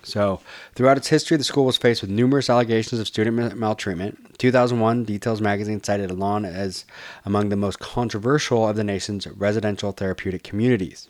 So, 0.02 0.40
throughout 0.74 0.96
its 0.96 1.08
history, 1.08 1.36
the 1.36 1.44
school 1.44 1.64
was 1.64 1.76
faced 1.76 2.02
with 2.02 2.10
numerous 2.10 2.48
allegations 2.48 3.00
of 3.00 3.06
student 3.06 3.56
maltreatment. 3.56 4.38
2001, 4.38 5.04
Details 5.04 5.40
magazine 5.40 5.82
cited 5.82 6.10
Elan 6.10 6.44
as 6.44 6.84
among 7.24 7.48
the 7.48 7.56
most 7.56 7.78
controversial 7.78 8.68
of 8.68 8.76
the 8.76 8.84
nation's 8.84 9.26
residential 9.26 9.92
therapeutic 9.92 10.42
communities. 10.42 11.08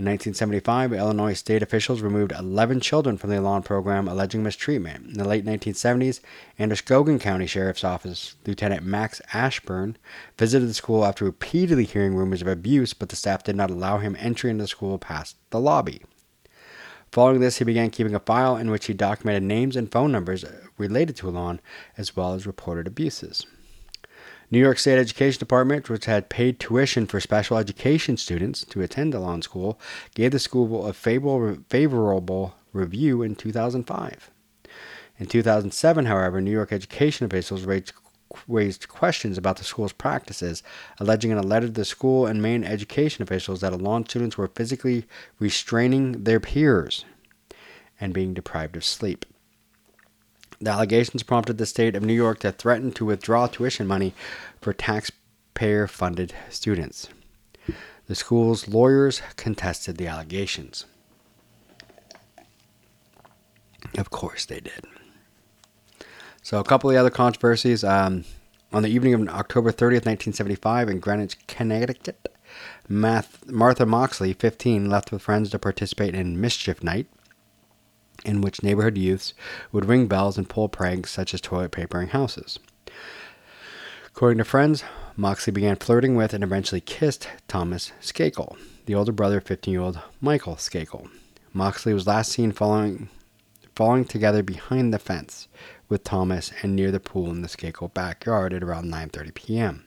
In 0.00 0.06
1975, 0.06 0.94
Illinois 0.94 1.34
state 1.34 1.62
officials 1.62 2.00
removed 2.00 2.32
11 2.32 2.80
children 2.80 3.18
from 3.18 3.28
the 3.28 3.36
Elan 3.36 3.62
program 3.62 4.08
alleging 4.08 4.42
mistreatment. 4.42 5.08
In 5.08 5.12
the 5.12 5.28
late 5.28 5.44
1970s, 5.44 6.20
Androscoggin 6.58 7.18
County 7.18 7.46
Sheriff's 7.46 7.84
Office 7.84 8.34
Lieutenant 8.46 8.82
Max 8.82 9.20
Ashburn 9.34 9.98
visited 10.38 10.70
the 10.70 10.72
school 10.72 11.04
after 11.04 11.26
repeatedly 11.26 11.84
hearing 11.84 12.14
rumors 12.14 12.40
of 12.40 12.48
abuse, 12.48 12.94
but 12.94 13.10
the 13.10 13.14
staff 13.14 13.44
did 13.44 13.56
not 13.56 13.70
allow 13.70 13.98
him 13.98 14.16
entry 14.18 14.48
into 14.48 14.64
the 14.64 14.68
school 14.68 14.96
past 14.96 15.36
the 15.50 15.60
lobby. 15.60 16.00
Following 17.12 17.40
this, 17.40 17.58
he 17.58 17.64
began 17.66 17.90
keeping 17.90 18.14
a 18.14 18.20
file 18.20 18.56
in 18.56 18.70
which 18.70 18.86
he 18.86 18.94
documented 18.94 19.42
names 19.42 19.76
and 19.76 19.92
phone 19.92 20.10
numbers 20.10 20.46
related 20.78 21.14
to 21.16 21.28
Elan, 21.28 21.60
as 21.98 22.16
well 22.16 22.32
as 22.32 22.46
reported 22.46 22.86
abuses. 22.86 23.44
New 24.52 24.58
York 24.58 24.78
State 24.78 24.98
Education 24.98 25.38
Department, 25.38 25.88
which 25.88 26.06
had 26.06 26.28
paid 26.28 26.58
tuition 26.58 27.06
for 27.06 27.20
special 27.20 27.56
education 27.56 28.16
students 28.16 28.64
to 28.64 28.80
attend 28.80 29.14
Elan 29.14 29.42
School, 29.42 29.78
gave 30.14 30.32
the 30.32 30.40
school 30.40 30.86
a 30.86 30.92
favorable 30.92 32.54
review 32.72 33.22
in 33.22 33.36
2005. 33.36 34.30
In 35.18 35.26
2007, 35.26 36.06
however, 36.06 36.40
New 36.40 36.50
York 36.50 36.72
education 36.72 37.26
officials 37.26 37.64
raised 37.64 37.92
raised 38.46 38.88
questions 38.88 39.36
about 39.36 39.56
the 39.56 39.64
school's 39.64 39.92
practices, 39.92 40.62
alleging 41.00 41.32
in 41.32 41.38
a 41.38 41.42
letter 41.42 41.66
to 41.66 41.72
the 41.72 41.84
school 41.84 42.26
and 42.26 42.40
Maine 42.40 42.62
education 42.62 43.24
officials 43.24 43.60
that 43.60 43.72
Elan 43.72 44.06
students 44.06 44.38
were 44.38 44.46
physically 44.46 45.04
restraining 45.40 46.22
their 46.24 46.38
peers 46.38 47.04
and 48.00 48.14
being 48.14 48.32
deprived 48.32 48.76
of 48.76 48.84
sleep. 48.84 49.26
The 50.60 50.70
allegations 50.70 51.22
prompted 51.22 51.56
the 51.56 51.64
state 51.64 51.96
of 51.96 52.02
New 52.02 52.12
York 52.12 52.40
to 52.40 52.52
threaten 52.52 52.92
to 52.92 53.06
withdraw 53.06 53.46
tuition 53.46 53.86
money 53.86 54.14
for 54.60 54.74
taxpayer 54.74 55.86
funded 55.86 56.34
students. 56.50 57.08
The 58.06 58.14
school's 58.14 58.68
lawyers 58.68 59.22
contested 59.36 59.96
the 59.96 60.06
allegations. 60.06 60.84
Of 63.96 64.10
course, 64.10 64.44
they 64.44 64.60
did. 64.60 64.84
So, 66.42 66.58
a 66.58 66.64
couple 66.64 66.90
of 66.90 66.94
the 66.94 67.00
other 67.00 67.10
controversies. 67.10 67.82
Um, 67.82 68.24
on 68.72 68.82
the 68.82 68.88
evening 68.88 69.14
of 69.14 69.28
October 69.28 69.72
30th, 69.72 70.06
1975, 70.06 70.88
in 70.88 71.00
Greenwich, 71.00 71.36
Connecticut, 71.46 72.36
Martha 72.88 73.86
Moxley, 73.86 74.32
15, 74.32 74.88
left 74.88 75.10
with 75.10 75.22
friends 75.22 75.50
to 75.50 75.58
participate 75.58 76.14
in 76.14 76.40
Mischief 76.40 76.82
Night. 76.82 77.06
In 78.24 78.40
which 78.40 78.62
neighborhood 78.62 78.98
youths 78.98 79.34
would 79.72 79.84
ring 79.84 80.06
bells 80.06 80.36
and 80.36 80.48
pull 80.48 80.68
pranks 80.68 81.10
such 81.10 81.34
as 81.34 81.40
toilet 81.40 81.72
papering 81.72 82.08
houses. 82.08 82.58
According 84.06 84.38
to 84.38 84.44
friends, 84.44 84.84
Moxley 85.16 85.52
began 85.52 85.76
flirting 85.76 86.14
with 86.14 86.34
and 86.34 86.44
eventually 86.44 86.80
kissed 86.80 87.28
Thomas 87.48 87.92
Skakel, 88.00 88.56
the 88.86 88.94
older 88.94 89.12
brother 89.12 89.38
of 89.38 89.44
15 89.44 89.72
year 89.72 89.82
old 89.82 90.00
Michael 90.20 90.56
Skakel. 90.56 91.08
Moxley 91.52 91.94
was 91.94 92.06
last 92.06 92.32
seen 92.32 92.52
following, 92.52 93.08
falling 93.74 94.04
together 94.04 94.42
behind 94.42 94.92
the 94.92 94.98
fence 94.98 95.48
with 95.88 96.04
Thomas 96.04 96.52
and 96.62 96.76
near 96.76 96.90
the 96.90 97.00
pool 97.00 97.30
in 97.30 97.42
the 97.42 97.48
Skakel 97.48 97.92
backyard 97.92 98.52
at 98.52 98.62
around 98.62 98.90
9:30 98.90 99.34
p.m. 99.34 99.86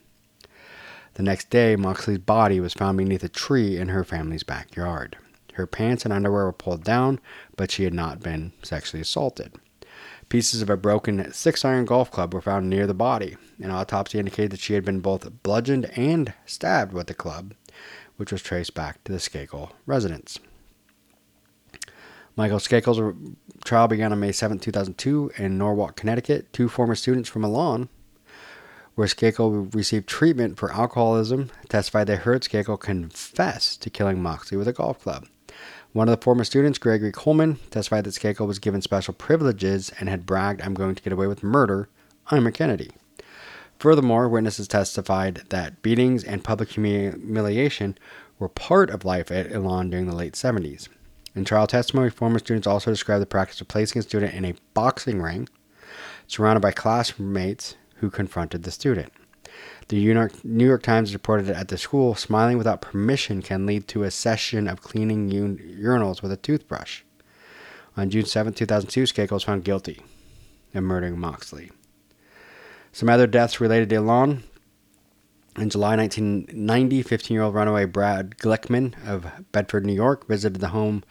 The 1.15 1.23
next 1.23 1.49
day, 1.49 1.75
Moxley's 1.75 2.17
body 2.17 2.59
was 2.59 2.73
found 2.73 2.97
beneath 2.97 3.23
a 3.23 3.29
tree 3.29 3.77
in 3.77 3.89
her 3.89 4.03
family's 4.03 4.43
backyard. 4.43 5.15
Her 5.53 5.67
pants 5.67 6.03
and 6.03 6.13
underwear 6.13 6.45
were 6.45 6.53
pulled 6.53 6.83
down, 6.83 7.19
but 7.55 7.71
she 7.71 7.83
had 7.83 7.93
not 7.93 8.21
been 8.21 8.53
sexually 8.63 9.01
assaulted. 9.01 9.53
Pieces 10.29 10.61
of 10.61 10.69
a 10.69 10.77
broken 10.77 11.31
six 11.31 11.63
iron 11.63 11.85
golf 11.85 12.09
club 12.09 12.33
were 12.33 12.41
found 12.41 12.69
near 12.69 12.87
the 12.87 12.93
body. 12.93 13.37
An 13.59 13.71
autopsy 13.71 14.17
indicated 14.17 14.51
that 14.51 14.59
she 14.59 14.73
had 14.73 14.83
been 14.83 14.99
both 14.99 15.43
bludgeoned 15.43 15.85
and 15.95 16.33
stabbed 16.45 16.93
with 16.93 17.07
the 17.07 17.13
club, 17.13 17.53
which 18.17 18.31
was 18.31 18.41
traced 18.41 18.73
back 18.73 19.03
to 19.03 19.11
the 19.11 19.19
Skakel 19.19 19.71
residence. 19.85 20.39
Michael 22.35 22.57
Skakel's 22.57 23.37
trial 23.63 23.87
began 23.87 24.11
on 24.11 24.19
May 24.19 24.31
7, 24.31 24.57
2002, 24.57 25.33
in 25.37 25.57
Norwalk, 25.57 25.95
Connecticut. 25.95 26.51
Two 26.51 26.67
former 26.67 26.95
students 26.95 27.29
from 27.29 27.43
Elan, 27.43 27.89
where 28.95 29.07
Skakel 29.07 29.73
received 29.75 30.07
treatment 30.07 30.57
for 30.57 30.71
alcoholism, 30.71 31.51
testified 31.69 32.07
they 32.07 32.15
heard 32.15 32.41
Skakel 32.41 32.79
confess 32.79 33.77
to 33.77 33.89
killing 33.91 34.21
Moxley 34.21 34.57
with 34.57 34.67
a 34.67 34.73
golf 34.73 34.99
club. 35.01 35.27
One 35.93 36.09
of 36.09 36.19
the 36.19 36.23
former 36.23 36.43
students, 36.43 36.79
Gregory 36.79 37.11
Coleman, 37.11 37.59
testified 37.69 38.03
that 38.05 38.15
Skakel 38.15 38.47
was 38.47 38.57
given 38.57 38.81
special 38.81 39.13
privileges 39.13 39.91
and 39.99 40.09
had 40.09 40.25
bragged, 40.25 40.63
I'm 40.63 40.73
going 40.73 40.95
to 40.95 41.03
get 41.03 41.13
away 41.13 41.27
with 41.27 41.43
murder. 41.43 41.87
I'm 42.31 42.47
a 42.47 42.51
Kennedy. 42.51 42.89
Furthermore, 43.77 44.27
witnesses 44.27 44.67
testified 44.67 45.43
that 45.49 45.83
beatings 45.83 46.23
and 46.23 46.43
public 46.43 46.69
humiliation 46.69 47.95
were 48.39 48.49
part 48.49 48.89
of 48.89 49.05
life 49.05 49.29
at 49.29 49.51
Elan 49.51 49.91
during 49.91 50.07
the 50.07 50.15
late 50.15 50.33
70s. 50.33 50.87
In 51.35 51.45
trial 51.45 51.67
testimony, 51.67 52.09
former 52.09 52.39
students 52.39 52.65
also 52.65 52.89
described 52.89 53.21
the 53.21 53.27
practice 53.27 53.61
of 53.61 53.67
placing 53.67 53.99
a 53.99 54.03
student 54.03 54.33
in 54.33 54.45
a 54.45 54.55
boxing 54.73 55.21
ring 55.21 55.47
surrounded 56.25 56.61
by 56.61 56.71
classmates 56.71 57.75
who 57.97 58.09
confronted 58.09 58.63
the 58.63 58.71
student. 58.71 59.13
The 59.89 60.31
New 60.43 60.65
York 60.65 60.83
Times 60.83 61.13
reported 61.13 61.47
that 61.47 61.57
at 61.57 61.67
the 61.67 61.77
school, 61.77 62.15
smiling 62.15 62.57
without 62.57 62.81
permission 62.81 63.41
can 63.41 63.65
lead 63.65 63.87
to 63.89 64.03
a 64.03 64.11
session 64.11 64.67
of 64.67 64.81
cleaning 64.81 65.29
urinals 65.29 66.21
with 66.21 66.31
a 66.31 66.37
toothbrush. 66.37 67.01
On 67.97 68.09
June 68.09 68.25
7, 68.25 68.53
2002, 68.53 69.03
Skakel 69.03 69.31
was 69.31 69.43
found 69.43 69.63
guilty 69.63 70.01
of 70.73 70.83
murdering 70.83 71.19
Moxley. 71.19 71.71
Some 72.91 73.09
other 73.09 73.27
deaths 73.27 73.59
related 73.59 73.89
to 73.89 73.95
Elan 73.95 74.43
in 75.57 75.69
July 75.69 75.95
1990, 75.97 77.03
15 77.03 77.35
year 77.35 77.43
old 77.43 77.53
runaway 77.53 77.85
Brad 77.85 78.37
Glickman 78.37 78.95
of 79.05 79.27
Bedford, 79.51 79.85
New 79.85 79.93
York, 79.93 80.27
visited 80.27 80.61
the 80.61 80.69
home 80.69 81.03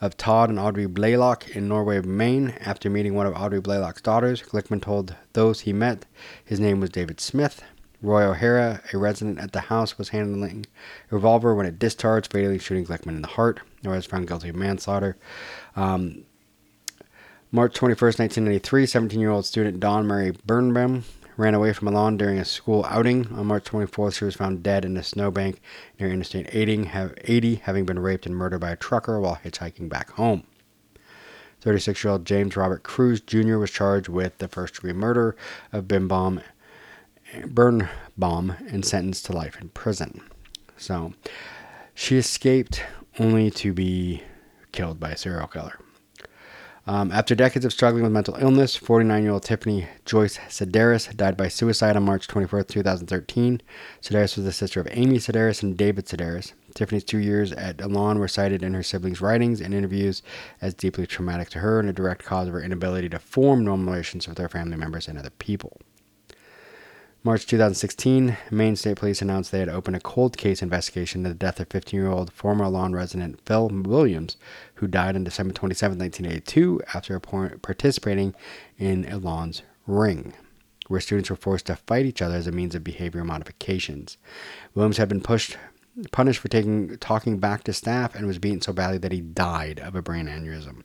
of 0.00 0.16
Todd 0.16 0.50
and 0.50 0.58
Audrey 0.58 0.86
Blaylock 0.86 1.48
in 1.56 1.68
Norway, 1.68 2.02
Maine. 2.02 2.50
After 2.60 2.90
meeting 2.90 3.14
one 3.14 3.26
of 3.26 3.34
Audrey 3.34 3.60
Blaylock's 3.60 4.02
daughters, 4.02 4.42
Glickman 4.42 4.82
told 4.82 5.14
those 5.32 5.60
he 5.60 5.72
met 5.72 6.04
his 6.44 6.60
name 6.60 6.80
was 6.80 6.90
David 6.90 7.20
Smith. 7.20 7.62
Roy 8.02 8.24
O'Hara, 8.24 8.82
a 8.92 8.98
resident 8.98 9.38
at 9.38 9.52
the 9.52 9.60
house, 9.60 9.98
was 9.98 10.10
handling 10.10 10.66
a 11.10 11.14
revolver 11.14 11.54
when 11.54 11.66
it 11.66 11.78
discharged, 11.78 12.32
fatally 12.32 12.58
shooting 12.58 12.84
Glickman 12.84 13.16
in 13.16 13.22
the 13.22 13.28
heart. 13.28 13.60
Roy 13.84 13.96
was 13.96 14.06
found 14.06 14.28
guilty 14.28 14.48
of 14.48 14.54
manslaughter. 14.54 15.16
Um, 15.74 16.24
March 17.50 17.74
21st, 17.74 18.18
1993, 18.18 18.86
17 18.86 19.20
year 19.20 19.30
old 19.30 19.46
student 19.46 19.80
Dawn 19.80 20.06
Mary 20.06 20.32
Birnbaum 20.44 21.04
ran 21.36 21.54
away 21.54 21.72
from 21.72 21.88
Elan 21.88 22.16
during 22.16 22.38
a 22.38 22.44
school 22.44 22.84
outing. 22.88 23.26
On 23.32 23.46
March 23.46 23.64
24th, 23.64 24.18
she 24.18 24.24
was 24.24 24.34
found 24.34 24.62
dead 24.62 24.84
in 24.84 24.96
a 24.96 25.02
snowbank 25.02 25.60
near 25.98 26.10
Interstate 26.10 26.48
80, 26.52 27.56
having 27.56 27.84
been 27.84 27.98
raped 27.98 28.26
and 28.26 28.36
murdered 28.36 28.60
by 28.60 28.70
a 28.70 28.76
trucker 28.76 29.20
while 29.20 29.38
hitchhiking 29.44 29.88
back 29.88 30.10
home. 30.12 30.44
36 31.60 32.04
year 32.04 32.12
old 32.12 32.24
James 32.24 32.56
Robert 32.56 32.82
Cruz 32.82 33.20
Jr. 33.20 33.56
was 33.56 33.70
charged 33.70 34.08
with 34.08 34.38
the 34.38 34.48
first 34.48 34.74
degree 34.74 34.92
murder 34.92 35.36
of 35.72 35.88
Birnbaum, 35.88 36.40
Birnbaum 37.46 38.56
and 38.68 38.84
sentenced 38.84 39.26
to 39.26 39.32
life 39.32 39.60
in 39.60 39.68
prison. 39.70 40.22
So 40.76 41.14
she 41.94 42.16
escaped 42.16 42.82
only 43.18 43.50
to 43.52 43.72
be 43.72 44.22
killed 44.72 45.00
by 45.00 45.10
a 45.10 45.16
serial 45.16 45.46
killer. 45.46 45.78
Um, 46.88 47.10
after 47.10 47.34
decades 47.34 47.64
of 47.64 47.72
struggling 47.72 48.04
with 48.04 48.12
mental 48.12 48.36
illness, 48.36 48.76
49 48.76 49.22
year 49.24 49.32
old 49.32 49.42
Tiffany 49.42 49.88
Joyce 50.04 50.38
Sedaris 50.48 51.16
died 51.16 51.36
by 51.36 51.48
suicide 51.48 51.96
on 51.96 52.04
March 52.04 52.28
24, 52.28 52.62
2013. 52.62 53.60
Sedaris 54.00 54.36
was 54.36 54.44
the 54.44 54.52
sister 54.52 54.78
of 54.78 54.86
Amy 54.92 55.16
Sedaris 55.18 55.64
and 55.64 55.76
David 55.76 56.06
Sedaris. 56.06 56.52
Tiffany's 56.76 57.02
two 57.02 57.18
years 57.18 57.50
at 57.52 57.80
Elan 57.80 58.20
were 58.20 58.28
cited 58.28 58.62
in 58.62 58.72
her 58.74 58.84
siblings' 58.84 59.20
writings 59.20 59.60
and 59.60 59.74
interviews 59.74 60.22
as 60.60 60.74
deeply 60.74 61.08
traumatic 61.08 61.48
to 61.50 61.58
her 61.58 61.80
and 61.80 61.88
a 61.88 61.92
direct 61.92 62.24
cause 62.24 62.46
of 62.46 62.54
her 62.54 62.62
inability 62.62 63.08
to 63.08 63.18
form 63.18 63.64
normal 63.64 63.92
relations 63.92 64.28
with 64.28 64.38
her 64.38 64.48
family 64.48 64.76
members 64.76 65.08
and 65.08 65.18
other 65.18 65.30
people. 65.30 65.80
March 67.26 67.44
2016, 67.44 68.36
Maine 68.52 68.76
State 68.76 68.98
Police 68.98 69.20
announced 69.20 69.50
they 69.50 69.58
had 69.58 69.68
opened 69.68 69.96
a 69.96 70.00
cold 70.00 70.36
case 70.36 70.62
investigation 70.62 71.22
into 71.22 71.30
the 71.30 71.34
death 71.34 71.58
of 71.58 71.66
15 71.70 71.98
year 71.98 72.08
old 72.08 72.32
former 72.32 72.62
Elan 72.66 72.92
resident 72.92 73.40
Phil 73.44 73.68
Williams, 73.68 74.36
who 74.74 74.86
died 74.86 75.16
on 75.16 75.24
December 75.24 75.52
27, 75.52 75.98
1982, 75.98 76.82
after 76.94 77.18
participating 77.18 78.32
in 78.78 79.04
Elan's 79.06 79.62
ring, 79.88 80.34
where 80.86 81.00
students 81.00 81.28
were 81.28 81.34
forced 81.34 81.66
to 81.66 81.74
fight 81.74 82.06
each 82.06 82.22
other 82.22 82.36
as 82.36 82.46
a 82.46 82.52
means 82.52 82.76
of 82.76 82.84
behavioral 82.84 83.26
modifications. 83.26 84.18
Williams 84.76 84.98
had 84.98 85.08
been 85.08 85.20
pushed, 85.20 85.56
punished 86.12 86.38
for 86.38 86.46
taking, 86.46 86.96
talking 86.98 87.38
back 87.38 87.64
to 87.64 87.72
staff 87.72 88.14
and 88.14 88.28
was 88.28 88.38
beaten 88.38 88.62
so 88.62 88.72
badly 88.72 88.98
that 88.98 89.10
he 89.10 89.20
died 89.20 89.80
of 89.80 89.96
a 89.96 90.00
brain 90.00 90.26
aneurysm. 90.26 90.84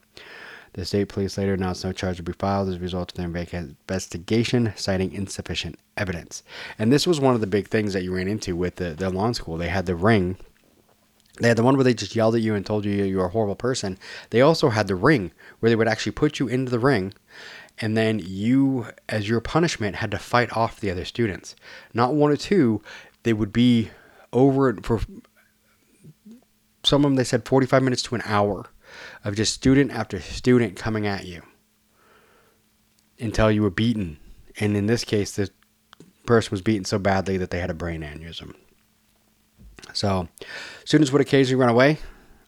The 0.73 0.85
state 0.85 1.09
police 1.09 1.37
later 1.37 1.53
announced 1.53 1.83
no 1.83 1.91
charge 1.91 2.17
would 2.17 2.25
be 2.25 2.31
filed 2.33 2.69
as 2.69 2.75
a 2.75 2.79
result 2.79 3.11
of 3.11 3.17
their 3.17 3.25
investigation, 3.25 4.73
citing 4.75 5.11
insufficient 5.11 5.77
evidence. 5.97 6.43
And 6.79 6.91
this 6.91 7.05
was 7.05 7.19
one 7.19 7.35
of 7.35 7.41
the 7.41 7.47
big 7.47 7.67
things 7.67 7.93
that 7.93 8.03
you 8.03 8.15
ran 8.15 8.29
into 8.29 8.55
with 8.55 8.77
the, 8.77 8.91
the 8.91 9.09
law 9.09 9.31
school. 9.33 9.57
They 9.57 9.67
had 9.67 9.85
the 9.85 9.95
ring. 9.95 10.37
They 11.39 11.49
had 11.49 11.57
the 11.57 11.63
one 11.63 11.75
where 11.75 11.83
they 11.83 11.93
just 11.93 12.15
yelled 12.15 12.35
at 12.35 12.41
you 12.41 12.55
and 12.55 12.65
told 12.65 12.85
you 12.85 12.91
you 12.91 13.17
were 13.17 13.25
a 13.25 13.29
horrible 13.29 13.55
person. 13.55 13.97
They 14.29 14.41
also 14.41 14.69
had 14.69 14.87
the 14.87 14.95
ring 14.95 15.31
where 15.59 15.69
they 15.69 15.75
would 15.75 15.87
actually 15.87 16.13
put 16.13 16.39
you 16.39 16.47
into 16.47 16.71
the 16.71 16.79
ring 16.79 17.13
and 17.79 17.97
then 17.97 18.19
you, 18.23 18.87
as 19.09 19.27
your 19.27 19.41
punishment, 19.41 19.97
had 19.97 20.11
to 20.11 20.19
fight 20.19 20.55
off 20.55 20.79
the 20.79 20.91
other 20.91 21.03
students. 21.05 21.55
Not 21.93 22.13
one 22.13 22.31
or 22.31 22.37
two, 22.37 22.81
they 23.23 23.33
would 23.33 23.51
be 23.51 23.89
over 24.31 24.75
for 24.83 25.01
some 26.83 27.05
of 27.05 27.11
them, 27.11 27.15
they 27.15 27.23
said 27.23 27.45
45 27.45 27.83
minutes 27.83 28.01
to 28.03 28.15
an 28.15 28.23
hour 28.25 28.67
of 29.23 29.35
just 29.35 29.53
student 29.53 29.91
after 29.91 30.19
student 30.19 30.75
coming 30.75 31.07
at 31.07 31.25
you 31.25 31.43
until 33.19 33.51
you 33.51 33.61
were 33.61 33.69
beaten. 33.69 34.17
And 34.59 34.75
in 34.75 34.87
this 34.87 35.03
case, 35.03 35.35
the 35.35 35.49
person 36.25 36.51
was 36.51 36.61
beaten 36.61 36.85
so 36.85 36.99
badly 36.99 37.37
that 37.37 37.51
they 37.51 37.59
had 37.59 37.69
a 37.69 37.75
brain 37.75 38.01
aneurysm. 38.01 38.55
So, 39.93 40.27
students 40.85 41.11
would 41.11 41.21
occasionally 41.21 41.59
run 41.59 41.69
away. 41.69 41.97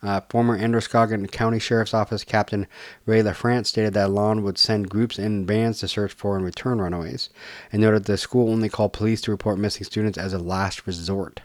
Uh, 0.02 0.20
former 0.30 0.58
Androscoggin 0.58 1.28
County 1.28 1.60
Sheriff's 1.60 1.94
Office 1.94 2.26
Captain 2.26 2.68
Ray 3.06 3.22
LaFrance 3.22 3.68
stated 3.68 3.94
that 3.94 4.08
Elan 4.08 4.44
would 4.44 4.58
send 4.58 4.90
groups 4.90 5.18
in 5.18 5.46
bands 5.46 5.80
to 5.80 5.88
search 5.88 6.12
for 6.12 6.36
and 6.36 6.44
return 6.44 6.82
runaways, 6.82 7.30
and 7.72 7.82
noted 7.82 8.04
the 8.04 8.18
school 8.18 8.50
only 8.50 8.68
called 8.68 8.92
police 8.92 9.22
to 9.22 9.32
report 9.32 9.58
missing 9.58 9.86
students 9.86 10.18
as 10.18 10.34
a 10.34 10.40
last 10.40 10.86
resort. 10.86 11.40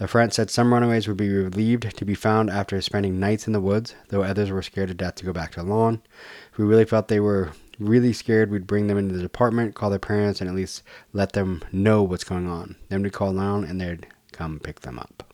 LaFrance 0.00 0.32
said 0.32 0.50
some 0.50 0.74
runaways 0.74 1.06
would 1.06 1.16
be 1.16 1.28
relieved 1.28 1.96
to 1.96 2.04
be 2.04 2.16
found 2.16 2.50
after 2.50 2.80
spending 2.80 3.20
nights 3.20 3.46
in 3.46 3.52
the 3.52 3.60
woods, 3.60 3.94
though 4.08 4.24
others 4.24 4.50
were 4.50 4.62
scared 4.62 4.88
to 4.88 4.94
death 4.94 5.14
to 5.16 5.24
go 5.24 5.32
back 5.32 5.52
to 5.52 5.60
Elan. 5.60 6.02
If 6.50 6.58
we 6.58 6.64
really 6.64 6.84
felt 6.84 7.06
they 7.06 7.20
were 7.20 7.52
really 7.78 8.12
scared, 8.12 8.50
we'd 8.50 8.66
bring 8.66 8.88
them 8.88 8.98
into 8.98 9.14
the 9.14 9.22
department, 9.22 9.76
call 9.76 9.90
their 9.90 10.00
parents, 10.00 10.40
and 10.40 10.50
at 10.50 10.56
least 10.56 10.82
let 11.12 11.32
them 11.32 11.62
know 11.70 12.02
what's 12.02 12.24
going 12.24 12.48
on. 12.48 12.74
Then 12.88 13.02
we'd 13.02 13.12
call 13.12 13.28
Elan 13.28 13.64
and 13.64 13.80
they'd 13.80 14.08
come 14.32 14.58
pick 14.58 14.80
them 14.80 14.98
up. 14.98 15.32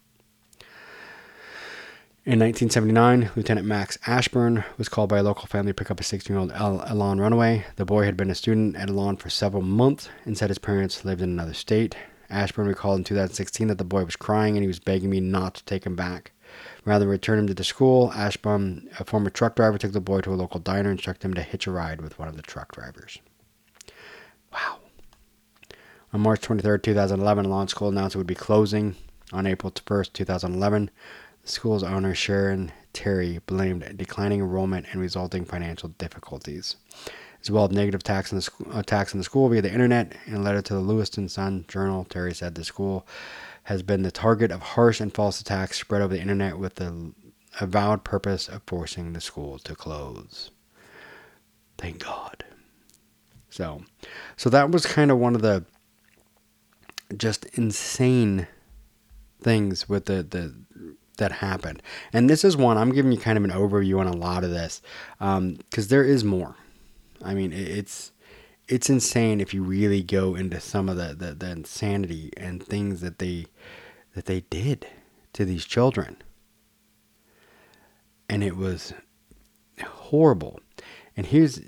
In 2.27 2.39
1979, 2.39 3.31
Lieutenant 3.35 3.67
Max 3.67 3.97
Ashburn 4.07 4.63
was 4.77 4.91
called 4.91 5.09
by 5.09 5.19
a 5.19 5.23
local 5.23 5.47
family 5.47 5.71
to 5.71 5.75
pick 5.75 5.91
up 5.91 6.01
a 6.01 6.05
16 6.05 6.35
year 6.35 6.39
old 6.39 6.53
Elan 6.53 7.19
runaway. 7.19 7.65
The 7.77 7.87
boy 7.87 8.05
had 8.05 8.17
been 8.17 8.31
a 8.31 8.35
student 8.35 8.77
at 8.77 8.91
Elan 8.91 9.17
for 9.17 9.31
several 9.31 9.63
months 9.63 10.11
and 10.27 10.37
said 10.37 10.51
his 10.51 10.59
parents 10.59 11.03
lived 11.03 11.23
in 11.23 11.31
another 11.31 11.55
state. 11.55 11.97
Ashburn 12.31 12.67
recalled 12.67 12.99
in 12.99 13.05
2016 13.05 13.69
that 13.69 13.79
the 13.79 13.85
boy 13.85 14.05
was 14.05 14.17
crying 14.17 14.57
and 14.57 14.63
he 14.63 14.69
was 14.69 14.79
begging 14.79 15.11
me 15.11 15.21
not 15.21 15.55
to 15.57 15.65
take 15.65 15.85
him 15.85 15.97
back. 15.97 16.33
Rather 16.85 17.05
than 17.05 17.11
return 17.11 17.39
him 17.39 17.47
to 17.47 17.55
the 17.55 17.65
school, 17.65 18.13
Ashburn, 18.15 18.89
a 18.99 19.05
former 19.05 19.31
truck 19.31 19.57
driver, 19.57 19.79
took 19.79 19.93
the 19.93 20.01
boy 20.01 20.21
to 20.23 20.33
a 20.33 20.37
local 20.37 20.61
diner 20.61 20.91
and 20.91 20.99
instructed 20.99 21.29
him 21.29 21.35
to 21.35 21.43
hitch 21.43 21.67
a 21.67 21.71
ride 21.71 22.01
with 22.01 22.19
one 22.19 22.29
of 22.29 22.37
the 22.37 22.43
truck 22.43 22.73
drivers. 22.73 23.19
Wow. 24.53 24.79
On 26.13 26.21
March 26.21 26.41
23, 26.41 26.81
2011, 26.81 27.47
Elan 27.47 27.69
School 27.69 27.89
announced 27.89 28.17
it 28.17 28.19
would 28.19 28.27
be 28.27 28.35
closing. 28.35 28.97
On 29.33 29.47
April 29.47 29.71
1st, 29.71 30.13
2011, 30.13 30.91
The 31.43 31.49
school's 31.49 31.85
owner, 31.85 32.15
Sharon 32.15 32.73
Terry, 32.93 33.39
blamed 33.47 33.97
declining 33.97 34.41
enrollment 34.41 34.87
and 34.91 35.01
resulting 35.01 35.45
financial 35.45 35.91
difficulties, 35.91 36.77
as 37.43 37.51
well 37.51 37.65
as 37.65 37.71
negative 37.71 38.01
attacks 38.01 38.33
on 38.33 38.37
the, 38.37 38.43
school, 38.43 38.79
attacks 38.79 39.15
on 39.15 39.19
the 39.19 39.25
school 39.25 39.49
via 39.49 39.63
the 39.63 39.73
internet. 39.73 40.15
In 40.27 40.35
a 40.35 40.41
letter 40.41 40.63
to 40.63 40.75
the 40.75 40.81
Lewiston 40.81 41.29
Sun 41.29 41.65
Journal, 41.69 42.05
Terry 42.05 42.35
said 42.35 42.55
the 42.55 42.65
school 42.65 43.07
has 43.65 43.83
been 43.83 44.03
the 44.03 44.11
target 44.11 44.51
of 44.51 44.61
harsh 44.61 45.01
and 45.01 45.15
false 45.15 45.41
attacks 45.41 45.79
spread 45.79 46.03
over 46.03 46.15
the 46.15 46.21
internet 46.21 46.59
with 46.59 46.77
the 46.77 47.13
avowed 47.61 48.05
purpose 48.05 48.49
of 48.49 48.63
forcing 48.67 49.13
the 49.13 49.21
school 49.21 49.59
to 49.61 49.75
close. 49.75 50.51
Thank 51.79 52.05
God. 52.05 52.45
So, 53.49 53.83
so 54.37 54.51
that 54.51 54.71
was 54.71 54.87
kind 54.87 55.11
of 55.11 55.19
one 55.19 55.35
of 55.35 55.43
the 55.43 55.65
just 57.17 57.45
insane 57.57 58.47
things 59.43 59.89
with 59.89 60.07
the 60.07 60.23
the 60.23 60.55
that 61.17 61.33
happened. 61.33 61.83
And 62.13 62.29
this 62.29 62.45
is 62.45 62.57
one 62.57 62.77
I'm 62.77 62.93
giving 62.93 63.13
you 63.13 63.19
kind 63.19 63.39
of 63.39 63.45
an 63.45 63.51
overview 63.51 64.01
on 64.01 64.07
a 64.07 64.17
lot 64.17 64.43
of 64.43 64.51
this 64.51 64.83
because 65.19 65.39
um, 65.39 65.59
there 65.89 66.05
is 66.05 66.25
more. 66.25 66.57
I 67.23 67.35
mean, 67.35 67.53
it's 67.53 68.13
it's 68.69 68.89
insane 68.89 69.41
if 69.41 69.53
you 69.53 69.63
really 69.63 70.03
go 70.03 70.37
into 70.37 70.61
some 70.61 70.89
of 70.89 70.97
the, 70.97 71.15
the, 71.15 71.35
the 71.35 71.51
insanity 71.51 72.33
and 72.37 72.63
things 72.63 73.01
that 73.01 73.19
they 73.19 73.47
that 74.15 74.27
they 74.27 74.41
did 74.43 74.87
to 75.33 75.45
these 75.45 75.65
children. 75.65 76.17
And 78.29 78.45
it 78.45 78.57
was 78.57 78.95
horrible. 79.85 80.61
And 81.17 81.27
here's 81.27 81.61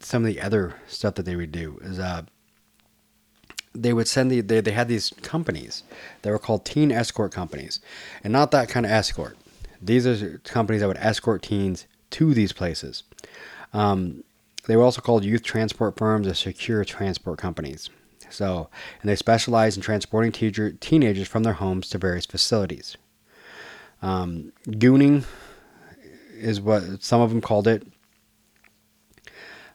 some 0.00 0.24
of 0.24 0.26
the 0.26 0.40
other 0.40 0.74
stuff 0.86 1.14
that 1.14 1.24
they 1.24 1.36
would 1.36 1.52
do 1.52 1.78
is 1.82 1.98
uh, 1.98 2.22
they 3.74 3.92
would 3.92 4.08
send 4.08 4.30
the 4.30 4.40
they, 4.40 4.60
they 4.60 4.72
had 4.72 4.88
these 4.88 5.12
companies 5.22 5.82
that 6.22 6.30
were 6.30 6.38
called 6.38 6.64
teen 6.64 6.92
escort 6.92 7.32
companies 7.32 7.80
and 8.22 8.32
not 8.32 8.50
that 8.50 8.68
kind 8.68 8.86
of 8.86 8.92
escort 8.92 9.36
these 9.80 10.06
are 10.06 10.38
companies 10.44 10.80
that 10.80 10.88
would 10.88 10.96
escort 10.98 11.42
teens 11.42 11.86
to 12.10 12.34
these 12.34 12.52
places 12.52 13.02
um, 13.72 14.22
they 14.66 14.76
were 14.76 14.82
also 14.82 15.00
called 15.00 15.24
youth 15.24 15.42
transport 15.42 15.96
firms 15.96 16.26
or 16.26 16.34
secure 16.34 16.84
transport 16.84 17.38
companies 17.38 17.90
so 18.30 18.68
and 19.00 19.08
they 19.08 19.16
specialized 19.16 19.76
in 19.76 19.82
transporting 19.82 20.32
teacher, 20.32 20.72
teenagers 20.72 21.28
from 21.28 21.42
their 21.42 21.54
homes 21.54 21.88
to 21.88 21.98
various 21.98 22.26
facilities 22.26 22.96
um, 24.02 24.52
gooning 24.66 25.24
is 26.36 26.60
what 26.60 27.02
some 27.02 27.20
of 27.20 27.30
them 27.30 27.40
called 27.40 27.66
it 27.66 27.86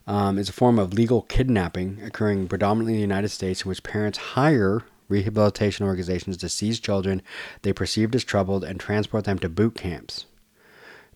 um, 0.06 0.38
is 0.38 0.48
a 0.48 0.52
form 0.52 0.78
of 0.78 0.92
legal 0.92 1.22
kidnapping 1.22 2.00
occurring 2.02 2.48
predominantly 2.48 2.94
in 2.94 2.98
the 2.98 3.02
United 3.02 3.28
States 3.28 3.62
in 3.62 3.68
which 3.68 3.82
parents 3.82 4.18
hire 4.18 4.82
rehabilitation 5.08 5.86
organizations 5.86 6.36
to 6.36 6.48
seize 6.48 6.80
children 6.80 7.22
they 7.62 7.72
perceived 7.72 8.14
as 8.14 8.24
troubled 8.24 8.64
and 8.64 8.80
transport 8.80 9.24
them 9.24 9.38
to 9.38 9.48
boot 9.48 9.74
camps. 9.74 10.26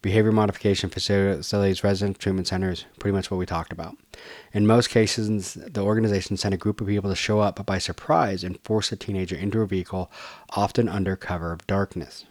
Behavior 0.04 0.32
modification 0.32 0.90
facilities, 0.90 1.82
residence 1.82 2.18
treatment 2.18 2.46
centers, 2.46 2.84
pretty 3.00 3.16
much 3.16 3.30
what 3.30 3.38
we 3.38 3.46
talked 3.46 3.72
about. 3.72 3.96
In 4.52 4.66
most 4.66 4.90
cases, 4.90 5.54
the 5.54 5.80
organization 5.80 6.36
sent 6.36 6.52
a 6.52 6.58
group 6.58 6.82
of 6.82 6.88
people 6.88 7.08
to 7.08 7.16
show 7.16 7.40
up 7.40 7.64
by 7.64 7.78
surprise 7.78 8.44
and 8.44 8.60
force 8.64 8.92
a 8.92 8.96
teenager 8.96 9.34
into 9.34 9.62
a 9.62 9.66
vehicle, 9.66 10.12
often 10.50 10.90
under 10.90 11.16
cover 11.16 11.52
of 11.52 11.66
darkness. 11.66 12.26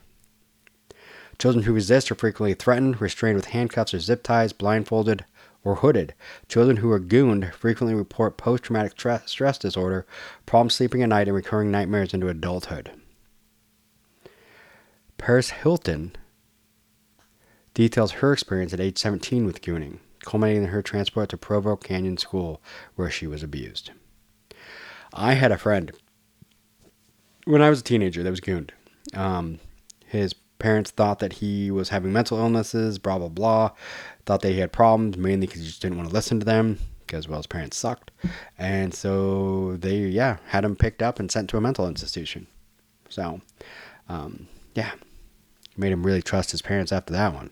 Children 1.40 1.66
who 1.66 1.74
resist 1.74 2.12
are 2.12 2.16
frequently 2.16 2.54
threatened, 2.54 3.02
restrained 3.02 3.38
with 3.38 3.46
handcuffs 3.46 3.96
or 3.96 4.00
zip 4.00 4.22
ties, 4.22 4.54
blindfolded, 4.54 5.26
or 5.64 5.78
hooded. 5.78 6.14
Children 6.48 6.78
who 6.78 6.92
are 6.92 7.00
gooned 7.00 7.56
frequently 7.56 7.96
report 7.96 8.38
post 8.38 8.66
traumatic 8.66 9.00
stress 9.26 9.58
disorder, 9.58 10.06
problems 10.46 10.76
sleeping 10.76 11.02
at 11.02 11.10
night, 11.10 11.28
and 11.28 11.36
recurring 11.36 11.72
nightmares 11.72 12.14
into 12.14 12.28
adulthood. 12.28 12.92
Paris 15.18 15.50
Hilton 15.50 16.16
details 17.74 18.14
her 18.14 18.34
experience 18.34 18.74
at 18.74 18.80
age 18.80 18.98
17 18.98 19.46
with 19.46 19.62
gooning, 19.62 20.00
culminating 20.24 20.64
in 20.64 20.70
her 20.70 20.82
transport 20.82 21.30
to 21.30 21.38
Provo 21.38 21.76
Canyon 21.76 22.18
School, 22.18 22.62
where 22.96 23.10
she 23.10 23.28
was 23.28 23.44
abused. 23.44 23.92
I 25.14 25.34
had 25.34 25.52
a 25.52 25.58
friend 25.58 25.92
when 27.46 27.62
I 27.62 27.70
was 27.70 27.82
a 27.82 27.84
teenager 27.84 28.24
that 28.24 28.30
was 28.30 28.40
gooned. 28.40 28.74
Um, 29.14 29.60
his 30.06 30.34
parents 30.60 30.92
thought 30.92 31.20
that 31.20 31.34
he 31.34 31.70
was 31.70 31.90
having 31.90 32.14
mental 32.14 32.38
illnesses, 32.38 32.98
blah, 32.98 33.18
blah, 33.18 33.30
blah 33.30 33.72
thought 34.26 34.42
they 34.42 34.54
had 34.54 34.72
problems 34.72 35.18
mainly 35.18 35.48
because 35.48 35.62
he 35.62 35.68
just 35.68 35.82
didn't 35.82 35.98
want 35.98 36.10
to 36.10 36.14
listen 36.14 36.40
to 36.40 36.46
them 36.46 36.80
because 37.06 37.28
well 37.28 37.40
his 37.40 37.48
parents 37.48 37.78
sucked 37.78 38.12
and 38.58 38.94
so 38.94 39.76
they 39.78 39.98
yeah 39.98 40.38
had 40.48 40.64
him 40.64 40.76
picked 40.76 41.02
up 41.02 41.20
and 41.20 41.32
sent 41.32 41.50
to 41.50 41.58
a 41.58 41.62
mental 41.62 41.88
institution 41.88 42.48
so 43.10 43.42
um, 44.10 44.48
yeah 44.76 44.92
made 45.76 45.92
him 45.92 46.06
really 46.06 46.22
trust 46.22 46.52
his 46.52 46.62
parents 46.62 46.92
after 46.92 47.12
that 47.12 47.34
one 47.34 47.52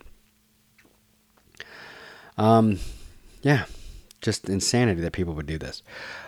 um, 2.42 2.80
yeah 3.42 3.66
just 4.22 4.50
insanity 4.50 5.02
that 5.02 5.14
people 5.14 5.34
would 5.34 5.48
do 5.48 5.58
this 5.58 5.82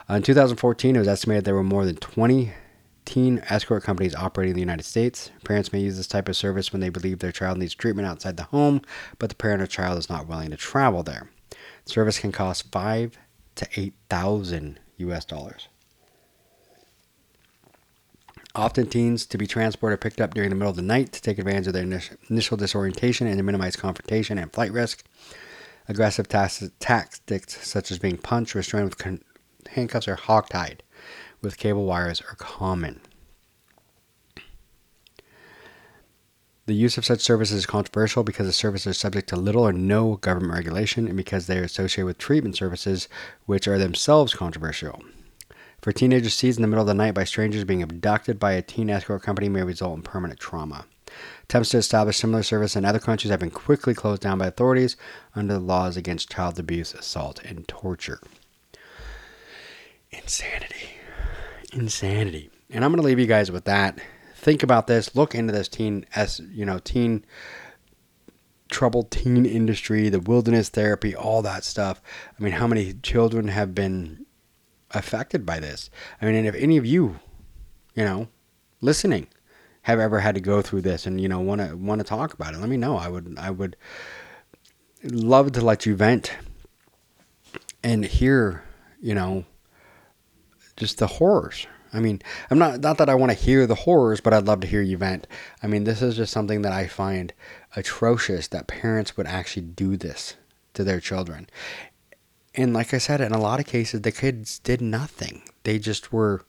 uh, 0.09 0.15
in 0.15 0.23
2014 0.23 0.95
it 0.95 0.99
was 0.99 1.07
estimated 1.07 1.45
there 1.45 1.55
were 1.55 1.63
more 1.63 1.85
than 1.85 1.95
20 1.95 2.51
teen 3.05 3.43
escort 3.49 3.83
companies 3.83 4.15
operating 4.15 4.51
in 4.51 4.55
the 4.55 4.61
United 4.61 4.83
States. 4.83 5.31
Parents 5.43 5.73
may 5.73 5.79
use 5.79 5.97
this 5.97 6.07
type 6.07 6.29
of 6.29 6.35
service 6.35 6.71
when 6.71 6.79
they 6.79 6.89
believe 6.89 7.19
their 7.19 7.31
child 7.31 7.57
needs 7.57 7.75
treatment 7.75 8.07
outside 8.07 8.37
the 8.37 8.43
home, 8.43 8.81
but 9.19 9.29
the 9.29 9.35
parent 9.35 9.61
or 9.61 9.67
child 9.67 9.97
is 9.97 10.09
not 10.09 10.27
willing 10.27 10.51
to 10.51 10.57
travel 10.57 11.03
there. 11.03 11.29
The 11.49 11.91
service 11.91 12.19
can 12.19 12.31
cost 12.31 12.71
five 12.71 13.17
to 13.55 13.67
eight 13.75 13.93
thousand 14.09 14.79
U.S. 14.97 15.25
dollars. 15.25 15.67
Often, 18.55 18.87
teens 18.87 19.25
to 19.27 19.37
be 19.37 19.47
transported 19.47 19.95
or 19.95 19.97
picked 19.97 20.21
up 20.21 20.33
during 20.35 20.49
the 20.49 20.55
middle 20.55 20.69
of 20.69 20.75
the 20.75 20.83
night 20.83 21.11
to 21.13 21.21
take 21.21 21.39
advantage 21.39 21.67
of 21.67 21.73
their 21.73 22.01
initial 22.29 22.55
disorientation 22.55 23.25
and 23.25 23.37
to 23.37 23.43
minimize 23.43 23.75
confrontation 23.75 24.37
and 24.37 24.53
flight 24.53 24.71
risk. 24.71 25.03
Aggressive 25.87 26.27
tactics 26.27 27.67
such 27.67 27.91
as 27.91 27.99
being 27.99 28.17
punched, 28.17 28.55
restrained 28.55 28.89
with 28.89 29.19
handcuffs, 29.69 30.07
or 30.07 30.15
hogtied 30.15 30.79
with 31.41 31.57
cable 31.57 31.85
wires 31.85 32.21
are 32.21 32.35
common. 32.35 33.01
The 36.65 36.73
use 36.73 36.97
of 36.97 37.03
such 37.03 37.19
services 37.19 37.57
is 37.57 37.65
controversial 37.65 38.23
because 38.23 38.47
the 38.47 38.53
services 38.53 38.87
are 38.87 38.93
subject 38.93 39.27
to 39.29 39.35
little 39.35 39.67
or 39.67 39.73
no 39.73 40.15
government 40.15 40.53
regulation 40.53 41.07
and 41.07 41.17
because 41.17 41.47
they 41.47 41.59
are 41.59 41.63
associated 41.63 42.05
with 42.05 42.17
treatment 42.17 42.55
services, 42.55 43.09
which 43.45 43.67
are 43.67 43.77
themselves 43.77 44.33
controversial. 44.33 45.03
For 45.81 45.91
teenagers 45.91 46.33
seized 46.33 46.57
in 46.57 46.61
the 46.61 46.69
middle 46.69 46.83
of 46.83 46.87
the 46.87 46.93
night 46.93 47.13
by 47.15 47.25
strangers 47.25 47.65
being 47.65 47.83
abducted 47.83 48.39
by 48.39 48.53
a 48.53 48.61
teen 48.61 48.89
escort 48.89 49.23
company 49.23 49.49
may 49.49 49.63
result 49.63 49.97
in 49.97 50.03
permanent 50.03 50.39
trauma. 50.39 50.85
Attempts 51.53 51.69
to 51.69 51.77
establish 51.77 52.17
similar 52.17 52.41
service 52.41 52.75
in 52.75 52.83
other 52.83 52.97
countries 52.97 53.29
have 53.29 53.39
been 53.39 53.51
quickly 53.51 53.93
closed 53.93 54.23
down 54.23 54.39
by 54.39 54.47
authorities 54.47 54.97
under 55.35 55.53
the 55.53 55.59
laws 55.59 55.95
against 55.95 56.31
child 56.31 56.57
abuse, 56.57 56.95
assault, 56.95 57.39
and 57.45 57.67
torture. 57.67 58.19
Insanity 60.09 60.89
insanity. 61.71 62.49
And 62.71 62.83
I'm 62.83 62.91
going 62.91 63.01
to 63.01 63.05
leave 63.05 63.19
you 63.19 63.27
guys 63.27 63.51
with 63.51 63.65
that. 63.65 63.99
Think 64.35 64.63
about 64.63 64.87
this. 64.87 65.15
Look 65.15 65.35
into 65.35 65.53
this 65.53 65.67
teen, 65.67 66.07
as 66.15 66.39
you 66.51 66.65
know, 66.65 66.79
teen 66.79 67.23
troubled 68.69 69.11
teen 69.11 69.45
industry, 69.45 70.09
the 70.09 70.19
wilderness 70.19 70.69
therapy, 70.69 71.15
all 71.15 71.43
that 71.43 71.63
stuff. 71.63 72.01
I 72.39 72.41
mean, 72.41 72.53
how 72.53 72.65
many 72.65 72.93
children 72.93 73.49
have 73.49 73.75
been 73.75 74.25
affected 74.89 75.45
by 75.45 75.59
this? 75.59 75.91
I 76.19 76.25
mean, 76.25 76.33
and 76.33 76.47
if 76.47 76.55
any 76.55 76.77
of 76.77 76.85
you, 76.87 77.19
you 77.93 78.03
know, 78.03 78.27
listening, 78.81 79.27
have 79.83 79.99
ever 79.99 80.19
had 80.19 80.35
to 80.35 80.41
go 80.41 80.61
through 80.61 80.81
this 80.81 81.05
and 81.05 81.21
you 81.21 81.29
know 81.29 81.39
want 81.39 81.61
to 81.61 81.77
want 81.77 81.99
to 81.99 82.05
talk 82.05 82.33
about 82.33 82.53
it, 82.53 82.59
let 82.59 82.69
me 82.69 82.77
know. 82.77 82.97
I 82.97 83.07
would 83.07 83.37
I 83.37 83.51
would 83.51 83.75
love 85.03 85.51
to 85.53 85.61
let 85.61 85.85
you 85.85 85.95
vent 85.95 86.33
and 87.83 88.05
hear, 88.05 88.63
you 89.01 89.13
know, 89.13 89.45
just 90.77 90.97
the 90.97 91.07
horrors. 91.07 91.67
I 91.91 91.99
mean, 91.99 92.21
I'm 92.49 92.57
not 92.57 92.79
not 92.79 92.97
that 92.97 93.09
I 93.09 93.15
want 93.15 93.31
to 93.31 93.37
hear 93.37 93.67
the 93.67 93.75
horrors, 93.75 94.21
but 94.21 94.33
I'd 94.33 94.47
love 94.47 94.61
to 94.61 94.67
hear 94.67 94.81
you 94.81 94.97
vent. 94.97 95.27
I 95.61 95.67
mean, 95.67 95.83
this 95.83 96.01
is 96.01 96.15
just 96.15 96.33
something 96.33 96.63
that 96.63 96.71
I 96.71 96.87
find 96.87 97.33
atrocious 97.75 98.47
that 98.47 98.67
parents 98.67 99.15
would 99.15 99.27
actually 99.27 99.63
do 99.63 99.95
this 99.97 100.35
to 100.73 100.83
their 100.83 100.99
children. 100.99 101.47
And 102.55 102.73
like 102.73 102.93
I 102.93 102.99
said, 102.99 103.19
in 103.19 103.31
a 103.31 103.41
lot 103.41 103.59
of 103.59 103.65
cases, 103.65 104.01
the 104.01 104.11
kids 104.11 104.59
did 104.59 104.81
nothing. 104.81 105.43
They 105.63 105.79
just 105.79 106.13
were, 106.13 106.45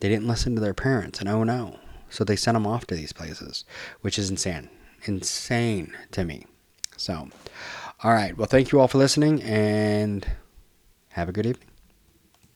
they 0.00 0.08
didn't 0.08 0.28
listen 0.28 0.54
to 0.54 0.60
their 0.60 0.74
parents, 0.74 1.20
and 1.20 1.28
oh 1.28 1.42
no. 1.42 1.78
So 2.10 2.24
they 2.24 2.36
sent 2.36 2.54
them 2.54 2.66
off 2.66 2.86
to 2.88 2.94
these 2.94 3.12
places, 3.12 3.64
which 4.00 4.18
is 4.18 4.30
insane. 4.30 4.70
Insane 5.04 5.94
to 6.12 6.24
me. 6.24 6.46
So, 6.96 7.28
all 8.02 8.12
right. 8.12 8.36
Well, 8.36 8.46
thank 8.46 8.72
you 8.72 8.80
all 8.80 8.88
for 8.88 8.98
listening, 8.98 9.42
and 9.42 10.26
have 11.10 11.28
a 11.28 11.32
good 11.32 11.46
evening. 11.46 11.67